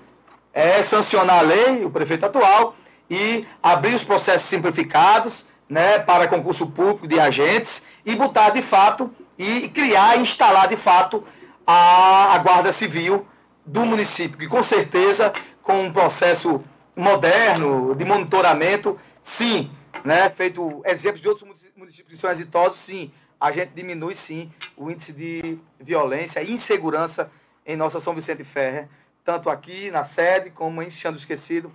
[0.54, 2.76] é sancionar a lei, o prefeito atual,
[3.10, 9.12] e abrir os processos simplificados né, para concurso público de agentes e botar de fato
[9.36, 11.24] e criar, instalar de fato
[11.66, 13.26] a, a Guarda Civil
[13.64, 16.62] do município, que com certeza, com um processo
[16.94, 19.70] moderno de monitoramento, sim,
[20.04, 24.90] né, feito exemplos de outros municípios que são exitosos, sim, a gente diminui sim o
[24.90, 27.30] índice de violência e insegurança
[27.66, 28.88] em nossa São Vicente Ferre,
[29.26, 31.72] tanto aqui na sede como em Xando Esquecido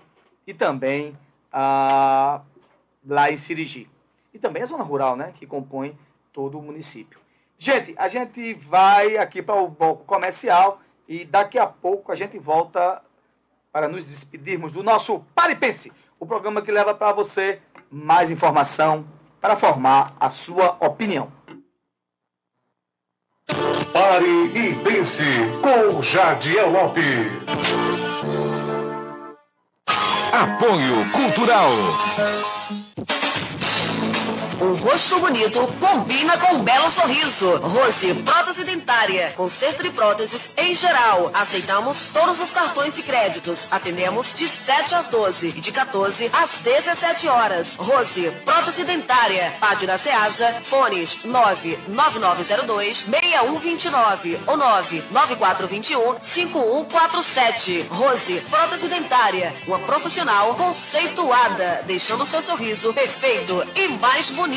[0.47, 1.17] e também
[1.51, 2.39] ah,
[3.05, 3.89] lá em Sirigi.
[4.33, 5.99] E também a zona rural, né, que compõe
[6.31, 7.19] todo o município.
[7.57, 12.39] Gente, a gente vai aqui para o bloco comercial e daqui a pouco a gente
[12.39, 13.01] volta
[13.69, 17.61] para nos despedirmos do nosso Pare Pense, o programa que leva para você
[17.91, 19.05] mais informação
[19.41, 21.29] para formar a sua opinião.
[23.93, 25.23] Pare e pense
[25.61, 27.27] com Jadiel Lopes.
[30.31, 31.71] Apoio Cultural.
[34.61, 37.57] Um rosto bonito combina com um belo sorriso.
[37.57, 39.33] Rose Prótese Dentária.
[39.35, 41.31] Conserto de próteses em geral.
[41.33, 43.67] Aceitamos todos os cartões e créditos.
[43.71, 47.75] Atendemos de 7 às 12 e de 14 às 17 horas.
[47.75, 49.51] Rose Prótese Dentária.
[49.59, 50.53] Página Ceasa.
[50.61, 57.87] Fones 99902 6129 ou 99421 5147.
[57.89, 59.55] Rose Prótese Dentária.
[59.65, 64.50] Uma profissional conceituada, deixando seu sorriso perfeito e mais bonito.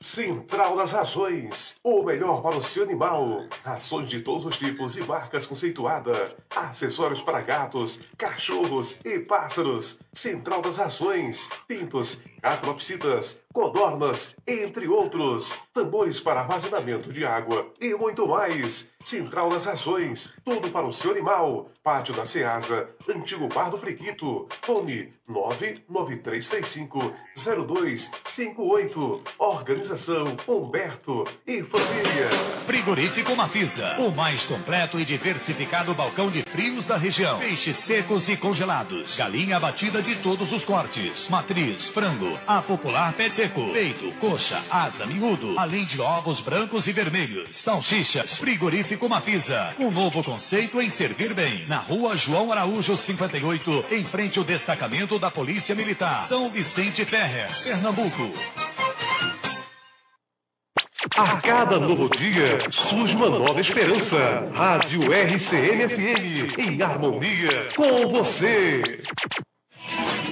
[0.00, 3.44] Central das Rações, o melhor para o seu animal.
[3.62, 6.36] Rações de todos os tipos e marcas conceituada.
[6.50, 10.00] Acessórios para gatos, cachorros e pássaros.
[10.12, 15.54] Central das Rações, pintos, acropsitas, codornas, entre outros.
[15.72, 18.90] Tambores para armazenamento de água e muito mais.
[19.04, 21.70] Central das Rações, tudo para o seu animal.
[21.82, 24.46] Pátio da Ceasa, antigo Bar do Prequito.
[24.62, 29.22] Fone 99335 0258.
[29.38, 32.28] Organização Humberto e Família.
[32.66, 37.38] Frigorífico Mafisa, o mais completo e diversificado balcão de frios da região.
[37.38, 43.30] Peixes secos e congelados, galinha abatida de todos os cortes, matriz, frango, a popular pé
[43.30, 48.38] seco, peito, coxa, asa, miúdo, além de ovos brancos e vermelhos, salsichas.
[48.38, 51.64] Frigorífico Mafisa, um novo conceito em servir bem.
[51.66, 57.48] Na rua João Araújo 58, em frente ao destacamento da Polícia Militar, São Vicente Ferrer,
[57.62, 58.32] Pernambuco.
[61.16, 64.48] A cada novo dia surge uma nova esperança.
[64.52, 68.82] Rádio RCM-FM, em harmonia com você.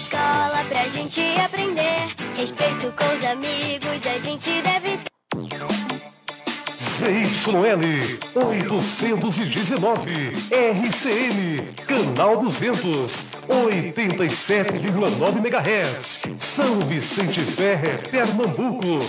[0.01, 2.15] Escola pra gente aprender.
[2.35, 4.99] Respeito com os amigos, a gente deve.
[7.01, 10.11] ZYL 819
[10.51, 18.99] RCN Canal 200 87,9 MHz São Vicente Ferre, Pernambuco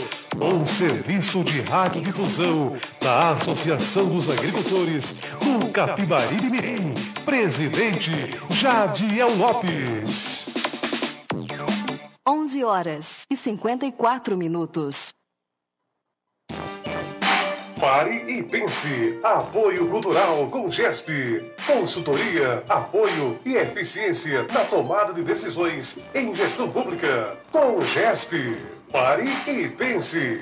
[0.41, 6.95] Um serviço de radiodifusão da Associação dos Agricultores do Capibaribe Mirim.
[7.25, 8.11] Presidente
[8.51, 10.52] Jadiel Lopes.
[12.29, 15.11] 11 horas e 54 minutos.
[17.81, 19.19] Pare e pense.
[19.25, 21.53] Apoio Cultural com GESP.
[21.67, 27.37] Consultoria, apoio e eficiência na tomada de decisões em gestão pública.
[27.51, 28.57] Com GESP.
[28.93, 30.41] Pare e pense.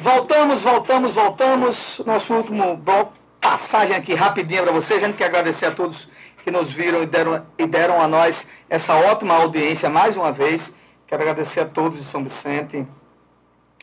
[0.00, 2.02] Voltamos, voltamos, voltamos.
[2.06, 3.12] Nosso último bloco,
[3.42, 5.02] passagem aqui rapidinha para vocês.
[5.02, 6.08] A gente quer agradecer a todos
[6.42, 10.74] que nos viram e deram, e deram a nós essa ótima audiência mais uma vez.
[11.06, 12.86] Quero agradecer a todos de São Vicente,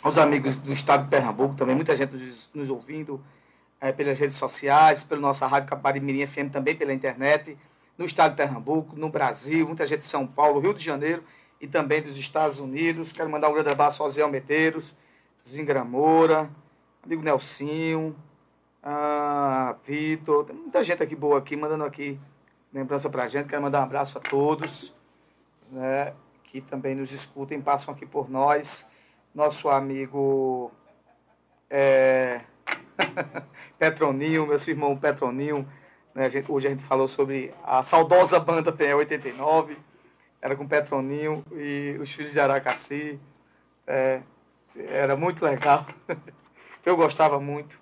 [0.01, 3.21] aos amigos do estado de Pernambuco também, muita gente nos, nos ouvindo
[3.81, 7.57] é, pelas redes sociais, pela nossa Rádio Capari Mirim FM, também pela internet,
[7.97, 11.23] no estado de Pernambuco, no Brasil, muita gente de São Paulo, Rio de Janeiro
[11.59, 13.11] e também dos Estados Unidos.
[13.11, 14.23] Quero mandar um grande abraço ao Zé
[15.45, 16.49] Zingra Moura,
[17.03, 18.15] amigo Nelsinho,
[18.81, 22.19] a Vitor, tem muita gente aqui boa aqui, mandando aqui
[22.73, 23.47] lembrança pra gente.
[23.47, 24.95] Quero mandar um abraço a todos,
[25.71, 26.13] né,
[26.43, 28.87] que também nos escutem, passam aqui por nós
[29.33, 30.71] nosso amigo
[31.69, 32.41] é,
[33.77, 35.67] Petroninho, meu irmão Petroninho.
[36.13, 39.77] Né, a gente, hoje a gente falou sobre a saudosa banda PE 89,
[40.41, 43.19] era com Petroninho e os filhos de Aracati.
[43.85, 44.21] É,
[44.75, 45.85] era muito legal.
[46.85, 47.79] Eu gostava muito,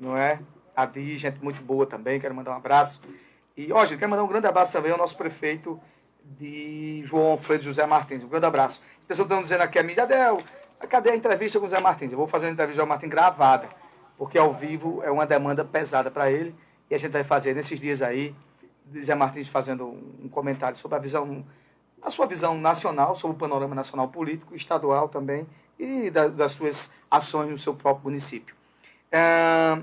[0.00, 0.40] não é?
[0.74, 3.00] A Di, gente muito boa também, quero mandar um abraço.
[3.58, 5.78] E, ó, gente, quero mandar um grande abraço também ao nosso prefeito
[6.24, 8.22] de João Alfredo José Martins.
[8.22, 8.80] Um grande abraço.
[9.00, 10.42] As pessoas estão dizendo aqui, a mídia, Adel,
[10.86, 12.12] Cadê a entrevista com o Zé Martins?
[12.12, 13.68] Eu vou fazer uma entrevista com o Zé Martins gravada,
[14.16, 16.54] porque ao vivo é uma demanda pesada para ele.
[16.88, 18.34] E a gente vai fazer nesses dias aí,
[19.00, 19.86] Zé Martins fazendo
[20.22, 21.44] um comentário sobre a visão,
[22.00, 25.46] a sua visão nacional, sobre o panorama nacional político, estadual também,
[25.78, 28.54] e da, das suas ações no seu próprio município.
[29.10, 29.82] É,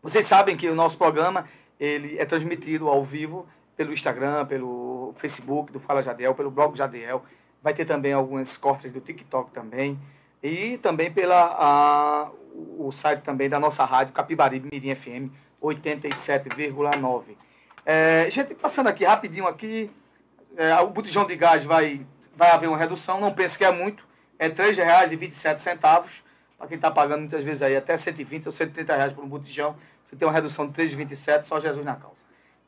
[0.00, 3.46] vocês sabem que o nosso programa ele é transmitido ao vivo
[3.76, 7.24] pelo Instagram, pelo Facebook do Fala Jadiel, pelo blog Jadiel.
[7.62, 9.98] Vai ter também algumas cortes do TikTok também.
[10.42, 12.30] E também pela a,
[12.78, 15.30] o site também da nossa rádio Capibaribe Mirim FM
[15.62, 17.22] 87,9.
[17.84, 19.90] É, gente, passando aqui rapidinho aqui,
[20.56, 24.06] é, o botijão de gás vai, vai haver uma redução, não pense que é muito,
[24.38, 25.78] é R$ 3,27
[26.58, 29.76] para quem está pagando muitas vezes aí até 120 ou 130 reais por um botijão,
[30.06, 32.16] você tem uma redução de 3,27, só Jesus na causa.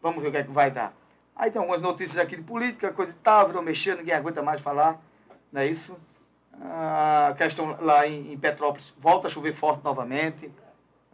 [0.02, 0.92] Vamos ver o que é que vai dar.
[1.36, 4.60] Aí tem algumas notícias aqui de política, coisa e tal, virou mexer, ninguém aguenta mais
[4.60, 5.00] falar,
[5.52, 5.96] não é isso?
[6.60, 10.50] A questão lá em, em Petrópolis, volta a chover forte novamente,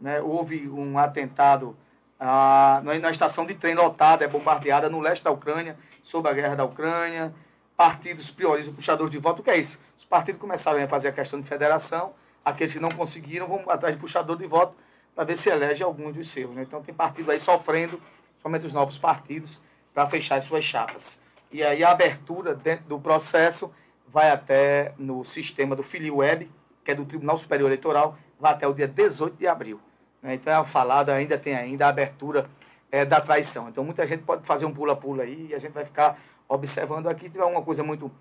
[0.01, 0.19] né?
[0.19, 1.77] houve um atentado
[2.19, 6.55] ah, na estação de trem lotada, é bombardeada no leste da Ucrânia, sob a guerra
[6.55, 7.31] da Ucrânia,
[7.77, 9.79] partidos priorizam puxadores de voto, o que é isso?
[9.95, 13.93] Os partidos começaram a fazer a questão de federação, aqueles que não conseguiram vão atrás
[13.93, 14.73] de puxador de voto
[15.15, 16.53] para ver se elege alguns dos seus.
[16.53, 16.63] Né?
[16.63, 17.99] Então tem partido aí sofrendo,
[18.41, 19.59] somente os novos partidos,
[19.93, 21.19] para fechar as suas chapas.
[21.51, 23.71] E aí a abertura dentro do processo
[24.07, 26.51] vai até no sistema do FiliWeb,
[26.83, 29.79] que é do Tribunal Superior Eleitoral, vai até o dia 18 de abril.
[30.21, 30.35] Né?
[30.35, 32.49] Então é falado, ainda tem ainda a abertura
[32.91, 33.69] é, da traição.
[33.69, 37.25] Então muita gente pode fazer um pula-pula aí e a gente vai ficar observando aqui.
[37.25, 38.11] Se tiver uma coisa muito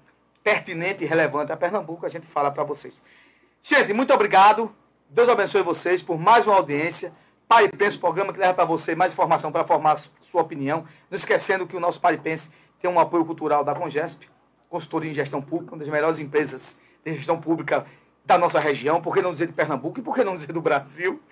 [0.42, 3.02] pertinente e relevante a Pernambuco, a gente fala para vocês.
[3.62, 4.74] Gente, muito obrigado.
[5.14, 7.12] Deus abençoe vocês por mais uma audiência.
[7.46, 10.84] Pare Pense, programa que leva para você mais informação para formar sua opinião.
[11.08, 12.50] Não esquecendo que o nosso Pare Pense
[12.80, 14.28] tem um apoio cultural da Congesp,
[14.68, 17.86] consultoria em gestão pública, uma das melhores empresas de gestão pública
[18.24, 20.60] da nossa região, por que não dizer de Pernambuco e por que não dizer do
[20.60, 21.22] Brasil.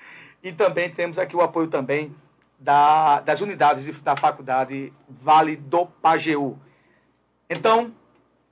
[0.44, 2.14] E também temos aqui o apoio também
[2.60, 6.56] da, das unidades de, da faculdade Vale do Pajeú.
[7.50, 7.92] Então,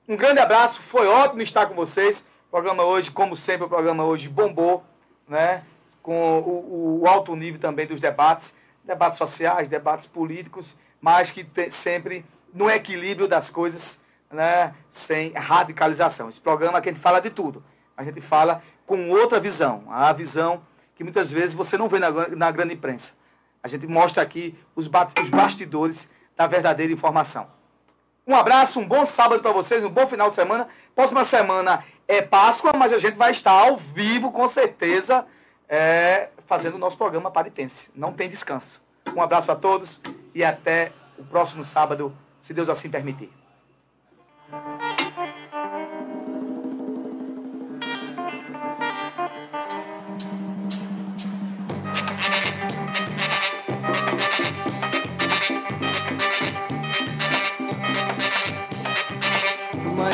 [0.09, 2.27] um grande abraço, foi ótimo estar com vocês.
[2.48, 4.85] O programa hoje, como sempre, o programa hoje bombou,
[5.31, 5.62] né?
[6.02, 8.55] com o, o, alto nível também dos debates,
[8.85, 14.01] debates sociais, debates políticos, mas que tem sempre no equilíbrio das coisas,
[14.31, 16.28] né, sem radicalização.
[16.28, 17.62] Esse programa que a gente fala de tudo,
[17.97, 20.62] a gente fala com outra visão, a visão
[20.97, 23.12] que muitas vezes você não vê na, na grande imprensa.
[23.62, 24.90] A gente mostra aqui os,
[25.23, 27.47] os bastidores da verdadeira informação.
[28.27, 30.69] Um abraço, um bom sábado para vocês, um bom final de semana.
[30.95, 35.27] Próxima semana é Páscoa, mas a gente vai estar ao vivo, com certeza
[35.69, 37.91] é, fazendo o nosso programa Paripense.
[37.95, 38.83] Não tem descanso.
[39.15, 40.01] Um abraço a todos
[40.35, 43.33] e até o próximo sábado, se Deus assim permitir.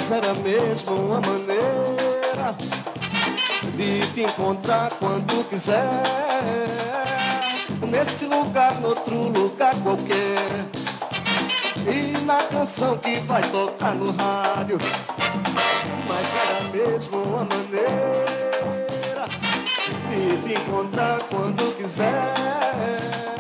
[0.09, 2.57] Mas era mesmo uma maneira
[3.75, 5.91] de te encontrar quando quiser.
[7.91, 10.69] Nesse lugar, noutro lugar qualquer.
[11.93, 14.79] E na canção que vai tocar no rádio.
[16.07, 19.27] Mas era mesmo uma maneira
[20.09, 23.36] de te encontrar quando quiser.